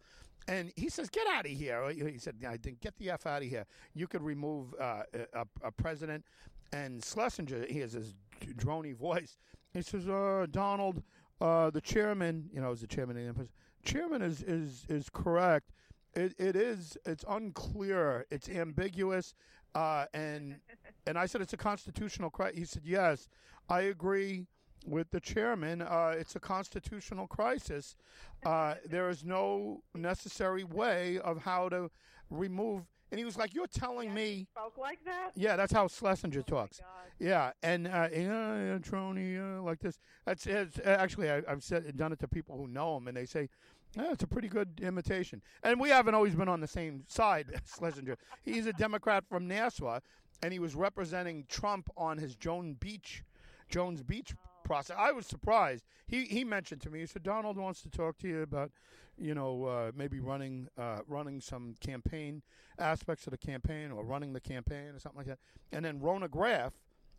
And 0.46 0.72
he 0.76 0.88
says, 0.88 1.08
"Get 1.10 1.26
out 1.26 1.46
of 1.46 1.52
here." 1.52 1.90
He 1.90 2.18
said, 2.18 2.36
"I 2.46 2.56
get 2.56 2.96
the 2.98 3.10
f 3.10 3.26
out 3.26 3.42
of 3.42 3.48
here. 3.48 3.66
You 3.94 4.06
could 4.06 4.22
remove 4.22 4.74
uh, 4.80 5.02
a, 5.32 5.46
a 5.62 5.72
president." 5.72 6.24
And 6.72 7.04
Schlesinger, 7.04 7.66
he 7.68 7.80
has 7.80 7.92
his 7.92 8.14
drony 8.56 8.94
voice. 8.94 9.38
He 9.72 9.82
says, 9.82 10.08
uh, 10.08 10.46
"Donald, 10.50 11.02
uh, 11.40 11.70
the 11.70 11.80
chairman, 11.80 12.48
you 12.52 12.60
know, 12.60 12.70
is 12.72 12.80
the 12.80 12.86
chairman 12.86 13.16
of 13.28 13.36
the 13.36 13.48
chairman 13.84 14.22
is 14.22 14.42
is 14.42 14.86
is 14.88 15.08
correct. 15.10 15.72
It 16.14 16.34
it 16.38 16.56
is 16.56 16.96
it's 17.04 17.24
unclear. 17.28 18.26
It's 18.30 18.48
ambiguous." 18.48 19.34
Uh, 19.74 20.06
and 20.14 20.56
and 21.06 21.18
I 21.18 21.26
said 21.26 21.40
it's 21.40 21.52
a 21.52 21.58
constitutional 21.58 22.30
crisis. 22.30 22.58
He 22.58 22.64
said, 22.64 22.82
"Yes, 22.84 23.28
I 23.68 23.82
agree." 23.82 24.46
with 24.86 25.10
the 25.10 25.20
chairman, 25.20 25.80
uh, 25.80 26.14
it's 26.14 26.36
a 26.36 26.40
constitutional 26.40 27.26
crisis. 27.26 27.96
Uh, 28.44 28.74
there 28.84 29.08
is 29.08 29.24
no 29.24 29.82
necessary 29.94 30.64
way 30.64 31.18
of 31.20 31.38
how 31.38 31.68
to 31.70 31.90
remove. 32.30 32.82
And 33.14 33.18
he 33.20 33.24
was 33.24 33.36
like, 33.36 33.54
"You're 33.54 33.68
telling 33.68 34.12
me." 34.12 34.48
Spoke 34.50 34.76
like 34.76 34.98
that. 35.04 35.30
Yeah, 35.36 35.54
that's 35.54 35.72
how 35.72 35.86
Schlesinger 35.86 36.42
talks. 36.42 36.80
God. 36.80 36.88
Yeah, 37.20 37.52
and 37.62 37.86
uh, 37.86 38.08
yeah, 38.12 38.18
yeah, 38.18 38.78
Trony, 38.78 39.38
uh, 39.38 39.62
like 39.62 39.78
this. 39.78 40.00
That's 40.26 40.48
it's, 40.48 40.80
actually 40.84 41.30
I, 41.30 41.42
I've 41.48 41.62
said 41.62 41.96
done 41.96 42.10
it 42.10 42.18
to 42.18 42.26
people 42.26 42.56
who 42.56 42.66
know 42.66 42.96
him, 42.96 43.06
and 43.06 43.16
they 43.16 43.26
say. 43.26 43.48
Yeah, 43.96 44.10
it's 44.10 44.24
a 44.24 44.26
pretty 44.26 44.48
good 44.48 44.80
imitation. 44.82 45.40
And 45.62 45.78
we 45.78 45.88
haven't 45.88 46.16
always 46.16 46.34
been 46.34 46.48
on 46.48 46.60
the 46.60 46.66
same 46.66 47.04
side, 47.06 47.46
Schlesinger. 47.78 48.16
He's 48.42 48.66
a 48.66 48.72
Democrat 48.72 49.22
from 49.28 49.46
Nassau, 49.46 50.00
and 50.42 50.52
he 50.52 50.58
was 50.58 50.74
representing 50.74 51.44
Trump 51.48 51.88
on 51.96 52.18
his 52.18 52.34
Joan 52.34 52.74
Beach, 52.80 53.22
Jones 53.68 54.02
Beach 54.02 54.34
process. 54.64 54.96
I 54.98 55.12
was 55.12 55.26
surprised. 55.26 55.84
He 56.08 56.24
he 56.24 56.42
mentioned 56.42 56.80
to 56.82 56.90
me. 56.90 57.00
He 57.00 57.06
said 57.06 57.22
Donald 57.22 57.56
wants 57.56 57.82
to 57.82 57.90
talk 57.90 58.18
to 58.18 58.28
you 58.28 58.42
about, 58.42 58.72
you 59.18 59.34
know, 59.34 59.64
uh, 59.64 59.92
maybe 59.94 60.20
running 60.20 60.68
uh, 60.78 61.00
running 61.06 61.40
some 61.40 61.74
campaign 61.80 62.42
aspects 62.78 63.26
of 63.26 63.30
the 63.30 63.38
campaign 63.38 63.90
or 63.90 64.04
running 64.04 64.32
the 64.32 64.40
campaign 64.40 64.88
or 64.88 64.98
something 64.98 65.18
like 65.18 65.26
that. 65.26 65.38
And 65.72 65.84
then 65.84 66.00
Rona 66.00 66.28
Graff, 66.28 66.72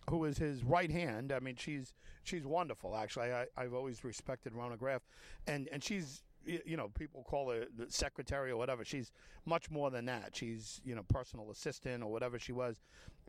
who 0.09 0.25
is 0.25 0.37
his 0.37 0.63
right 0.63 0.91
hand. 0.91 1.31
I 1.31 1.39
mean, 1.39 1.55
she's 1.55 1.93
she's 2.23 2.45
wonderful. 2.45 2.95
Actually, 2.95 3.31
I, 3.31 3.45
I've 3.57 3.73
always 3.73 4.03
respected 4.03 4.53
Rona 4.53 4.77
Graff, 4.77 5.01
and 5.47 5.67
and 5.71 5.83
she's 5.83 6.23
you 6.45 6.77
know 6.77 6.89
people 6.89 7.23
call 7.23 7.49
her 7.49 7.65
the 7.75 7.89
secretary 7.89 8.51
or 8.51 8.57
whatever. 8.57 8.85
She's 8.85 9.11
much 9.45 9.71
more 9.71 9.89
than 9.89 10.05
that. 10.05 10.35
She's 10.35 10.81
you 10.83 10.95
know 10.95 11.03
personal 11.03 11.49
assistant 11.51 12.03
or 12.03 12.11
whatever 12.11 12.37
she 12.37 12.51
was. 12.51 12.81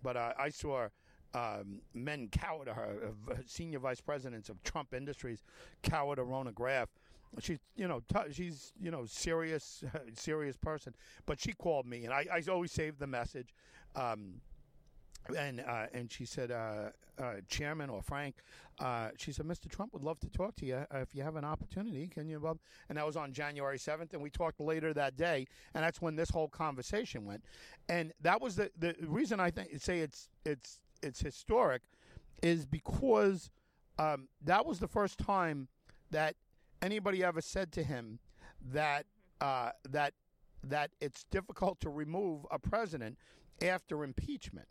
But 0.02 0.16
uh, 0.16 0.32
I 0.38 0.50
saw 0.50 0.88
um, 1.34 1.80
men 1.94 2.28
cower 2.30 2.64
to 2.64 2.74
her, 2.74 3.12
uh, 3.30 3.34
senior 3.46 3.78
vice 3.78 4.00
presidents 4.00 4.48
of 4.48 4.62
Trump 4.62 4.94
Industries 4.94 5.42
cower 5.82 6.16
to 6.16 6.24
Rona 6.24 6.52
Graff. 6.52 6.88
She's, 7.40 7.58
you 7.76 7.86
know, 7.88 8.00
t- 8.12 8.32
she's, 8.32 8.72
you 8.80 8.90
know, 8.90 9.04
serious, 9.06 9.84
serious 10.14 10.56
person. 10.56 10.94
But 11.26 11.40
she 11.40 11.52
called 11.52 11.86
me, 11.86 12.04
and 12.04 12.12
I, 12.12 12.26
I 12.32 12.42
always 12.50 12.72
saved 12.72 12.98
the 12.98 13.06
message. 13.06 13.48
Um, 13.94 14.40
and 15.36 15.60
uh, 15.60 15.86
and 15.92 16.10
she 16.10 16.24
said, 16.24 16.50
uh, 16.50 16.90
uh, 17.18 17.34
Chairman 17.48 17.90
or 17.90 18.02
Frank, 18.02 18.36
uh, 18.78 19.08
she 19.18 19.32
said, 19.32 19.46
Mr. 19.46 19.68
Trump 19.68 19.92
would 19.92 20.02
love 20.02 20.20
to 20.20 20.28
talk 20.28 20.54
to 20.56 20.66
you 20.66 20.76
uh, 20.76 20.98
if 20.98 21.14
you 21.14 21.22
have 21.22 21.36
an 21.36 21.44
opportunity. 21.44 22.06
Can 22.06 22.28
you? 22.28 22.38
Bob? 22.38 22.58
And 22.88 22.98
that 22.98 23.06
was 23.06 23.16
on 23.16 23.32
January 23.32 23.78
seventh, 23.78 24.12
and 24.12 24.22
we 24.22 24.30
talked 24.30 24.60
later 24.60 24.92
that 24.94 25.16
day, 25.16 25.46
and 25.74 25.82
that's 25.82 26.00
when 26.00 26.16
this 26.16 26.30
whole 26.30 26.48
conversation 26.48 27.24
went. 27.24 27.44
And 27.88 28.12
that 28.20 28.40
was 28.40 28.56
the 28.56 28.70
the 28.78 28.94
reason 29.06 29.40
I 29.40 29.50
think 29.50 29.70
say 29.80 30.00
it's 30.00 30.28
it's 30.44 30.80
it's 31.02 31.20
historic, 31.20 31.82
is 32.42 32.66
because 32.66 33.50
um, 33.98 34.28
that 34.44 34.66
was 34.66 34.78
the 34.78 34.88
first 34.88 35.18
time 35.18 35.68
that 36.10 36.36
anybody 36.82 37.24
ever 37.24 37.40
said 37.40 37.72
to 37.72 37.82
him 37.82 38.18
that 38.72 39.06
uh, 39.40 39.70
that 39.90 40.14
that 40.64 40.90
it's 41.00 41.24
difficult 41.24 41.80
to 41.80 41.90
remove 41.90 42.46
a 42.50 42.58
president 42.58 43.18
after 43.62 44.04
impeachment. 44.04 44.68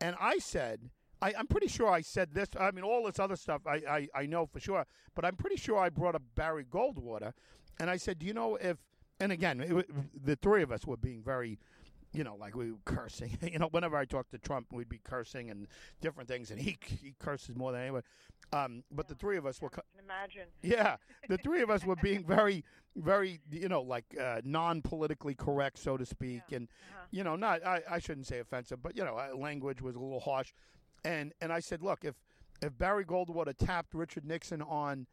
And 0.00 0.16
I 0.20 0.38
said, 0.38 0.90
I, 1.20 1.32
am 1.38 1.46
pretty 1.46 1.68
sure 1.68 1.88
I 1.88 2.00
said 2.00 2.34
this. 2.34 2.48
I 2.58 2.70
mean, 2.72 2.84
all 2.84 3.04
this 3.04 3.18
other 3.18 3.36
stuff 3.36 3.62
I, 3.66 3.76
I, 3.88 4.08
I 4.14 4.26
know 4.26 4.46
for 4.46 4.60
sure, 4.60 4.84
but 5.14 5.24
I'm 5.24 5.36
pretty 5.36 5.56
sure 5.56 5.78
I 5.78 5.88
brought 5.88 6.14
up 6.14 6.22
Barry 6.34 6.64
Goldwater. 6.64 7.32
And 7.78 7.88
I 7.88 7.96
said, 7.96 8.18
do 8.18 8.26
you 8.26 8.34
know 8.34 8.56
if, 8.56 8.78
and 9.20 9.32
again, 9.32 9.60
it, 9.60 10.24
the 10.24 10.36
three 10.36 10.62
of 10.62 10.72
us 10.72 10.84
were 10.84 10.96
being 10.96 11.22
very, 11.22 11.58
you 12.12 12.24
know, 12.24 12.36
like 12.36 12.54
we 12.54 12.72
were 12.72 12.78
cursing. 12.84 13.38
you 13.42 13.58
know, 13.58 13.68
whenever 13.68 13.96
I 13.96 14.04
talked 14.04 14.30
to 14.32 14.38
Trump, 14.38 14.72
we'd 14.72 14.88
be 14.88 15.00
cursing 15.02 15.50
and 15.50 15.66
different 16.00 16.28
things, 16.28 16.50
and 16.50 16.60
he 16.60 16.78
he 16.84 17.14
curses 17.18 17.56
more 17.56 17.72
than 17.72 17.82
anyone. 17.82 18.02
Um, 18.52 18.84
but 18.90 19.06
yeah, 19.06 19.08
the 19.08 19.14
three 19.14 19.36
of 19.36 19.46
us 19.46 19.60
were. 19.60 19.70
Can 19.70 19.82
imagine. 20.02 20.48
Yeah, 20.62 20.96
the 21.28 21.38
three 21.38 21.62
of 21.62 21.70
us 21.70 21.84
were 21.84 21.96
being 22.02 22.24
very, 22.24 22.64
very, 22.96 23.40
you 23.50 23.68
know, 23.68 23.82
like 23.82 24.04
uh, 24.20 24.42
non-politically 24.44 25.34
correct, 25.34 25.78
so 25.78 25.96
to 25.96 26.04
speak, 26.04 26.42
yeah. 26.48 26.56
and 26.58 26.68
uh-huh. 26.68 27.06
you 27.10 27.24
know, 27.24 27.36
not 27.36 27.64
I, 27.64 27.80
I 27.90 27.98
shouldn't 27.98 28.26
say 28.26 28.40
offensive, 28.40 28.82
but 28.82 28.96
you 28.96 29.04
know, 29.04 29.16
uh, 29.16 29.36
language 29.36 29.80
was 29.80 29.96
a 29.96 30.00
little 30.00 30.20
harsh, 30.20 30.52
and 31.04 31.32
and 31.40 31.52
I 31.52 31.60
said, 31.60 31.82
look, 31.82 32.04
if 32.04 32.16
if 32.60 32.76
Barry 32.76 33.04
Goldwater 33.04 33.56
tapped 33.56 33.94
Richard 33.94 34.24
Nixon 34.24 34.62
on 34.62 35.06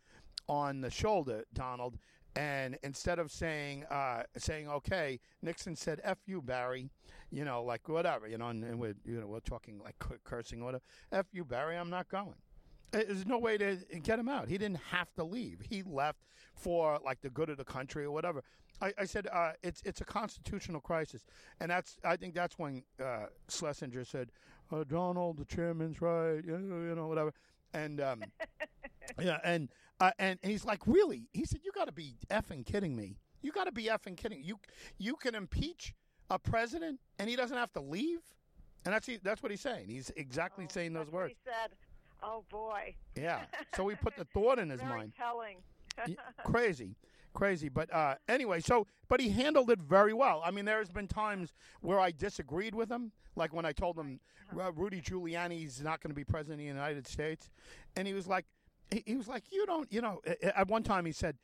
on 0.48 0.82
the 0.82 0.90
shoulder, 0.90 1.46
Donald, 1.54 1.98
and 2.36 2.78
instead 2.84 3.20
of 3.20 3.32
saying 3.32 3.86
uh, 3.86 4.24
saying 4.38 4.70
okay, 4.70 5.20
Nixon 5.42 5.76
said 5.76 6.02
"f 6.04 6.18
you, 6.26 6.42
Barry," 6.42 6.90
you 7.32 7.46
know, 7.46 7.64
like 7.64 7.88
whatever, 7.90 8.28
you 8.28 8.38
know, 8.38 8.48
and, 8.48 8.64
and 8.64 8.80
we're 8.80 8.96
you 9.06 9.20
know 9.20 9.28
we're 9.28 9.40
talking 9.40 9.80
like 9.84 9.96
cursing, 10.24 10.64
whatever. 10.64 10.84
"F 11.12 11.26
you, 11.32 11.44
Barry," 11.44 11.78
I'm 11.78 11.90
not 11.90 12.10
going. 12.10 12.36
There's 12.92 13.26
no 13.26 13.38
way 13.38 13.58
to 13.58 13.78
get 14.02 14.18
him 14.18 14.28
out. 14.28 14.48
He 14.48 14.58
didn't 14.58 14.80
have 14.90 15.14
to 15.14 15.24
leave. 15.24 15.62
He 15.62 15.84
left 15.84 16.24
for 16.56 17.00
like 17.04 17.22
the 17.22 17.30
good 17.30 17.50
of 17.50 17.58
the 17.58 17.64
country 17.64 18.04
or 18.04 18.12
whatever. 18.12 18.44
I, 18.82 18.94
I 19.00 19.06
said 19.06 19.28
uh, 19.32 19.52
it's 19.62 19.82
it's 19.86 20.02
a 20.02 20.06
constitutional 20.06 20.82
crisis, 20.82 21.26
and 21.60 21.70
that's 21.70 21.98
I 22.04 22.16
think 22.16 22.34
that's 22.34 22.58
when 22.58 22.84
uh, 23.04 23.26
Schlesinger 23.48 24.06
said, 24.06 24.32
uh, 24.72 24.84
"Donald, 24.86 25.38
the 25.38 25.46
chairman's 25.46 26.02
right," 26.02 26.44
you 26.46 26.58
know, 26.58 26.88
you 26.88 26.96
know 26.96 27.08
whatever, 27.08 27.34
and 27.74 28.00
um, 28.02 28.24
yeah, 29.20 29.40
and 29.44 29.70
uh, 30.00 30.12
and 30.20 30.40
he's 30.42 30.66
like, 30.66 30.82
"Really?" 30.86 31.30
He 31.34 31.46
said, 31.46 31.62
"You 31.64 31.72
got 31.74 31.86
to 31.86 31.92
be 31.92 32.16
effing 32.30 32.66
kidding 32.66 32.96
me. 32.96 33.18
You 33.42 33.52
got 33.52 33.66
to 33.66 33.72
be 33.72 33.86
effing 33.86 34.18
kidding. 34.18 34.44
You 34.44 34.60
you 34.98 35.16
can 35.16 35.36
impeach 35.36 35.94
a 36.30 36.38
president 36.38 37.00
and 37.18 37.30
he 37.30 37.36
doesn't 37.36 37.58
have 37.58 37.72
to 37.74 37.82
leave." 37.82 38.20
And 38.86 38.94
that's 38.94 39.10
that's 39.24 39.44
what 39.44 39.52
he's 39.52 39.62
saying. 39.62 39.88
He's 39.88 40.12
exactly 40.16 40.66
oh, 40.66 40.72
saying 40.72 40.94
those 40.94 41.12
words. 41.12 41.34
He 41.44 41.50
said. 41.50 41.76
Oh 42.22 42.44
boy. 42.50 42.96
Yeah. 43.16 43.42
So 43.76 43.84
we 43.84 43.96
put 43.96 44.16
the 44.18 44.26
thought 44.34 44.60
in 44.60 44.70
his 44.70 44.82
Very 44.82 44.92
mind. 44.92 45.14
Telling. 45.18 45.58
crazy, 46.46 46.96
crazy. 47.34 47.70
But 47.70 47.94
uh, 47.94 48.16
anyway, 48.28 48.62
so 48.62 48.88
but 49.08 49.20
he 49.20 49.30
handled 49.30 49.70
it 49.70 49.80
very 49.80 50.14
well. 50.14 50.42
I 50.44 50.52
mean, 50.52 50.66
there's 50.66 50.90
been 50.90 51.08
times 51.08 51.54
where 51.82 52.00
I 52.00 52.12
disagreed 52.12 52.76
with 52.76 52.90
him, 52.90 53.12
like 53.36 53.54
when 53.54 53.66
I 53.66 53.72
told 53.72 53.98
him 53.98 54.20
uh, 54.60 54.72
Rudy 54.72 55.02
Giuliani's 55.02 55.82
not 55.82 56.02
going 56.02 56.12
to 56.12 56.16
be 56.16 56.24
president 56.24 56.56
of 56.56 56.60
the 56.60 56.66
United 56.66 57.08
States, 57.08 57.50
and 57.96 58.08
he 58.08 58.14
was 58.14 58.28
like, 58.28 58.46
he, 58.92 59.04
he 59.06 59.16
was 59.16 59.28
like, 59.28 59.44
you 59.52 59.66
don't, 59.66 59.92
you 59.92 60.02
know. 60.02 60.22
At 60.56 60.68
one 60.68 60.84
time, 60.84 61.06
he 61.06 61.12
said, 61.12 61.38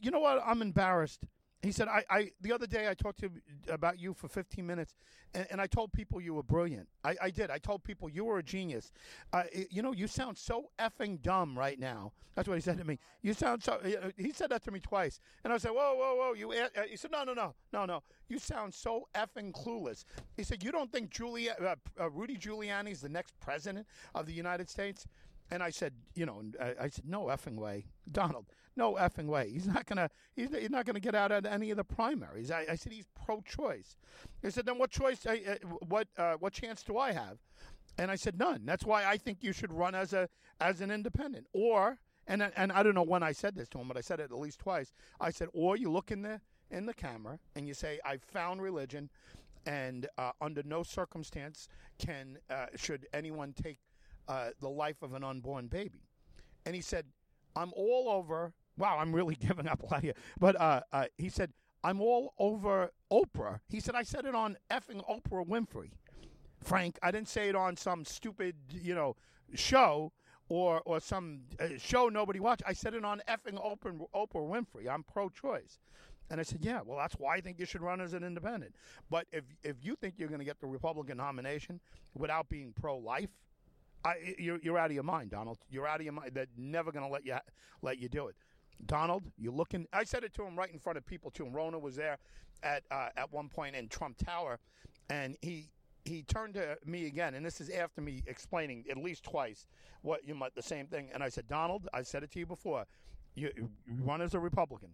you 0.00 0.10
know 0.10 0.20
what? 0.20 0.42
I'm 0.44 0.62
embarrassed 0.62 1.26
he 1.62 1.72
said, 1.72 1.88
I, 1.88 2.04
I 2.08 2.30
the 2.40 2.52
other 2.52 2.66
day 2.66 2.88
I 2.88 2.94
talked 2.94 3.20
to 3.20 3.30
about 3.68 4.00
you 4.00 4.14
for 4.14 4.28
15 4.28 4.66
minutes, 4.66 4.94
and, 5.34 5.46
and 5.50 5.60
I 5.60 5.66
told 5.66 5.92
people 5.92 6.20
you 6.20 6.32
were 6.32 6.42
brilliant. 6.42 6.88
I, 7.04 7.16
I 7.20 7.30
did. 7.30 7.50
I 7.50 7.58
told 7.58 7.84
people 7.84 8.08
you 8.08 8.24
were 8.24 8.38
a 8.38 8.42
genius. 8.42 8.92
Uh, 9.32 9.42
you 9.70 9.82
know, 9.82 9.92
you 9.92 10.06
sound 10.06 10.38
so 10.38 10.70
effing 10.78 11.20
dumb 11.20 11.58
right 11.58 11.78
now. 11.78 12.12
That's 12.34 12.48
what 12.48 12.54
he 12.54 12.62
said 12.62 12.78
to 12.78 12.84
me. 12.84 12.98
You 13.20 13.34
sound 13.34 13.62
so. 13.62 13.78
He 14.16 14.32
said 14.32 14.50
that 14.50 14.64
to 14.64 14.70
me 14.70 14.80
twice, 14.80 15.20
and 15.44 15.52
I 15.52 15.58
said, 15.58 15.72
whoa, 15.72 15.94
whoa, 15.96 16.14
whoa. 16.14 16.32
You. 16.32 16.52
Uh, 16.52 16.68
he 16.88 16.96
said, 16.96 17.10
no, 17.10 17.24
no, 17.24 17.34
no, 17.34 17.54
no, 17.74 17.84
no. 17.84 18.02
You 18.28 18.38
sound 18.38 18.72
so 18.72 19.08
effing 19.14 19.52
clueless. 19.52 20.04
He 20.38 20.44
said, 20.44 20.62
you 20.62 20.72
don't 20.72 20.90
think 20.90 21.10
Julia, 21.10 21.56
uh, 21.60 21.74
uh, 22.00 22.10
Rudy 22.10 22.38
Giuliani 22.38 22.92
is 22.92 23.02
the 23.02 23.08
next 23.10 23.38
president 23.38 23.86
of 24.14 24.24
the 24.24 24.32
United 24.32 24.70
States? 24.70 25.06
And 25.50 25.62
I 25.62 25.70
said, 25.70 25.94
you 26.14 26.26
know, 26.26 26.42
I, 26.60 26.88
said, 26.88 27.06
no 27.06 27.24
effing 27.24 27.56
way, 27.56 27.86
Donald. 28.10 28.46
No 28.76 28.94
effing 28.94 29.26
way. 29.26 29.50
He's 29.50 29.66
not 29.66 29.84
gonna. 29.86 30.08
He's, 30.36 30.48
he's 30.50 30.70
not 30.70 30.86
gonna 30.86 31.00
get 31.00 31.14
out 31.14 31.32
of 31.32 31.44
any 31.44 31.70
of 31.70 31.76
the 31.76 31.84
primaries. 31.84 32.50
I, 32.50 32.66
I 32.70 32.74
said 32.76 32.92
he's 32.92 33.06
pro-choice. 33.24 33.96
He 34.42 34.50
said, 34.50 34.64
then 34.64 34.78
what 34.78 34.90
choice? 34.90 35.26
Uh, 35.26 35.56
what 35.88 36.06
uh, 36.16 36.34
what 36.34 36.52
chance 36.52 36.82
do 36.84 36.96
I 36.96 37.12
have? 37.12 37.38
And 37.98 38.10
I 38.10 38.16
said 38.16 38.38
none. 38.38 38.62
That's 38.64 38.84
why 38.84 39.04
I 39.04 39.16
think 39.16 39.38
you 39.42 39.52
should 39.52 39.72
run 39.72 39.94
as 39.94 40.12
a 40.12 40.28
as 40.60 40.80
an 40.80 40.90
independent. 40.90 41.46
Or 41.52 41.98
and 42.28 42.50
and 42.56 42.70
I 42.70 42.82
don't 42.84 42.94
know 42.94 43.02
when 43.02 43.24
I 43.24 43.32
said 43.32 43.56
this 43.56 43.68
to 43.70 43.78
him, 43.78 43.88
but 43.88 43.96
I 43.96 44.02
said 44.02 44.20
it 44.20 44.30
at 44.30 44.38
least 44.38 44.60
twice. 44.60 44.92
I 45.20 45.30
said, 45.30 45.48
or 45.52 45.76
you 45.76 45.90
look 45.90 46.12
in 46.12 46.22
the 46.22 46.40
in 46.70 46.86
the 46.86 46.94
camera 46.94 47.40
and 47.56 47.66
you 47.66 47.74
say, 47.74 47.98
I 48.04 48.18
found 48.18 48.62
religion, 48.62 49.10
and 49.66 50.06
uh, 50.16 50.30
under 50.40 50.62
no 50.62 50.84
circumstance 50.84 51.68
can 51.98 52.38
uh, 52.48 52.66
should 52.76 53.08
anyone 53.12 53.52
take 53.52 53.78
uh, 54.30 54.50
the 54.60 54.68
life 54.68 55.02
of 55.02 55.12
an 55.14 55.24
unborn 55.24 55.66
baby. 55.66 56.06
And 56.64 56.74
he 56.74 56.80
said, 56.80 57.04
I'm 57.56 57.72
all 57.74 58.08
over 58.08 58.54
Wow, 58.80 58.96
I'm 58.98 59.14
really 59.14 59.34
giving 59.40 59.68
up 59.68 59.82
a 59.82 59.86
lot 59.86 60.02
here. 60.02 60.14
But 60.38 60.58
uh, 60.60 60.80
uh, 60.92 61.04
he 61.18 61.28
said, 61.28 61.52
I'm 61.84 62.00
all 62.00 62.34
over 62.38 62.90
Oprah. 63.12 63.60
He 63.68 63.78
said, 63.78 63.94
I 63.94 64.02
said 64.02 64.24
it 64.24 64.34
on 64.34 64.56
effing 64.70 65.06
Oprah 65.08 65.46
Winfrey. 65.46 65.90
Frank, 66.62 66.98
I 67.02 67.10
didn't 67.10 67.28
say 67.28 67.48
it 67.48 67.56
on 67.56 67.76
some 67.76 68.04
stupid, 68.04 68.54
you 68.70 68.94
know, 68.94 69.16
show 69.54 70.12
or 70.48 70.82
or 70.84 71.00
some 71.00 71.42
uh, 71.58 71.68
show 71.78 72.08
nobody 72.08 72.40
watched. 72.40 72.62
I 72.66 72.72
said 72.72 72.94
it 72.94 73.04
on 73.04 73.22
effing 73.28 73.54
Oprah, 73.54 73.98
Oprah 74.14 74.48
Winfrey. 74.48 74.88
I'm 74.88 75.02
pro-choice. 75.02 75.78
And 76.30 76.38
I 76.38 76.44
said, 76.44 76.58
yeah, 76.62 76.80
well, 76.84 76.96
that's 76.96 77.14
why 77.14 77.36
I 77.36 77.40
think 77.40 77.58
you 77.58 77.66
should 77.66 77.82
run 77.82 78.00
as 78.00 78.12
an 78.12 78.22
independent. 78.22 78.74
But 79.10 79.26
if 79.32 79.44
if 79.62 79.76
you 79.82 79.96
think 79.96 80.14
you're 80.18 80.28
going 80.28 80.40
to 80.40 80.44
get 80.44 80.60
the 80.60 80.66
Republican 80.66 81.16
nomination 81.16 81.80
without 82.14 82.48
being 82.48 82.74
pro-life, 82.78 83.30
I, 84.04 84.34
you're, 84.38 84.58
you're 84.62 84.78
out 84.78 84.86
of 84.86 84.94
your 84.94 85.02
mind, 85.02 85.30
Donald. 85.30 85.58
You're 85.70 85.86
out 85.86 86.00
of 86.00 86.04
your 86.04 86.12
mind. 86.12 86.30
They're 86.32 86.46
never 86.56 86.90
going 86.90 87.04
to 87.04 87.12
let 87.12 87.26
you 87.26 87.36
let 87.82 87.98
you 87.98 88.08
do 88.08 88.28
it. 88.28 88.36
Donald, 88.86 89.24
you're 89.38 89.52
looking. 89.52 89.86
I 89.92 90.04
said 90.04 90.24
it 90.24 90.32
to 90.34 90.42
him 90.44 90.56
right 90.56 90.72
in 90.72 90.78
front 90.78 90.96
of 90.96 91.06
people 91.06 91.30
too. 91.30 91.44
And 91.44 91.54
Rona 91.54 91.78
was 91.78 91.96
there 91.96 92.18
at 92.62 92.82
uh, 92.90 93.08
at 93.16 93.32
one 93.32 93.48
point 93.48 93.76
in 93.76 93.88
Trump 93.88 94.16
Tower, 94.16 94.58
and 95.10 95.36
he 95.42 95.68
he 96.04 96.22
turned 96.22 96.54
to 96.54 96.78
me 96.84 97.06
again, 97.06 97.34
and 97.34 97.44
this 97.44 97.60
is 97.60 97.68
after 97.70 98.00
me 98.00 98.22
explaining 98.26 98.84
at 98.90 98.96
least 98.96 99.22
twice 99.22 99.66
what 100.02 100.26
you 100.26 100.34
might 100.34 100.54
the 100.54 100.62
same 100.62 100.86
thing. 100.86 101.10
And 101.12 101.22
I 101.22 101.28
said, 101.28 101.46
Donald, 101.46 101.88
I 101.92 102.02
said 102.02 102.22
it 102.22 102.30
to 102.32 102.38
you 102.38 102.46
before. 102.46 102.86
You, 103.34 103.50
you 103.56 103.68
run 104.02 104.22
as 104.22 104.34
a 104.34 104.40
Republican. 104.40 104.90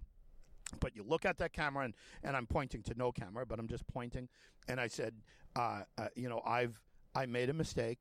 But 0.81 0.97
you 0.97 1.05
look 1.07 1.25
at 1.25 1.39
that 1.39 1.53
camera, 1.53 1.85
and, 1.85 1.95
and 2.25 2.37
I'm 2.37 2.47
pointing 2.47 2.83
to 2.83 2.95
no 2.97 3.13
camera, 3.13 3.47
but 3.47 3.61
I'm 3.61 3.69
just 3.69 3.87
pointing. 3.87 4.29
And 4.67 4.81
I 4.81 4.89
said, 4.89 5.15
uh, 5.55 5.83
uh, 5.97 6.09
you 6.17 6.29
know, 6.29 6.43
I've 6.45 6.81
I 7.15 7.25
made 7.25 7.49
a 7.49 7.55
mistake 7.55 8.01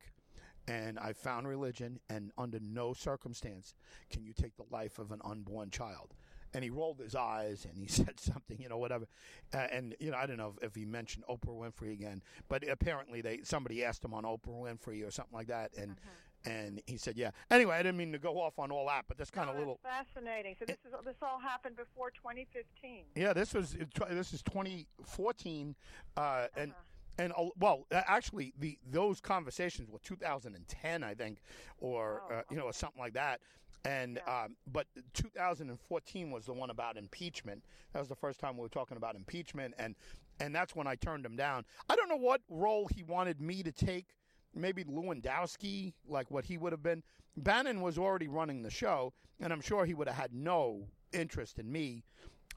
and 0.68 0.98
I 0.98 1.12
found 1.12 1.46
religion, 1.46 2.00
and 2.10 2.32
under 2.36 2.58
no 2.60 2.92
circumstance 2.92 3.74
can 4.10 4.24
you 4.24 4.32
take 4.32 4.56
the 4.56 4.64
life 4.70 4.98
of 4.98 5.12
an 5.12 5.20
unborn 5.24 5.70
child. 5.70 6.14
And 6.54 6.64
he 6.64 6.70
rolled 6.70 7.00
his 7.00 7.14
eyes 7.14 7.66
and 7.70 7.80
he 7.80 7.86
said 7.92 8.18
something, 8.18 8.58
you 8.60 8.68
know, 8.68 8.78
whatever. 8.78 9.06
Uh, 9.54 9.66
and 9.70 9.94
you 10.00 10.10
know, 10.10 10.16
I 10.16 10.26
don't 10.26 10.38
know 10.38 10.54
if, 10.56 10.68
if, 10.68 10.74
he 10.74 10.84
mentioned 10.84 11.24
Oprah 11.28 11.48
Winfrey 11.48 11.92
again, 11.92 12.22
but 12.48 12.68
apparently 12.68 13.20
they 13.20 13.40
somebody 13.42 13.84
asked 13.84 14.04
him 14.04 14.14
on 14.14 14.24
Oprah 14.24 14.62
Winfrey 14.62 15.06
or 15.06 15.10
something 15.10 15.34
like 15.34 15.48
that, 15.48 15.72
and. 15.76 15.92
Uh-huh. 15.92 16.10
And 16.44 16.80
he 16.86 16.96
said, 16.96 17.16
"Yeah." 17.16 17.32
Anyway, 17.50 17.74
I 17.74 17.78
didn't 17.78 17.96
mean 17.96 18.12
to 18.12 18.20
go 18.20 18.40
off 18.40 18.60
on 18.60 18.70
all 18.70 18.86
that, 18.86 19.06
but 19.08 19.18
that's 19.18 19.32
kind 19.32 19.50
of 19.50 19.56
no, 19.56 19.58
little 19.58 19.80
fascinating. 19.82 20.54
So 20.56 20.64
this 20.64 20.76
is 20.86 20.92
this 21.04 21.16
all 21.20 21.40
happened 21.40 21.74
before 21.74 22.10
2015. 22.10 23.02
Yeah, 23.16 23.32
this 23.32 23.52
was 23.52 23.74
this 24.08 24.32
is 24.32 24.42
2014, 24.42 25.74
uh, 26.16 26.20
uh-huh. 26.20 26.48
and 26.56 26.72
and 27.18 27.32
well, 27.58 27.86
actually, 27.90 28.52
the 28.58 28.78
those 28.90 29.20
conversations 29.20 29.90
were 29.90 29.98
2010, 30.00 31.02
I 31.02 31.14
think, 31.14 31.38
or 31.78 32.22
oh, 32.30 32.34
uh, 32.34 32.42
you 32.50 32.56
know, 32.56 32.64
or 32.64 32.72
something 32.72 33.00
like 33.00 33.14
that. 33.14 33.40
And 33.84 34.20
yeah. 34.26 34.44
um, 34.44 34.56
but 34.70 34.86
2014 35.14 36.30
was 36.30 36.46
the 36.46 36.52
one 36.52 36.70
about 36.70 36.96
impeachment. 36.96 37.62
That 37.92 38.00
was 38.00 38.08
the 38.08 38.16
first 38.16 38.40
time 38.40 38.56
we 38.56 38.62
were 38.62 38.68
talking 38.68 38.96
about 38.96 39.14
impeachment, 39.14 39.74
and 39.78 39.94
and 40.40 40.54
that's 40.54 40.74
when 40.74 40.86
I 40.86 40.96
turned 40.96 41.24
him 41.24 41.36
down. 41.36 41.64
I 41.88 41.96
don't 41.96 42.08
know 42.08 42.16
what 42.16 42.42
role 42.50 42.88
he 42.94 43.02
wanted 43.02 43.40
me 43.40 43.62
to 43.62 43.72
take. 43.72 44.06
Maybe 44.54 44.84
Lewandowski, 44.84 45.94
like 46.08 46.30
what 46.30 46.44
he 46.44 46.58
would 46.58 46.72
have 46.72 46.82
been. 46.82 47.02
Bannon 47.36 47.80
was 47.80 47.98
already 47.98 48.28
running 48.28 48.62
the 48.62 48.70
show, 48.70 49.12
and 49.40 49.52
I'm 49.52 49.60
sure 49.60 49.84
he 49.84 49.94
would 49.94 50.08
have 50.08 50.16
had 50.16 50.34
no 50.34 50.88
interest 51.12 51.58
in 51.58 51.70
me 51.70 52.04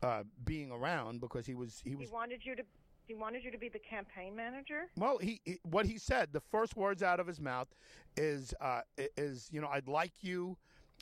uh, 0.02 0.24
being 0.46 0.72
around 0.72 1.22
because 1.22 1.46
he 1.46 1.56
was 1.56 1.82
he 1.84 1.96
was. 1.96 2.10
He 2.10 2.14
wanted 2.14 2.46
you 2.46 2.56
to 2.56 2.64
he 3.10 3.16
wanted 3.16 3.44
you 3.44 3.50
to 3.50 3.58
be 3.58 3.70
the 3.70 3.80
campaign 3.80 4.36
manager. 4.36 4.88
Well, 4.96 5.18
he, 5.18 5.42
he 5.44 5.58
what 5.64 5.88
he 5.88 5.98
said. 5.98 6.30
The 6.32 6.40
first 6.40 6.78
words 6.78 7.02
out 7.02 7.20
of 7.20 7.26
his 7.26 7.42
mouth 7.42 7.68
is 8.16 8.54
uh, 8.62 8.82
is 9.18 9.50
you 9.52 9.60
know 9.60 9.68
I'd 9.68 9.88
like 9.88 10.12
you, 10.22 10.56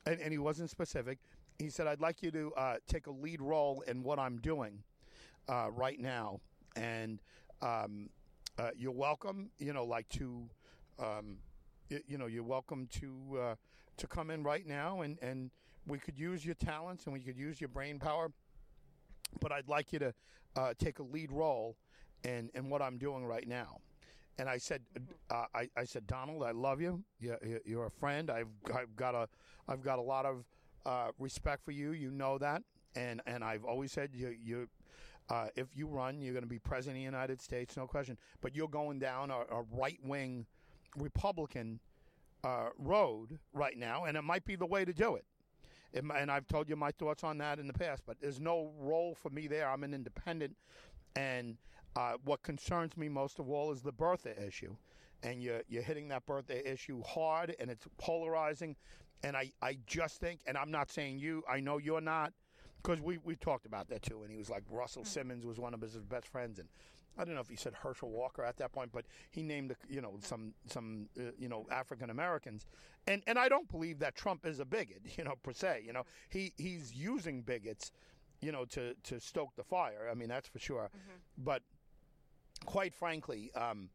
and, 0.05 0.20
and 0.22 0.32
he 0.32 0.38
wasn't 0.38 0.70
specific. 0.70 1.20
He 1.60 1.70
said 1.70 1.86
I'd 1.86 1.99
like 1.99 2.24
you 2.24 2.32
to 2.32 2.53
uh, 2.55 2.76
take 2.88 3.08
a 3.08 3.12
lead 3.12 3.41
role 3.41 3.84
in 3.88 4.03
what 4.03 4.20
I'm 4.20 4.38
doing 4.38 4.82
uh, 5.49 5.68
right 5.70 5.99
now, 5.99 6.39
and 6.78 7.22
um, 7.62 8.10
uh, 8.58 8.70
you're 8.78 8.91
welcome. 8.93 9.49
You 9.60 9.74
know, 9.74 9.84
like 9.84 10.08
to, 10.10 10.43
um, 10.99 11.39
you 11.89 12.18
know, 12.18 12.28
you're 12.28 12.41
welcome 12.41 12.88
to 13.01 13.38
uh, 13.38 13.55
to 13.97 14.08
come 14.08 14.30
in 14.30 14.43
right 14.43 14.66
now, 14.66 15.01
and 15.01 15.18
and 15.22 15.51
we 15.86 15.99
could 15.99 16.18
use 16.18 16.45
your 16.45 16.55
talents 16.55 17.03
and 17.03 17.12
we 17.12 17.20
could 17.20 17.38
use 17.38 17.60
your 17.60 17.68
brain 17.68 17.99
power. 17.99 18.32
But 19.41 19.51
I'd 19.51 19.68
like 19.68 19.91
you 19.91 19.99
to 19.99 20.14
uh, 20.55 20.74
take 20.80 20.99
a 20.99 21.03
lead 21.03 21.34
role 21.34 21.76
in 22.24 22.49
in 22.53 22.70
what 22.70 22.82
I'm 22.82 22.97
doing 22.97 23.26
right 23.26 23.47
now. 23.47 23.80
And 24.39 24.47
I 24.47 24.59
said, 24.59 24.82
uh, 25.32 25.45
I, 25.55 25.68
I 25.76 25.84
said, 25.84 26.05
Donald, 26.05 26.43
I 26.43 26.51
love 26.51 26.80
you. 26.80 27.03
You're, 27.20 27.39
you're 27.65 27.86
a 27.88 27.91
friend. 27.91 28.30
I've 28.30 28.49
I've 28.74 28.95
got 28.95 29.15
a 29.15 29.28
I've 29.68 29.82
got 29.82 29.99
a 29.99 30.01
lot 30.01 30.26
of 30.26 30.45
uh, 30.86 31.11
respect 31.20 31.65
for 31.65 31.72
you. 31.72 31.91
You 31.91 32.11
know 32.11 32.38
that, 32.38 32.61
and 32.95 33.22
and 33.26 33.43
I've 33.43 33.65
always 33.65 33.91
said 33.91 34.11
you 34.13 34.36
you. 34.41 34.68
Uh, 35.30 35.47
if 35.57 35.68
you 35.76 35.88
run, 35.88 36.22
you're 36.22 36.32
going 36.32 36.43
to 36.43 36.49
be 36.49 36.57
president 36.57 36.95
of 36.95 37.01
the 37.01 37.03
United 37.03 37.41
States, 37.41 37.76
no 37.76 37.86
question. 37.86 38.18
But 38.39 38.55
you're 38.55 38.70
going 38.70 38.97
down 38.97 39.30
a, 39.30 39.39
a 39.51 39.63
right 39.74 39.99
wing 40.01 40.45
Republican 40.95 41.82
uh, 42.45 42.70
road 42.78 43.38
right 43.51 43.78
now, 43.78 44.05
and 44.05 44.15
it 44.15 44.22
might 44.22 44.45
be 44.45 44.55
the 44.55 44.65
way 44.65 44.86
to 44.86 44.93
do 44.93 45.15
it. 45.15 45.26
it. 45.91 46.03
And 46.15 46.32
I've 46.32 46.47
told 46.47 46.70
you 46.70 46.78
my 46.78 46.91
thoughts 46.91 47.26
on 47.26 47.38
that 47.39 47.59
in 47.59 47.68
the 47.68 47.74
past, 47.74 48.03
but 48.05 48.15
there's 48.22 48.39
no 48.39 48.72
role 48.80 49.15
for 49.15 49.30
me 49.30 49.47
there. 49.47 49.70
I'm 49.70 49.84
an 49.84 49.93
independent, 49.93 50.55
and 51.18 51.57
uh, 51.98 52.14
what 52.24 52.43
concerns 52.43 52.95
me 52.95 53.10
most 53.10 53.39
of 53.39 53.50
all 53.50 53.72
is 53.72 53.82
the 53.82 53.91
birther 53.91 54.39
issue, 54.48 54.76
and 55.24 55.41
you're 55.41 55.64
you're 55.68 55.82
hitting 55.82 56.08
that 56.10 56.28
birther 56.28 56.64
issue 56.66 57.02
hard, 57.02 57.56
and 57.60 57.72
it's 57.72 57.88
polarizing. 57.98 58.76
And 59.24 59.36
I, 59.36 59.52
I 59.64 59.80
just 59.88 60.20
think, 60.20 60.41
and 60.45 60.56
I'm 60.56 60.70
not 60.70 60.91
saying 60.91 61.18
you, 61.18 61.41
I 61.50 61.60
know 61.60 61.80
you're 61.80 62.00
not, 62.02 62.34
because 62.84 63.02
we 63.02 63.18
we 63.24 63.36
talked 63.36 63.66
about 63.66 63.89
that 63.89 64.04
too. 64.04 64.22
And 64.22 64.32
he 64.32 64.38
was 64.38 64.48
like 64.48 64.62
Russell 64.70 65.06
Simmons 65.06 65.43
was 65.43 65.60
one 65.60 65.74
of 65.74 65.82
his 65.82 65.95
best 65.95 66.28
friends, 66.28 66.60
and 66.60 66.70
I 67.18 67.26
don't 67.26 67.34
know 67.34 67.41
if 67.41 67.50
he 67.50 67.56
said 67.56 67.74
Herschel 67.74 68.12
Walker 68.12 68.43
at 68.43 68.58
that 68.58 68.72
point, 68.72 68.91
but 68.91 69.06
he 69.32 69.41
named 69.41 69.76
you 69.89 70.02
know 70.02 70.20
some 70.22 70.54
some 70.68 71.10
uh, 71.20 71.32
you 71.39 71.50
know 71.50 71.66
African 71.72 72.12
Americans, 72.12 72.68
and 73.08 73.24
and 73.26 73.39
I 73.39 73.50
don't 73.50 73.70
believe 73.72 73.98
that 74.00 74.16
Trump 74.16 74.45
is 74.45 74.60
a 74.60 74.66
bigot, 74.66 75.02
you 75.18 75.24
know 75.24 75.34
per 75.41 75.52
se. 75.52 75.82
You 75.84 75.93
know 75.93 76.04
he 76.30 76.54
he's 76.58 76.93
using 76.93 77.41
bigots, 77.41 77.91
you 78.39 78.52
know 78.52 78.66
to 78.66 78.93
to 79.06 79.20
stoke 79.20 79.56
the 79.56 79.64
fire. 79.64 80.08
I 80.12 80.14
mean 80.14 80.30
that's 80.30 80.48
for 80.48 80.60
sure, 80.60 80.91
but 81.39 81.64
quite 82.66 82.93
frankly. 82.93 83.51
Um, 83.55 83.89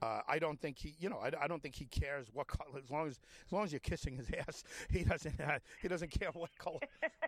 uh, 0.00 0.20
I 0.28 0.38
don't 0.38 0.60
think 0.60 0.78
he, 0.78 0.94
you 1.00 1.08
know, 1.08 1.18
I, 1.18 1.30
I, 1.42 1.48
don't 1.48 1.60
think 1.60 1.74
he 1.74 1.86
cares 1.86 2.28
what 2.32 2.46
color. 2.46 2.78
As 2.82 2.90
long 2.90 3.08
as, 3.08 3.18
as 3.46 3.52
long 3.52 3.64
as 3.64 3.72
you're 3.72 3.80
kissing 3.80 4.16
his 4.16 4.30
ass, 4.48 4.62
he 4.90 5.02
doesn't. 5.02 5.40
Uh, 5.40 5.58
he 5.82 5.88
doesn't 5.88 6.10
care 6.10 6.30
what 6.32 6.56
color, 6.58 6.78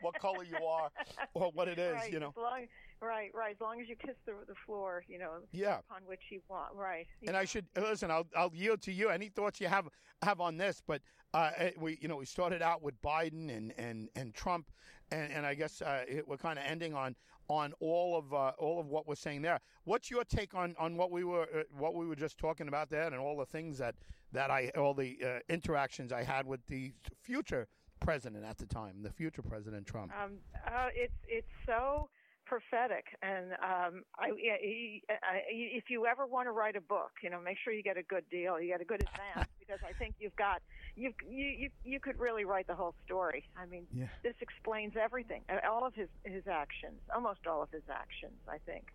what 0.03 0.15
color 0.21 0.45
you 0.45 0.65
are, 0.65 0.91
or 1.35 1.51
what 1.53 1.67
it 1.67 1.79
is. 1.79 1.95
right, 1.95 2.13
You 2.13 2.21
know. 2.21 2.33
Long, 2.37 2.67
right, 3.01 3.31
right. 3.35 3.55
As 3.55 3.61
long 3.61 3.81
as 3.81 3.89
you 3.89 3.97
kiss 3.97 4.15
the 4.25 4.35
the 4.47 4.55
floor, 4.67 5.05
you 5.09 5.19
know. 5.19 5.39
Yeah. 5.53 5.79
Upon 5.91 6.03
which 6.07 6.21
you 6.31 6.41
want, 6.49 6.73
right. 6.75 7.07
And 7.27 7.37
I 7.37 7.45
should 7.45 7.67
listen. 7.77 8.11
I'll 8.11 8.27
I'll 8.37 8.53
yield 8.55 8.83
to 8.83 8.93
you. 8.93 9.11
Any 9.11 9.29
thoughts 9.29 9.61
you 9.61 9.67
have 9.67 9.89
have 10.23 10.41
on 10.41 10.57
this? 10.57 10.81
But 10.87 11.03
uh, 11.35 11.51
eh, 11.57 11.71
we, 11.77 11.99
you 12.01 12.07
know, 12.07 12.17
we 12.17 12.27
started 12.27 12.63
out 12.63 12.83
with 12.83 13.01
Biden 13.03 13.57
and 13.57 13.73
and 13.79 14.09
and 14.15 14.33
Trump, 14.33 14.71
and 15.11 15.33
and 15.33 15.45
I 15.45 15.55
guess 15.55 15.83
uh, 15.83 16.05
it, 16.07 16.29
we're 16.29 16.37
kind 16.37 16.59
of 16.59 16.65
ending 16.65 16.95
on 16.95 17.17
on 17.51 17.73
all 17.81 18.17
of 18.17 18.33
uh, 18.33 18.53
all 18.59 18.81
of 18.81 18.87
what 18.87 19.07
we're 19.07 19.15
saying 19.15 19.43
there. 19.43 19.61
What's 19.85 20.11
your 20.11 20.25
take 20.25 20.55
on, 20.55 20.75
on 20.79 20.97
what 20.97 21.11
we 21.11 21.25
were 21.25 21.43
uh, 21.43 21.63
what 21.77 21.95
we 21.95 22.07
were 22.07 22.17
just 22.17 22.39
talking 22.39 22.69
about 22.69 22.91
there, 22.91 23.07
and 23.07 23.17
all 23.17 23.37
the 23.37 23.47
things 23.47 23.79
that 23.79 23.97
that 24.33 24.51
I 24.51 24.71
all 24.77 24.95
the 24.95 25.19
uh, 25.25 25.39
interactions 25.49 26.13
I 26.13 26.23
had 26.23 26.47
with 26.47 26.65
the 26.67 26.93
future 27.23 27.67
president 28.01 28.45
at 28.45 28.57
the 28.59 28.67
time, 28.67 29.03
the 29.03 29.11
future 29.13 29.43
President 29.43 29.87
Trump. 29.87 30.13
Um, 30.23 30.39
uh, 30.67 30.89
it's 30.95 31.15
it's 31.29 31.51
so 31.67 32.09
prophetic, 32.47 33.05
and 33.23 33.53
um, 33.63 34.03
I, 34.19 34.31
he, 34.37 35.03
I, 35.09 35.41
if 35.49 35.85
you 35.89 36.07
ever 36.07 36.27
want 36.27 36.49
to 36.49 36.53
write 36.53 36.75
a 36.75 36.81
book, 36.81 37.13
you 37.23 37.31
know, 37.31 37.41
make 37.41 37.59
sure 37.63 37.73
you 37.73 37.83
get 37.83 37.97
a 37.97 38.03
good 38.03 38.25
deal, 38.29 38.61
you 38.61 38.69
get 38.69 38.81
a 38.81 38.85
good 38.85 39.03
advance, 39.03 39.49
because 39.71 39.85
I 39.89 39.93
think 39.93 40.17
you've 40.19 40.37
got 40.37 40.63
you 40.97 41.13
you 41.29 41.47
you 41.47 41.69
you 41.85 42.01
could 42.01 42.19
really 42.19 42.45
write 42.45 42.67
the 42.67 42.75
whole 42.75 42.95
story. 43.05 43.45
I 43.57 43.67
mean, 43.67 43.87
Yeah. 43.95 44.07
this 44.23 44.35
explains 44.41 44.95
everything, 44.97 45.43
uh, 45.49 45.59
all 45.69 45.87
of 45.87 45.95
his 45.95 46.09
his 46.25 46.47
actions, 46.49 47.01
almost 47.15 47.47
all 47.47 47.63
of 47.63 47.71
his 47.71 47.85
actions, 47.89 48.41
I 48.49 48.59
think. 48.59 48.87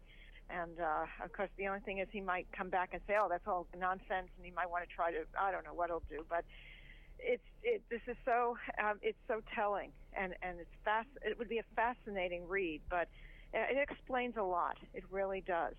And 0.49 0.79
uh, 0.79 1.05
of 1.23 1.31
course, 1.33 1.49
the 1.57 1.67
only 1.67 1.79
thing 1.81 1.99
is 1.99 2.07
he 2.11 2.21
might 2.21 2.47
come 2.55 2.69
back 2.69 2.89
and 2.93 3.01
say, 3.07 3.15
"Oh, 3.19 3.27
that's 3.29 3.47
all 3.47 3.67
nonsense," 3.77 4.29
and 4.35 4.45
he 4.45 4.51
might 4.51 4.69
want 4.69 4.87
to 4.87 4.93
try 4.93 5.11
to 5.11 5.23
I 5.39 5.51
don't 5.51 5.63
know 5.63 5.73
what 5.73 5.89
he'll 5.89 6.03
do, 6.09 6.25
but 6.29 6.43
it's 7.19 7.47
it 7.63 7.81
this 7.89 8.01
is 8.07 8.17
so 8.25 8.57
um, 8.83 8.99
it's 9.01 9.17
so 9.27 9.41
telling 9.55 9.91
and 10.13 10.35
and 10.41 10.59
it's 10.59 10.75
fast 10.83 11.07
it 11.21 11.37
would 11.39 11.49
be 11.49 11.59
a 11.59 11.63
fascinating 11.73 12.45
read 12.45 12.81
but 12.89 13.07
uh, 13.53 13.71
it 13.71 13.77
explains 13.89 14.35
a 14.35 14.43
lot 14.43 14.75
it 14.93 15.03
really 15.09 15.41
does 15.47 15.75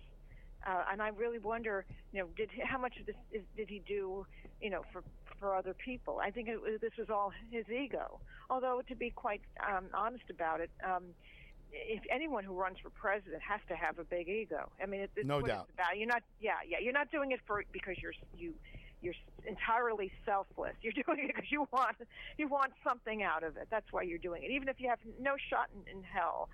uh, 0.65 0.83
and 0.91 1.01
I 1.01 1.09
really 1.09 1.39
wonder 1.39 1.85
you 2.11 2.19
know 2.19 2.27
did 2.35 2.49
how 2.63 2.77
much 2.77 2.97
of 2.99 3.05
this 3.05 3.15
is, 3.31 3.41
did 3.55 3.69
he 3.69 3.81
do 3.87 4.25
you 4.61 4.69
know 4.69 4.81
for 4.91 5.03
for 5.39 5.55
other 5.55 5.73
people 5.73 6.19
I 6.23 6.31
think 6.31 6.47
it, 6.47 6.59
this 6.81 6.93
was 6.97 7.09
all 7.09 7.31
his 7.51 7.65
ego 7.69 8.19
although 8.49 8.81
to 8.87 8.95
be 8.95 9.09
quite 9.11 9.41
um, 9.67 9.85
honest 9.93 10.25
about 10.29 10.61
it 10.61 10.71
um, 10.83 11.03
if 11.71 12.01
anyone 12.09 12.43
who 12.43 12.53
runs 12.53 12.77
for 12.81 12.89
president 12.89 13.41
has 13.41 13.59
to 13.67 13.75
have 13.75 13.99
a 13.99 14.03
big 14.03 14.27
ego 14.29 14.69
I 14.81 14.85
mean 14.87 15.01
it, 15.01 15.11
it's 15.15 15.27
No 15.27 15.37
what 15.39 15.47
doubt. 15.47 15.65
it's 15.69 15.73
about 15.73 15.97
you're 15.97 16.07
not 16.07 16.23
yeah 16.39 16.53
yeah 16.67 16.77
you're 16.81 16.93
not 16.93 17.11
doing 17.11 17.31
it 17.31 17.39
for 17.45 17.63
because 17.71 17.95
you're 18.01 18.13
you 18.35 18.53
you're 19.01 19.13
entirely 19.45 20.11
selfless. 20.25 20.73
You're 20.81 20.93
doing 20.93 21.19
it 21.19 21.27
because 21.27 21.51
you 21.51 21.67
want 21.71 21.95
you 22.37 22.47
want 22.47 22.73
something 22.83 23.23
out 23.23 23.43
of 23.43 23.57
it. 23.57 23.67
That's 23.69 23.85
why 23.91 24.03
you're 24.03 24.17
doing 24.17 24.43
it, 24.43 24.51
even 24.51 24.67
if 24.69 24.79
you 24.79 24.89
have 24.89 24.99
no 25.19 25.35
shot 25.49 25.69
in, 25.75 25.97
in 25.97 26.03
hell. 26.03 26.49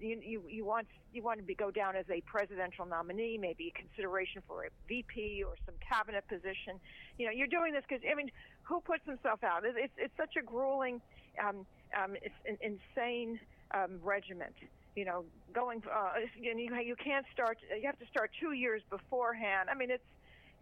You, 0.00 0.20
you 0.22 0.42
you 0.48 0.64
want 0.64 0.86
you 1.12 1.22
want 1.22 1.38
to 1.38 1.44
be, 1.44 1.54
go 1.54 1.70
down 1.70 1.96
as 1.96 2.04
a 2.10 2.20
presidential 2.22 2.86
nominee, 2.86 3.38
maybe 3.38 3.72
consideration 3.76 4.42
for 4.46 4.64
a 4.64 4.68
VP 4.88 5.44
or 5.46 5.54
some 5.64 5.74
cabinet 5.86 6.26
position. 6.28 6.80
You 7.18 7.26
know, 7.26 7.32
you're 7.32 7.46
doing 7.48 7.72
this 7.72 7.84
because 7.88 8.02
I 8.10 8.14
mean, 8.14 8.30
who 8.62 8.80
puts 8.80 9.04
himself 9.06 9.44
out? 9.44 9.64
It, 9.64 9.74
it's 9.76 9.92
it's 9.96 10.16
such 10.16 10.36
a 10.40 10.42
grueling, 10.42 11.00
um, 11.42 11.66
um, 11.96 12.16
it's 12.20 12.34
an 12.46 12.58
insane 12.60 13.38
um, 13.72 14.00
regiment. 14.02 14.54
You 14.96 15.04
know, 15.04 15.24
going 15.52 15.82
uh, 15.90 16.12
you, 16.38 16.52
you 16.54 16.96
can't 16.96 17.26
start. 17.32 17.58
You 17.68 17.86
have 17.86 17.98
to 17.98 18.06
start 18.06 18.30
two 18.40 18.52
years 18.52 18.82
beforehand. 18.90 19.68
I 19.70 19.74
mean, 19.74 19.90
it's 19.90 20.04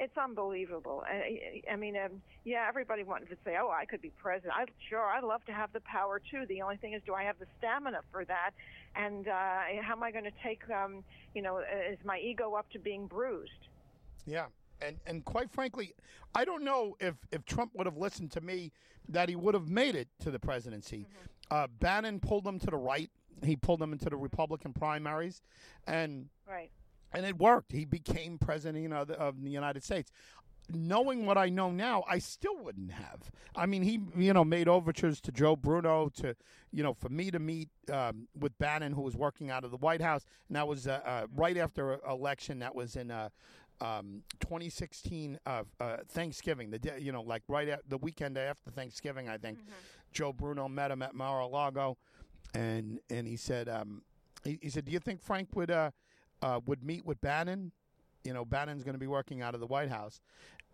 it's 0.02 0.18
unbelievable. 0.18 1.04
I, 1.06 1.62
I 1.70 1.76
mean, 1.76 1.96
um, 1.96 2.20
yeah, 2.44 2.66
everybody 2.68 3.04
wanted 3.04 3.28
to 3.30 3.36
say, 3.44 3.56
"Oh, 3.60 3.70
I 3.70 3.84
could 3.84 4.02
be 4.02 4.10
president." 4.10 4.52
I 4.56 4.64
sure, 4.88 5.00
I'd 5.00 5.22
love 5.22 5.44
to 5.44 5.52
have 5.52 5.72
the 5.72 5.80
power 5.80 6.20
too. 6.20 6.44
The 6.48 6.60
only 6.60 6.76
thing 6.76 6.92
is, 6.92 7.02
do 7.06 7.14
I 7.14 7.22
have 7.22 7.38
the 7.38 7.46
stamina 7.58 8.00
for 8.10 8.24
that? 8.24 8.50
And 8.96 9.28
uh, 9.28 9.60
how 9.80 9.92
am 9.92 10.02
I 10.02 10.10
going 10.10 10.24
to 10.24 10.32
take, 10.42 10.68
um, 10.70 11.04
you 11.34 11.42
know, 11.42 11.58
is 11.58 11.98
my 12.04 12.18
ego 12.18 12.54
up 12.54 12.68
to 12.70 12.78
being 12.78 13.06
bruised? 13.06 13.50
Yeah. 14.26 14.46
And 14.80 14.96
and 15.06 15.24
quite 15.24 15.50
frankly, 15.50 15.94
I 16.34 16.44
don't 16.44 16.64
know 16.64 16.96
if, 16.98 17.14
if 17.30 17.44
Trump 17.44 17.70
would 17.74 17.86
have 17.86 17.96
listened 17.96 18.32
to 18.32 18.40
me 18.40 18.72
that 19.08 19.28
he 19.28 19.36
would 19.36 19.54
have 19.54 19.68
made 19.68 19.94
it 19.94 20.08
to 20.20 20.30
the 20.32 20.38
presidency. 20.40 21.06
Uh, 21.50 21.68
Bannon 21.78 22.18
pulled 22.18 22.46
him 22.46 22.58
to 22.58 22.66
the 22.66 22.76
right. 22.76 23.10
He 23.44 23.56
pulled 23.56 23.80
him 23.80 23.92
into 23.92 24.10
the 24.10 24.16
Republican 24.16 24.72
primaries, 24.72 25.42
and 25.86 26.28
Right. 26.48 26.70
And 27.12 27.26
it 27.26 27.38
worked. 27.38 27.72
He 27.72 27.84
became 27.84 28.38
president 28.38 28.92
of 28.92 29.08
the, 29.08 29.14
of 29.14 29.42
the 29.42 29.50
United 29.50 29.84
States. 29.84 30.10
Knowing 30.72 31.26
what 31.26 31.36
I 31.36 31.48
know 31.48 31.70
now, 31.70 32.04
I 32.08 32.18
still 32.18 32.56
wouldn't 32.58 32.92
have. 32.92 33.30
I 33.54 33.66
mean, 33.66 33.82
he 33.82 34.00
you 34.16 34.32
know 34.32 34.44
made 34.44 34.68
overtures 34.68 35.20
to 35.22 35.32
Joe 35.32 35.56
Bruno 35.56 36.08
to 36.16 36.36
you 36.70 36.82
know 36.82 36.94
for 36.94 37.08
me 37.08 37.30
to 37.30 37.38
meet 37.38 37.68
um, 37.92 38.28
with 38.38 38.56
Bannon, 38.58 38.92
who 38.92 39.02
was 39.02 39.16
working 39.16 39.50
out 39.50 39.64
of 39.64 39.70
the 39.70 39.76
White 39.76 40.00
House, 40.00 40.24
and 40.48 40.56
that 40.56 40.66
was 40.68 40.86
uh, 40.86 41.00
uh, 41.04 41.26
right 41.34 41.56
after 41.56 41.98
election. 42.08 42.60
That 42.60 42.74
was 42.74 42.96
in. 42.96 43.10
Uh, 43.10 43.28
um, 43.80 44.22
2016 44.38 45.40
uh, 45.44 45.64
uh, 45.80 45.96
Thanksgiving, 46.08 46.70
the 46.70 46.78
day, 46.78 46.98
you 47.00 47.10
know, 47.10 47.22
like 47.22 47.42
right 47.48 47.68
at 47.68 47.80
the 47.88 47.98
weekend 47.98 48.38
after 48.38 48.70
Thanksgiving, 48.70 49.28
I 49.28 49.38
think 49.38 49.58
Joe 50.12 50.32
Bruno 50.32 50.68
met 50.68 50.92
him 50.92 51.02
at 51.02 51.16
Mar-a-Lago, 51.16 51.98
and 52.54 53.00
and 53.10 53.26
he 53.26 53.36
said, 53.36 53.68
um, 53.68 54.02
he, 54.44 54.58
he 54.62 54.70
said, 54.70 54.84
do 54.84 54.92
you 54.92 55.00
think 55.00 55.20
Frank 55.20 55.48
would 55.56 55.70
uh, 56.42 56.60
would 56.66 56.82
meet 56.82 57.04
with 57.04 57.20
Bannon? 57.20 57.72
You 58.24 58.34
know, 58.34 58.44
Bannon's 58.44 58.84
going 58.84 58.94
to 58.94 59.00
be 59.00 59.06
working 59.06 59.42
out 59.42 59.54
of 59.54 59.60
the 59.60 59.66
White 59.66 59.88
House, 59.88 60.20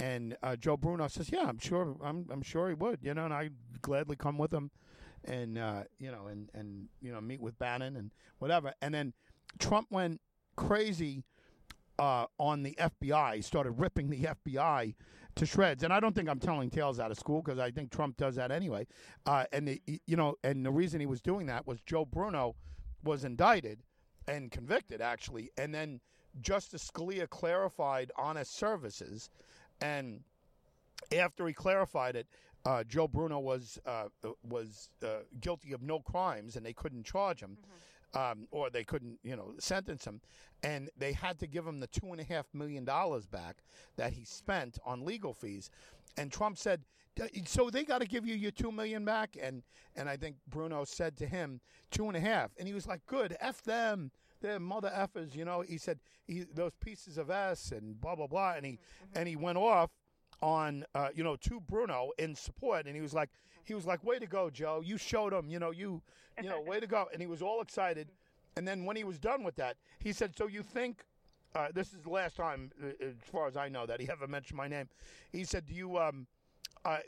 and 0.00 0.36
uh, 0.42 0.56
Joe 0.56 0.76
Bruno 0.76 1.08
says, 1.08 1.30
"Yeah, 1.32 1.46
I'm 1.46 1.58
sure. 1.58 1.96
I'm 2.02 2.26
I'm 2.30 2.42
sure 2.42 2.68
he 2.68 2.74
would. 2.74 2.98
You 3.02 3.14
know, 3.14 3.24
and 3.24 3.34
I'd 3.34 3.54
gladly 3.80 4.16
come 4.16 4.38
with 4.38 4.52
him, 4.52 4.70
and 5.24 5.58
uh, 5.58 5.84
you 5.98 6.10
know, 6.10 6.26
and 6.26 6.50
and 6.54 6.88
you 7.00 7.12
know, 7.12 7.20
meet 7.20 7.40
with 7.40 7.58
Bannon 7.58 7.96
and 7.96 8.10
whatever." 8.38 8.74
And 8.82 8.92
then 8.92 9.14
Trump 9.58 9.86
went 9.90 10.20
crazy 10.56 11.24
uh, 11.98 12.26
on 12.38 12.62
the 12.62 12.76
FBI. 12.78 13.36
He 13.36 13.42
started 13.42 13.72
ripping 13.72 14.10
the 14.10 14.24
FBI 14.24 14.94
to 15.36 15.46
shreds. 15.46 15.82
And 15.82 15.92
I 15.92 16.00
don't 16.00 16.14
think 16.14 16.28
I'm 16.28 16.38
telling 16.38 16.70
tales 16.70 17.00
out 17.00 17.10
of 17.10 17.18
school 17.18 17.42
because 17.42 17.58
I 17.58 17.70
think 17.70 17.90
Trump 17.90 18.16
does 18.16 18.36
that 18.36 18.50
anyway. 18.50 18.86
Uh, 19.26 19.44
and 19.52 19.68
the, 19.68 19.82
you 20.06 20.16
know, 20.16 20.36
and 20.44 20.64
the 20.64 20.70
reason 20.70 21.00
he 21.00 21.06
was 21.06 21.20
doing 21.20 21.46
that 21.46 21.66
was 21.66 21.80
Joe 21.82 22.04
Bruno 22.04 22.56
was 23.02 23.24
indicted 23.24 23.82
and 24.28 24.52
convicted 24.52 25.00
actually, 25.00 25.50
and 25.56 25.74
then 25.74 26.00
Justice 26.40 26.88
Scalia 26.88 27.28
clarified 27.28 28.12
honest 28.16 28.54
services, 28.56 29.30
and 29.80 30.20
after 31.16 31.46
he 31.46 31.54
clarified 31.54 32.14
it, 32.16 32.26
uh, 32.64 32.84
Joe 32.84 33.08
Bruno 33.08 33.38
was 33.38 33.78
uh, 33.86 34.08
was 34.48 34.90
uh, 35.02 35.20
guilty 35.40 35.72
of 35.72 35.82
no 35.82 36.00
crimes, 36.00 36.56
and 36.56 36.64
they 36.64 36.72
couldn't 36.72 37.04
charge 37.04 37.40
him, 37.40 37.56
mm-hmm. 38.14 38.40
um, 38.40 38.48
or 38.50 38.70
they 38.70 38.84
couldn't, 38.84 39.18
you 39.22 39.36
know, 39.36 39.54
sentence 39.58 40.04
him, 40.04 40.20
and 40.62 40.90
they 40.98 41.12
had 41.12 41.38
to 41.38 41.46
give 41.46 41.66
him 41.66 41.80
the 41.80 41.86
two 41.86 42.08
and 42.08 42.20
a 42.20 42.24
half 42.24 42.46
million 42.52 42.84
dollars 42.84 43.26
back 43.26 43.58
that 43.96 44.12
he 44.12 44.24
spent 44.24 44.78
on 44.84 45.04
legal 45.04 45.32
fees. 45.32 45.70
And 46.18 46.32
Trump 46.32 46.58
said, 46.58 46.84
"So 47.46 47.70
they 47.70 47.84
got 47.84 48.00
to 48.00 48.06
give 48.06 48.26
you 48.26 48.34
your 48.34 48.50
two 48.50 48.72
million 48.72 49.04
back." 49.04 49.36
And 49.40 49.62
and 49.96 50.08
I 50.08 50.16
think 50.16 50.36
Bruno 50.48 50.84
said 50.84 51.16
to 51.18 51.26
him, 51.26 51.60
two 51.90 52.08
and 52.08 52.16
a 52.16 52.20
half, 52.20 52.50
and 52.58 52.66
he 52.66 52.74
was 52.74 52.86
like, 52.86 53.04
"Good, 53.06 53.36
f 53.40 53.62
them." 53.62 54.10
They're 54.40 54.60
mother 54.60 54.92
effers, 54.94 55.34
you 55.34 55.44
know. 55.44 55.62
He 55.62 55.78
said 55.78 55.98
he, 56.26 56.44
those 56.54 56.72
pieces 56.80 57.18
of 57.18 57.28
s 57.30 57.72
and 57.72 58.00
blah 58.00 58.14
blah 58.14 58.26
blah, 58.26 58.54
and 58.56 58.64
he 58.64 58.72
mm-hmm. 58.72 59.18
and 59.18 59.28
he 59.28 59.36
went 59.36 59.58
off 59.58 59.90
on 60.40 60.84
uh, 60.94 61.08
you 61.14 61.24
know 61.24 61.36
to 61.36 61.60
Bruno 61.60 62.10
in 62.18 62.34
support, 62.34 62.86
and 62.86 62.94
he 62.94 63.02
was 63.02 63.14
like 63.14 63.30
he 63.64 63.74
was 63.74 63.86
like, 63.86 64.04
"Way 64.04 64.18
to 64.18 64.26
go, 64.26 64.50
Joe! 64.50 64.82
You 64.84 64.96
showed 64.96 65.32
him, 65.32 65.48
you 65.48 65.58
know, 65.58 65.70
you 65.70 66.02
you 66.42 66.48
know, 66.48 66.60
way 66.60 66.80
to 66.80 66.86
go!" 66.86 67.08
And 67.12 67.20
he 67.20 67.26
was 67.26 67.42
all 67.42 67.60
excited. 67.60 68.08
And 68.56 68.66
then 68.66 68.84
when 68.84 68.96
he 68.96 69.04
was 69.04 69.18
done 69.18 69.44
with 69.44 69.56
that, 69.56 69.76
he 69.98 70.12
said, 70.12 70.36
"So 70.36 70.46
you 70.46 70.62
think?" 70.62 71.04
Uh, 71.54 71.68
this 71.74 71.92
is 71.92 72.02
the 72.02 72.10
last 72.10 72.36
time, 72.36 72.70
uh, 72.82 72.88
as 73.00 73.14
far 73.30 73.46
as 73.46 73.56
I 73.56 73.68
know, 73.68 73.86
that 73.86 74.00
he 74.00 74.08
ever 74.10 74.26
mentioned 74.26 74.56
my 74.56 74.68
name. 74.68 74.88
He 75.32 75.44
said, 75.44 75.66
"Do 75.66 75.74
you 75.74 75.98
um, 75.98 76.26
uh, 76.84 76.98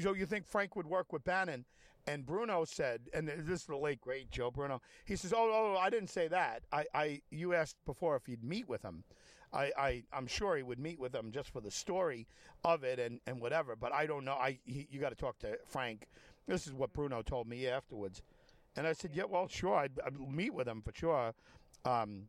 so 0.00 0.14
you 0.14 0.26
think 0.26 0.46
Frank 0.46 0.76
would 0.76 0.86
work 0.86 1.12
with 1.12 1.24
Bannon?" 1.24 1.64
And 2.06 2.24
Bruno 2.24 2.64
said, 2.64 3.02
and 3.12 3.28
this 3.28 3.60
is 3.60 3.66
the 3.66 3.76
late 3.76 4.00
great 4.00 4.30
Joe 4.30 4.50
Bruno. 4.50 4.80
He 5.04 5.14
says, 5.14 5.34
"Oh, 5.36 5.50
oh, 5.52 5.78
I 5.78 5.90
didn't 5.90 6.08
say 6.08 6.26
that. 6.28 6.62
I, 6.72 6.86
I, 6.94 7.20
you 7.30 7.52
asked 7.52 7.76
before 7.84 8.16
if 8.16 8.24
he'd 8.24 8.42
meet 8.42 8.66
with 8.68 8.82
him." 8.82 9.04
I, 9.52 9.72
I 9.78 10.02
I'm 10.12 10.26
sure 10.26 10.56
he 10.56 10.62
would 10.62 10.78
meet 10.78 10.98
with 10.98 11.14
him 11.14 11.30
just 11.32 11.50
for 11.50 11.60
the 11.60 11.70
story 11.70 12.26
of 12.64 12.84
it 12.84 12.98
and, 12.98 13.20
and 13.26 13.40
whatever. 13.40 13.76
But 13.76 13.92
I 13.92 14.06
don't 14.06 14.24
know. 14.24 14.34
I 14.34 14.58
he, 14.64 14.86
you 14.90 15.00
got 15.00 15.10
to 15.10 15.16
talk 15.16 15.38
to 15.40 15.58
Frank. 15.66 16.06
This 16.46 16.66
is 16.66 16.72
what 16.72 16.92
Bruno 16.92 17.22
told 17.22 17.46
me 17.46 17.66
afterwards, 17.66 18.22
and 18.76 18.86
I 18.86 18.94
said, 18.94 19.10
yeah, 19.12 19.24
well, 19.24 19.48
sure, 19.48 19.74
I'd, 19.74 19.98
I'd 20.04 20.18
meet 20.18 20.54
with 20.54 20.66
him 20.66 20.80
for 20.80 20.92
sure. 20.94 21.34
Um, 21.84 22.28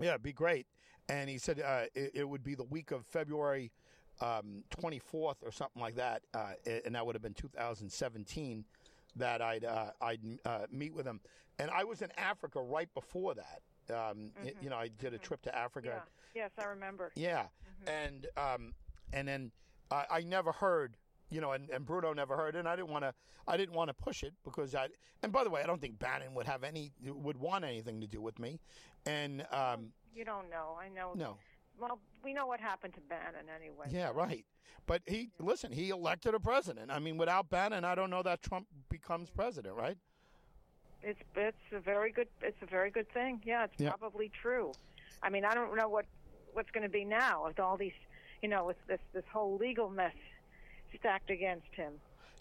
yeah, 0.00 0.10
it'd 0.10 0.22
be 0.22 0.32
great. 0.32 0.66
And 1.08 1.28
he 1.28 1.38
said 1.38 1.60
uh, 1.60 1.84
it, 1.94 2.12
it, 2.14 2.28
would 2.28 2.42
be 2.42 2.54
the 2.54 2.64
week 2.64 2.90
of 2.90 3.04
February 3.06 3.70
um, 4.20 4.64
24th 4.80 5.36
or 5.42 5.52
something 5.52 5.80
like 5.82 5.96
that, 5.96 6.22
uh, 6.32 6.52
and 6.84 6.94
that 6.94 7.04
would 7.04 7.14
have 7.14 7.22
been 7.22 7.34
2017 7.34 8.64
that 9.16 9.42
I'd 9.42 9.64
uh, 9.64 9.90
I'd 10.00 10.20
uh, 10.44 10.60
meet 10.70 10.94
with 10.94 11.06
him. 11.06 11.20
And 11.58 11.70
I 11.70 11.84
was 11.84 12.02
in 12.02 12.08
Africa 12.16 12.60
right 12.60 12.92
before 12.94 13.34
that. 13.34 13.60
Um, 13.90 14.30
mm-hmm. 14.40 14.48
you 14.62 14.70
know, 14.70 14.76
I 14.76 14.88
did 14.88 15.12
a 15.12 15.16
mm-hmm. 15.16 15.24
trip 15.24 15.42
to 15.42 15.56
Africa. 15.56 16.02
Yeah. 16.34 16.42
Yes, 16.42 16.50
I 16.58 16.64
remember. 16.64 17.12
Yeah, 17.14 17.42
mm-hmm. 17.42 17.88
and 17.88 18.26
um, 18.36 18.72
and 19.12 19.28
then 19.28 19.52
I, 19.90 20.06
I 20.10 20.20
never 20.22 20.52
heard 20.52 20.96
you 21.34 21.40
know, 21.40 21.52
and, 21.52 21.68
and 21.70 21.84
Bruno 21.84 22.12
never 22.12 22.36
heard 22.36 22.54
it. 22.54 22.58
And 22.58 22.68
I 22.68 22.76
didn't 22.76 22.90
want 22.90 23.04
to, 23.04 23.12
I 23.48 23.56
didn't 23.56 23.74
want 23.74 23.88
to 23.88 23.94
push 23.94 24.22
it 24.22 24.32
because 24.44 24.74
I. 24.74 24.88
And 25.22 25.32
by 25.32 25.42
the 25.42 25.50
way, 25.50 25.62
I 25.62 25.66
don't 25.66 25.80
think 25.80 25.98
Bannon 25.98 26.34
would 26.34 26.46
have 26.46 26.62
any, 26.62 26.92
would 27.04 27.36
want 27.36 27.64
anything 27.64 28.00
to 28.00 28.06
do 28.06 28.20
with 28.20 28.38
me. 28.38 28.60
And 29.06 29.44
um, 29.50 29.92
you 30.14 30.24
don't 30.24 30.50
know. 30.50 30.76
I 30.80 30.88
know. 30.88 31.12
No. 31.14 31.36
Well, 31.80 31.98
we 32.22 32.32
know 32.32 32.46
what 32.46 32.60
happened 32.60 32.94
to 32.94 33.00
Bannon 33.00 33.46
anyway. 33.54 33.86
Yeah, 33.90 34.10
right. 34.14 34.44
But 34.86 35.02
he, 35.06 35.30
listen, 35.38 35.72
he 35.72 35.90
elected 35.90 36.34
a 36.34 36.40
president. 36.40 36.90
I 36.90 36.98
mean, 36.98 37.16
without 37.16 37.48
Bannon, 37.50 37.84
I 37.84 37.94
don't 37.94 38.10
know 38.10 38.22
that 38.22 38.42
Trump 38.42 38.66
becomes 38.90 39.30
president, 39.30 39.74
right? 39.74 39.96
It's 41.02 41.20
it's 41.36 41.56
a 41.72 41.80
very 41.80 42.10
good 42.12 42.28
it's 42.40 42.56
a 42.62 42.66
very 42.66 42.90
good 42.90 43.10
thing. 43.12 43.40
Yeah, 43.44 43.64
it's 43.64 43.74
yeah. 43.78 43.90
probably 43.90 44.30
true. 44.40 44.72
I 45.22 45.28
mean, 45.28 45.44
I 45.44 45.54
don't 45.54 45.76
know 45.76 45.88
what 45.88 46.06
what's 46.54 46.70
going 46.70 46.82
to 46.82 46.88
be 46.88 47.04
now 47.04 47.44
with 47.46 47.60
all 47.60 47.76
these, 47.76 47.92
you 48.40 48.48
know, 48.48 48.64
with 48.64 48.76
this 48.86 49.00
this 49.12 49.24
whole 49.30 49.58
legal 49.58 49.90
mess 49.90 50.14
stacked 50.98 51.30
against 51.30 51.74
him. 51.74 51.92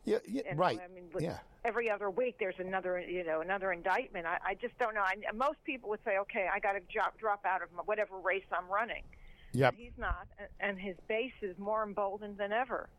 Yeah, 0.05 0.17
yeah 0.27 0.41
and, 0.49 0.59
right. 0.59 0.79
I 0.83 0.93
mean, 0.93 1.05
yeah. 1.19 1.37
every 1.63 1.89
other 1.89 2.09
week 2.09 2.35
there's 2.39 2.59
another, 2.59 2.99
you 2.99 3.23
know, 3.23 3.41
another 3.41 3.71
indictment. 3.71 4.25
I, 4.25 4.37
I 4.45 4.53
just 4.55 4.77
don't 4.77 4.95
know. 4.95 5.01
I, 5.01 5.15
most 5.33 5.63
people 5.63 5.89
would 5.89 6.01
say, 6.03 6.17
okay, 6.19 6.47
I 6.53 6.59
got 6.59 6.73
to 6.73 6.79
drop 6.91 7.17
drop 7.19 7.45
out 7.45 7.61
of 7.61 7.69
whatever 7.85 8.17
race 8.17 8.43
I'm 8.51 8.67
running. 8.67 9.03
Yeah, 9.53 9.71
he's 9.77 9.91
not, 9.97 10.27
and 10.59 10.79
his 10.79 10.95
base 11.07 11.33
is 11.41 11.57
more 11.59 11.83
emboldened 11.83 12.37
than 12.37 12.51
ever. 12.51 12.89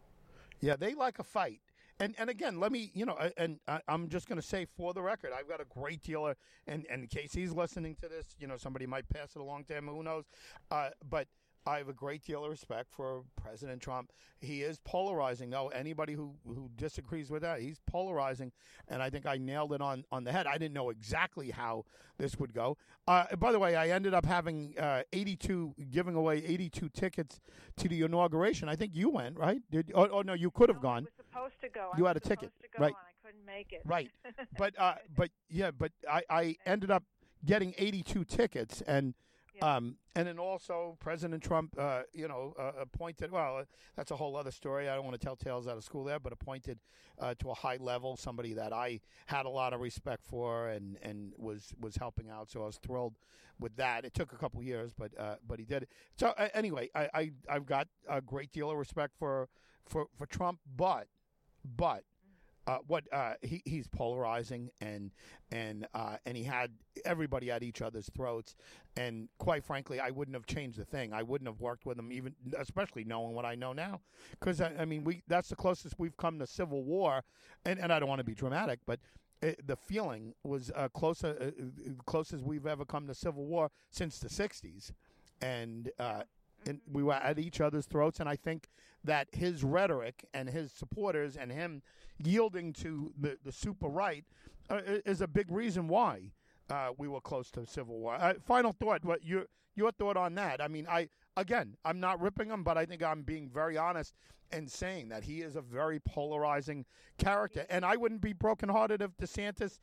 Yeah, 0.61 0.77
they 0.77 0.95
like 0.95 1.19
a 1.19 1.25
fight. 1.25 1.61
And 2.01 2.15
and 2.19 2.29
again, 2.29 2.59
let 2.59 2.73
me 2.73 2.91
you 2.95 3.07
know, 3.07 3.17
and 3.37 3.59
I'm 3.87 4.09
just 4.09 4.29
going 4.29 4.41
to 4.41 4.47
say 4.47 4.67
for 4.77 4.93
the 4.93 5.03
record, 5.03 5.31
I've 5.37 5.49
got 5.49 5.61
a 5.61 5.65
great 5.65 6.03
dealer, 6.03 6.37
and 6.67 6.85
and 6.91 7.03
in 7.03 7.09
case 7.09 7.33
he's 7.33 7.53
listening 7.53 7.97
to 8.03 8.09
this, 8.09 8.35
you 8.39 8.47
know, 8.47 8.57
somebody 8.57 8.87
might 8.87 9.09
pass 9.09 9.37
it 9.37 9.41
along 9.41 9.65
to 9.65 9.75
him. 9.75 9.87
Who 9.87 10.03
knows? 10.03 10.25
Uh, 10.71 10.91
but 11.09 11.29
I 11.67 11.79
have 11.79 11.89
a 11.89 11.95
great 11.95 12.23
deal 12.23 12.45
of 12.45 12.51
respect 12.51 12.93
for 12.93 13.23
President 13.37 13.81
Trump. 13.81 14.13
He 14.41 14.63
is 14.63 14.79
polarizing, 14.85 15.49
though. 15.49 15.69
Anybody 15.69 16.13
who, 16.13 16.35
who 16.47 16.69
disagrees 16.77 17.31
with 17.31 17.43
that, 17.43 17.61
he's 17.61 17.81
polarizing, 17.87 18.53
and 18.89 19.03
I 19.03 19.09
think 19.09 19.25
I 19.25 19.39
nailed 19.39 19.73
it 19.73 19.81
on, 19.81 20.05
on 20.13 20.25
the 20.25 20.33
head. 20.33 20.47
I 20.47 20.59
didn't 20.59 20.75
know 20.75 20.91
exactly 20.91 21.51
how 21.51 21.87
this 22.19 22.39
would 22.39 22.53
go. 22.53 22.77
Uh, 23.09 23.35
by 23.37 23.51
the 23.51 23.59
way, 23.59 23.77
I 23.77 23.89
ended 23.89 24.13
up 24.13 24.27
having 24.27 24.75
uh, 24.79 25.03
82, 25.13 25.75
giving 25.91 26.15
away 26.15 26.45
82 26.45 26.91
tickets 26.91 27.41
to 27.79 27.89
the 27.89 28.03
inauguration. 28.03 28.69
I 28.69 28.77
think 28.77 28.95
you 28.95 29.09
went, 29.09 29.39
right? 29.39 29.63
Did 29.71 29.91
oh, 29.95 30.09
oh 30.09 30.23
no, 30.23 30.35
you 30.35 30.51
could 30.51 30.69
have 30.69 30.79
no, 30.79 30.83
gone. 30.83 31.05
was 31.05 31.27
supposed 31.31 31.61
to 31.63 31.69
go. 31.71 31.91
You 31.97 32.05
I 32.05 32.11
had 32.11 32.17
a 32.19 32.21
ticket, 32.21 32.53
go, 32.77 32.85
right? 32.85 32.95
I 32.95 33.27
couldn't 33.27 33.47
make 33.47 33.73
it. 33.73 33.81
Right, 33.87 34.11
but 34.59 34.75
uh, 34.79 34.95
but 35.17 35.31
yeah, 35.49 35.71
but 35.71 35.93
I, 36.11 36.23
I 36.29 36.57
ended 36.67 36.91
up 36.91 37.05
getting 37.45 37.75
82 37.79 38.25
tickets 38.25 38.83
and 38.87 39.15
um, 39.63 39.97
and 40.15 40.27
then 40.27 40.39
also 40.39 40.97
President 41.01 41.43
Trump, 41.43 41.75
uh, 41.79 42.03
you 42.13 42.29
know, 42.29 42.55
uh, 42.59 42.73
appointed. 42.81 43.31
Well, 43.31 43.65
that's 43.97 44.11
a 44.11 44.17
whole 44.17 44.37
other 44.37 44.51
story. 44.51 44.89
I 44.89 44.95
don't 44.95 45.05
want 45.05 45.19
to 45.19 45.25
tell 45.25 45.37
tales 45.37 45.67
out 45.67 45.77
of 45.77 45.85
school 45.85 46.05
there, 46.05 46.19
but 46.19 46.33
appointed 46.33 46.79
uh, 47.19 47.35
to 47.41 47.51
a 47.51 47.55
high 47.55 47.79
level, 47.79 48.17
somebody 48.17 48.53
that 48.55 48.73
I 48.73 49.01
had 49.27 49.47
a 49.47 49.49
lot 49.49 49.73
of 49.73 49.81
respect 49.81 50.25
for 50.25 50.69
and, 50.69 50.99
and 51.03 51.33
was 51.37 51.73
was 51.81 51.97
helping 51.97 52.31
out. 52.31 52.51
So 52.51 52.63
I 52.63 52.67
was 52.67 52.79
thrilled 52.79 53.15
with 53.59 53.77
that. 53.77 54.05
It 54.05 54.15
took 54.15 54.33
a 54.33 54.37
couple 54.37 54.63
years, 54.63 54.93
but 54.97 55.13
uh, 55.19 55.37
but 55.47 55.59
he 55.59 55.65
did 55.65 55.85
it. 55.85 55.89
So 56.17 56.33
anyway, 56.55 56.91
I, 56.95 57.09
I 57.15 57.31
I've 57.49 57.67
got 57.67 57.89
a 58.09 58.21
great 58.21 58.53
deal 58.53 58.71
of 58.71 58.77
respect 58.77 59.15
for 59.19 59.49
for 59.87 60.07
for 60.17 60.27
Trump, 60.27 60.61
but 60.77 61.09
but 61.77 62.05
uh, 62.67 62.79
what 62.87 63.05
uh, 63.13 63.35
he, 63.43 63.63
he's 63.65 63.87
polarizing 63.87 64.71
and 64.81 65.11
and 65.51 65.87
uh, 65.95 66.17
and 66.25 66.37
he 66.37 66.45
had 66.45 66.71
everybody 67.05 67.51
at 67.51 67.63
each 67.63 67.83
other's 67.83 68.09
throats. 68.17 68.57
And 68.97 69.29
quite 69.39 69.65
frankly 69.65 70.01
I 70.01 70.11
wouldn't 70.11 70.35
have 70.35 70.47
changed 70.47 70.79
the 70.79 70.85
thing. 70.85 71.13
I 71.13 71.23
wouldn't 71.23 71.49
have 71.49 71.61
worked 71.61 71.87
with 71.87 71.99
him 71.99 72.13
even 72.13 72.35
especially 72.59 73.05
knowing 73.05 73.35
what 73.35 73.45
I 73.45 73.55
know 73.55 73.73
now. 73.73 74.01
Because 74.31 74.61
I, 74.61 74.73
I, 74.79 74.85
mean 74.85 75.05
we 75.05 75.23
that's 75.29 75.49
the 75.49 75.57
closest 75.57 75.95
we've 75.99 76.17
come 76.17 76.39
to 76.39 76.47
civil 76.47 76.85
war. 76.85 77.25
And, 77.65 77.79
and 77.79 77.93
I 77.93 77.99
don't 77.99 78.09
want 78.09 78.21
to 78.21 78.25
be 78.25 78.35
dramatic 78.35 78.81
but 78.87 79.01
it, 79.43 79.67
the 79.67 79.77
feeling 79.77 80.35
was 80.43 80.71
uh, 80.75 80.89
closer 80.89 81.37
uh, 81.41 81.45
uh, 81.45 81.93
closest 82.07 82.45
we've 82.45 82.67
ever 82.67 82.85
come 82.85 83.07
to 83.07 83.15
civil 83.15 83.45
war 83.45 83.71
since 83.91 84.19
the 84.19 84.29
60s 84.29 84.93
and 85.43 85.91
and 86.67 86.81
we 86.91 87.03
were 87.03 87.15
at 87.15 87.39
each 87.39 87.61
other's 87.61 87.87
throats 87.87 88.21
and 88.21 88.29
I 88.29 88.37
think 88.37 88.69
that 89.05 89.29
his 89.33 89.63
rhetoric 89.63 90.25
and 90.33 90.49
his 90.49 90.73
supporters 90.73 91.37
and 91.37 91.53
him 91.53 91.83
yielding 92.19 92.73
to 92.73 93.13
the, 93.19 93.39
the 93.45 93.53
super 93.53 93.89
right 93.89 94.25
uh, 94.71 94.81
is 95.05 95.21
a 95.21 95.29
big 95.29 95.51
reason 95.51 95.89
why 95.89 96.33
uh, 96.71 96.89
we 96.97 97.09
were 97.09 97.21
close 97.21 97.51
to 97.53 97.67
civil 97.67 97.99
war. 97.99 98.15
Uh, 98.15 98.35
final 98.47 98.73
thought, 98.73 99.05
what 99.05 99.25
your 99.25 99.47
your 99.77 99.91
thought 99.91 100.17
on 100.17 100.35
that? 100.37 100.63
I 100.63 100.69
mean, 100.69 100.87
I 100.89 101.09
again, 101.37 101.77
I'm 101.85 102.01
not 102.01 102.21
ripping 102.21 102.49
him, 102.49 102.63
but 102.63 102.79
I 102.79 102.87
think 102.87 103.03
I'm 103.03 103.23
being 103.23 103.49
very 103.49 103.77
honest 103.77 104.15
in 104.53 104.69
saying 104.69 105.09
that 105.09 105.25
he 105.25 105.43
is 105.43 105.57
a 105.57 105.61
very 105.61 105.99
polarizing 106.01 106.85
character, 107.19 107.67
and 107.69 107.85
I 107.85 107.97
wouldn't 107.97 108.21
be 108.21 108.33
brokenhearted 108.33 109.03
if 109.03 109.17
DeSantis, 109.17 109.79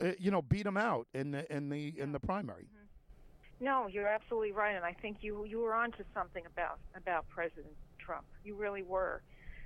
uh, 0.00 0.12
you 0.18 0.30
know, 0.30 0.42
beat 0.42 0.66
him 0.66 0.76
out 0.76 1.06
in 1.14 1.30
the 1.30 1.54
in 1.54 1.68
the 1.68 1.94
in 1.98 2.12
the 2.12 2.20
primary. 2.20 2.64
Mm-hmm. 2.64 2.83
No, 3.64 3.86
you're 3.86 4.06
absolutely 4.08 4.52
right, 4.52 4.76
and 4.76 4.84
I 4.84 4.92
think 4.92 5.18
you 5.22 5.44
you 5.46 5.58
were 5.58 5.74
onto 5.74 6.04
something 6.12 6.44
about 6.44 6.78
about 6.94 7.26
President 7.30 7.72
Trump. 7.98 8.26
You 8.44 8.56
really 8.56 8.82
were. 8.82 9.22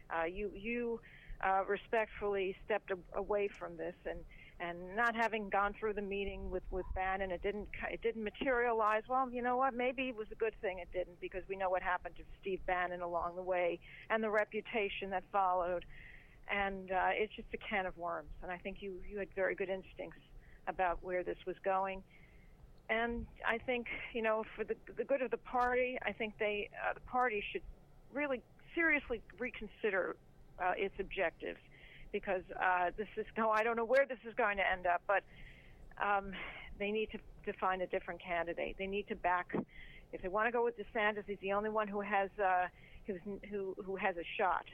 Uh, 0.08 0.26
you 0.26 0.52
you 0.54 1.00
uh, 1.44 1.64
respectfully 1.66 2.54
stepped 2.64 2.92
a- 2.92 3.18
away 3.18 3.48
from 3.48 3.76
this 3.76 3.96
and 4.08 4.20
and 4.60 4.94
not 4.96 5.16
having 5.16 5.48
gone 5.48 5.74
through 5.78 5.94
the 5.94 6.02
meeting 6.16 6.48
with 6.48 6.62
with 6.70 6.86
Bannon, 6.94 7.32
it 7.32 7.42
didn't 7.42 7.68
it 7.90 8.00
didn't 8.00 8.22
materialize. 8.22 9.02
Well, 9.08 9.28
you 9.32 9.42
know 9.42 9.56
what? 9.56 9.74
Maybe 9.74 10.02
it 10.10 10.16
was 10.16 10.28
a 10.30 10.36
good 10.36 10.54
thing 10.62 10.78
it 10.78 10.92
didn't 10.92 11.20
because 11.20 11.42
we 11.48 11.56
know 11.56 11.70
what 11.70 11.82
happened 11.82 12.14
to 12.18 12.22
Steve 12.40 12.60
Bannon 12.68 13.00
along 13.02 13.34
the 13.34 13.42
way 13.42 13.80
and 14.10 14.22
the 14.22 14.30
reputation 14.30 15.10
that 15.10 15.24
followed. 15.32 15.84
And 16.48 16.92
uh, 16.92 17.10
it's 17.14 17.34
just 17.34 17.48
a 17.52 17.58
can 17.58 17.84
of 17.86 17.96
worms. 17.98 18.30
And 18.44 18.52
I 18.52 18.58
think 18.58 18.76
you 18.80 19.00
you 19.10 19.18
had 19.18 19.28
very 19.34 19.56
good 19.56 19.68
instincts 19.68 20.22
about 20.68 21.02
where 21.02 21.24
this 21.24 21.38
was 21.48 21.56
going. 21.64 22.04
And 22.90 23.26
I 23.46 23.58
think 23.58 23.86
you 24.14 24.22
know 24.22 24.44
for 24.56 24.64
the 24.64 24.74
the 24.96 25.04
good 25.04 25.22
of 25.22 25.30
the 25.30 25.36
party, 25.36 25.98
I 26.04 26.12
think 26.12 26.34
they 26.38 26.70
uh, 26.88 26.94
the 26.94 27.00
party 27.00 27.42
should 27.52 27.62
really 28.12 28.40
seriously 28.74 29.20
reconsider 29.38 30.16
uh, 30.58 30.72
its 30.76 30.94
objectives 30.98 31.58
because 32.12 32.42
uh, 32.60 32.90
this 32.96 33.08
is 33.16 33.26
no, 33.36 33.50
I 33.58 33.62
don't 33.62 33.76
know 33.76 33.84
where 33.84 34.06
this 34.06 34.18
is 34.26 34.34
going 34.34 34.56
to 34.56 34.70
end 34.70 34.86
up, 34.86 35.02
but 35.06 35.22
um, 36.02 36.32
they 36.78 36.90
need 36.90 37.10
to, 37.10 37.18
to 37.50 37.58
find 37.58 37.82
a 37.82 37.86
different 37.86 38.22
candidate. 38.22 38.76
They 38.78 38.86
need 38.86 39.08
to 39.08 39.16
back 39.16 39.54
If 40.12 40.22
they 40.22 40.28
want 40.28 40.46
to 40.46 40.52
go 40.52 40.64
with 40.64 40.74
DeSantis, 40.78 41.24
he's 41.26 41.38
the 41.40 41.52
only 41.52 41.70
one 41.70 41.88
who 41.88 42.00
has 42.00 42.30
uh, 42.42 42.66
who's, 43.06 43.20
who 43.50 43.76
who 43.84 43.96
has 43.96 44.16
a 44.16 44.24
shot. 44.38 44.64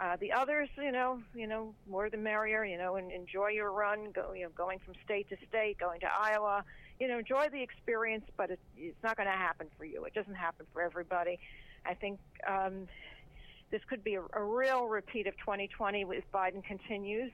Uh, 0.00 0.16
the 0.18 0.32
others, 0.32 0.68
you 0.78 0.90
know, 0.90 1.20
you 1.34 1.46
know, 1.46 1.74
more 1.88 2.08
the 2.08 2.16
merrier. 2.16 2.64
You 2.64 2.78
know, 2.78 2.96
and 2.96 3.12
enjoy 3.12 3.48
your 3.48 3.70
run. 3.70 4.12
Go, 4.12 4.32
you 4.32 4.44
know, 4.44 4.50
going 4.56 4.78
from 4.78 4.94
state 5.04 5.28
to 5.28 5.36
state, 5.48 5.78
going 5.78 6.00
to 6.00 6.06
Iowa. 6.06 6.64
You 6.98 7.08
know, 7.08 7.18
enjoy 7.18 7.48
the 7.50 7.62
experience, 7.62 8.24
but 8.36 8.50
it, 8.50 8.60
it's 8.76 9.02
not 9.02 9.16
going 9.16 9.28
to 9.28 9.32
happen 9.32 9.66
for 9.76 9.84
you. 9.84 10.04
It 10.04 10.14
doesn't 10.14 10.34
happen 10.34 10.66
for 10.72 10.82
everybody. 10.82 11.38
I 11.84 11.94
think 11.94 12.18
um, 12.48 12.88
this 13.70 13.80
could 13.88 14.02
be 14.02 14.14
a, 14.14 14.22
a 14.32 14.42
real 14.42 14.86
repeat 14.86 15.26
of 15.26 15.36
2020 15.38 16.02
if 16.10 16.24
Biden 16.32 16.64
continues. 16.64 17.32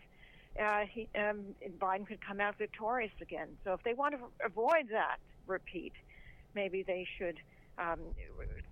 Uh, 0.61 0.85
he, 0.91 1.09
um, 1.17 1.55
Biden 1.79 2.07
could 2.07 2.25
come 2.25 2.41
out 2.41 2.57
victorious 2.59 3.13
again. 3.21 3.49
So 3.65 3.73
if 3.73 3.83
they 3.83 3.95
want 3.95 4.15
to 4.15 4.45
avoid 4.45 4.89
that 4.91 5.19
repeat, 5.47 5.93
maybe 6.55 6.83
they 6.83 7.07
should 7.19 7.39
um, 7.79 8.01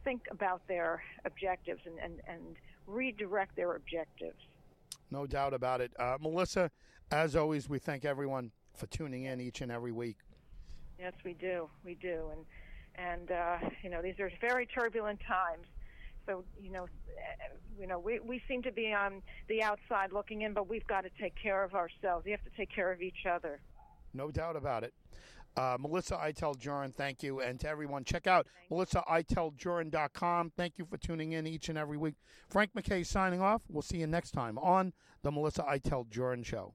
think 0.04 0.22
about 0.30 0.66
their 0.66 1.02
objectives 1.24 1.80
and, 1.84 1.98
and, 1.98 2.20
and 2.26 2.56
redirect 2.86 3.56
their 3.56 3.74
objectives. 3.74 4.40
No 5.10 5.26
doubt 5.26 5.54
about 5.54 5.80
it. 5.80 5.92
Uh, 5.98 6.16
Melissa, 6.20 6.70
as 7.10 7.36
always, 7.36 7.68
we 7.68 7.78
thank 7.78 8.04
everyone 8.04 8.50
for 8.74 8.86
tuning 8.86 9.24
in 9.24 9.40
each 9.40 9.60
and 9.60 9.70
every 9.70 9.92
week. 9.92 10.16
Yes, 10.98 11.12
we 11.24 11.34
do. 11.34 11.68
We 11.84 11.94
do. 11.94 12.30
And, 12.32 12.44
and 12.96 13.30
uh, 13.30 13.58
you 13.82 13.90
know, 13.90 14.02
these 14.02 14.18
are 14.20 14.30
very 14.40 14.66
turbulent 14.66 15.20
times. 15.26 15.66
So, 16.26 16.44
you 16.60 16.70
know, 16.70 16.86
you 17.78 17.86
know, 17.86 17.98
we, 17.98 18.18
we 18.20 18.42
seem 18.48 18.62
to 18.62 18.72
be 18.72 18.92
on 18.92 19.20
the 19.48 19.62
outside 19.62 20.12
looking 20.12 20.42
in, 20.42 20.54
but 20.54 20.68
we've 20.68 20.86
got 20.86 21.02
to 21.02 21.10
take 21.20 21.34
care 21.40 21.62
of 21.62 21.74
ourselves. 21.74 22.24
We 22.24 22.30
have 22.30 22.42
to 22.44 22.50
take 22.56 22.70
care 22.74 22.90
of 22.90 23.02
each 23.02 23.26
other. 23.30 23.60
No 24.14 24.30
doubt 24.30 24.56
about 24.56 24.84
it. 24.84 24.94
Uh, 25.56 25.76
Melissa 25.78 26.16
Iteld 26.16 26.58
Jurin, 26.58 26.92
thank 26.92 27.22
you. 27.22 27.40
And 27.40 27.60
to 27.60 27.68
everyone, 27.68 28.04
check 28.04 28.26
out 28.26 28.46
melissaiteldjurin.com. 28.70 30.52
Thank 30.56 30.78
you 30.78 30.84
for 30.84 30.96
tuning 30.96 31.32
in 31.32 31.46
each 31.46 31.68
and 31.68 31.78
every 31.78 31.96
week. 31.96 32.14
Frank 32.48 32.70
MacKay 32.74 33.04
signing 33.04 33.40
off. 33.40 33.62
We'll 33.68 33.82
see 33.82 33.98
you 33.98 34.06
next 34.06 34.32
time 34.32 34.58
on 34.58 34.92
The 35.22 35.30
Melissa 35.30 35.62
Iteld 35.62 36.08
Jurin 36.10 36.44
Show. 36.44 36.74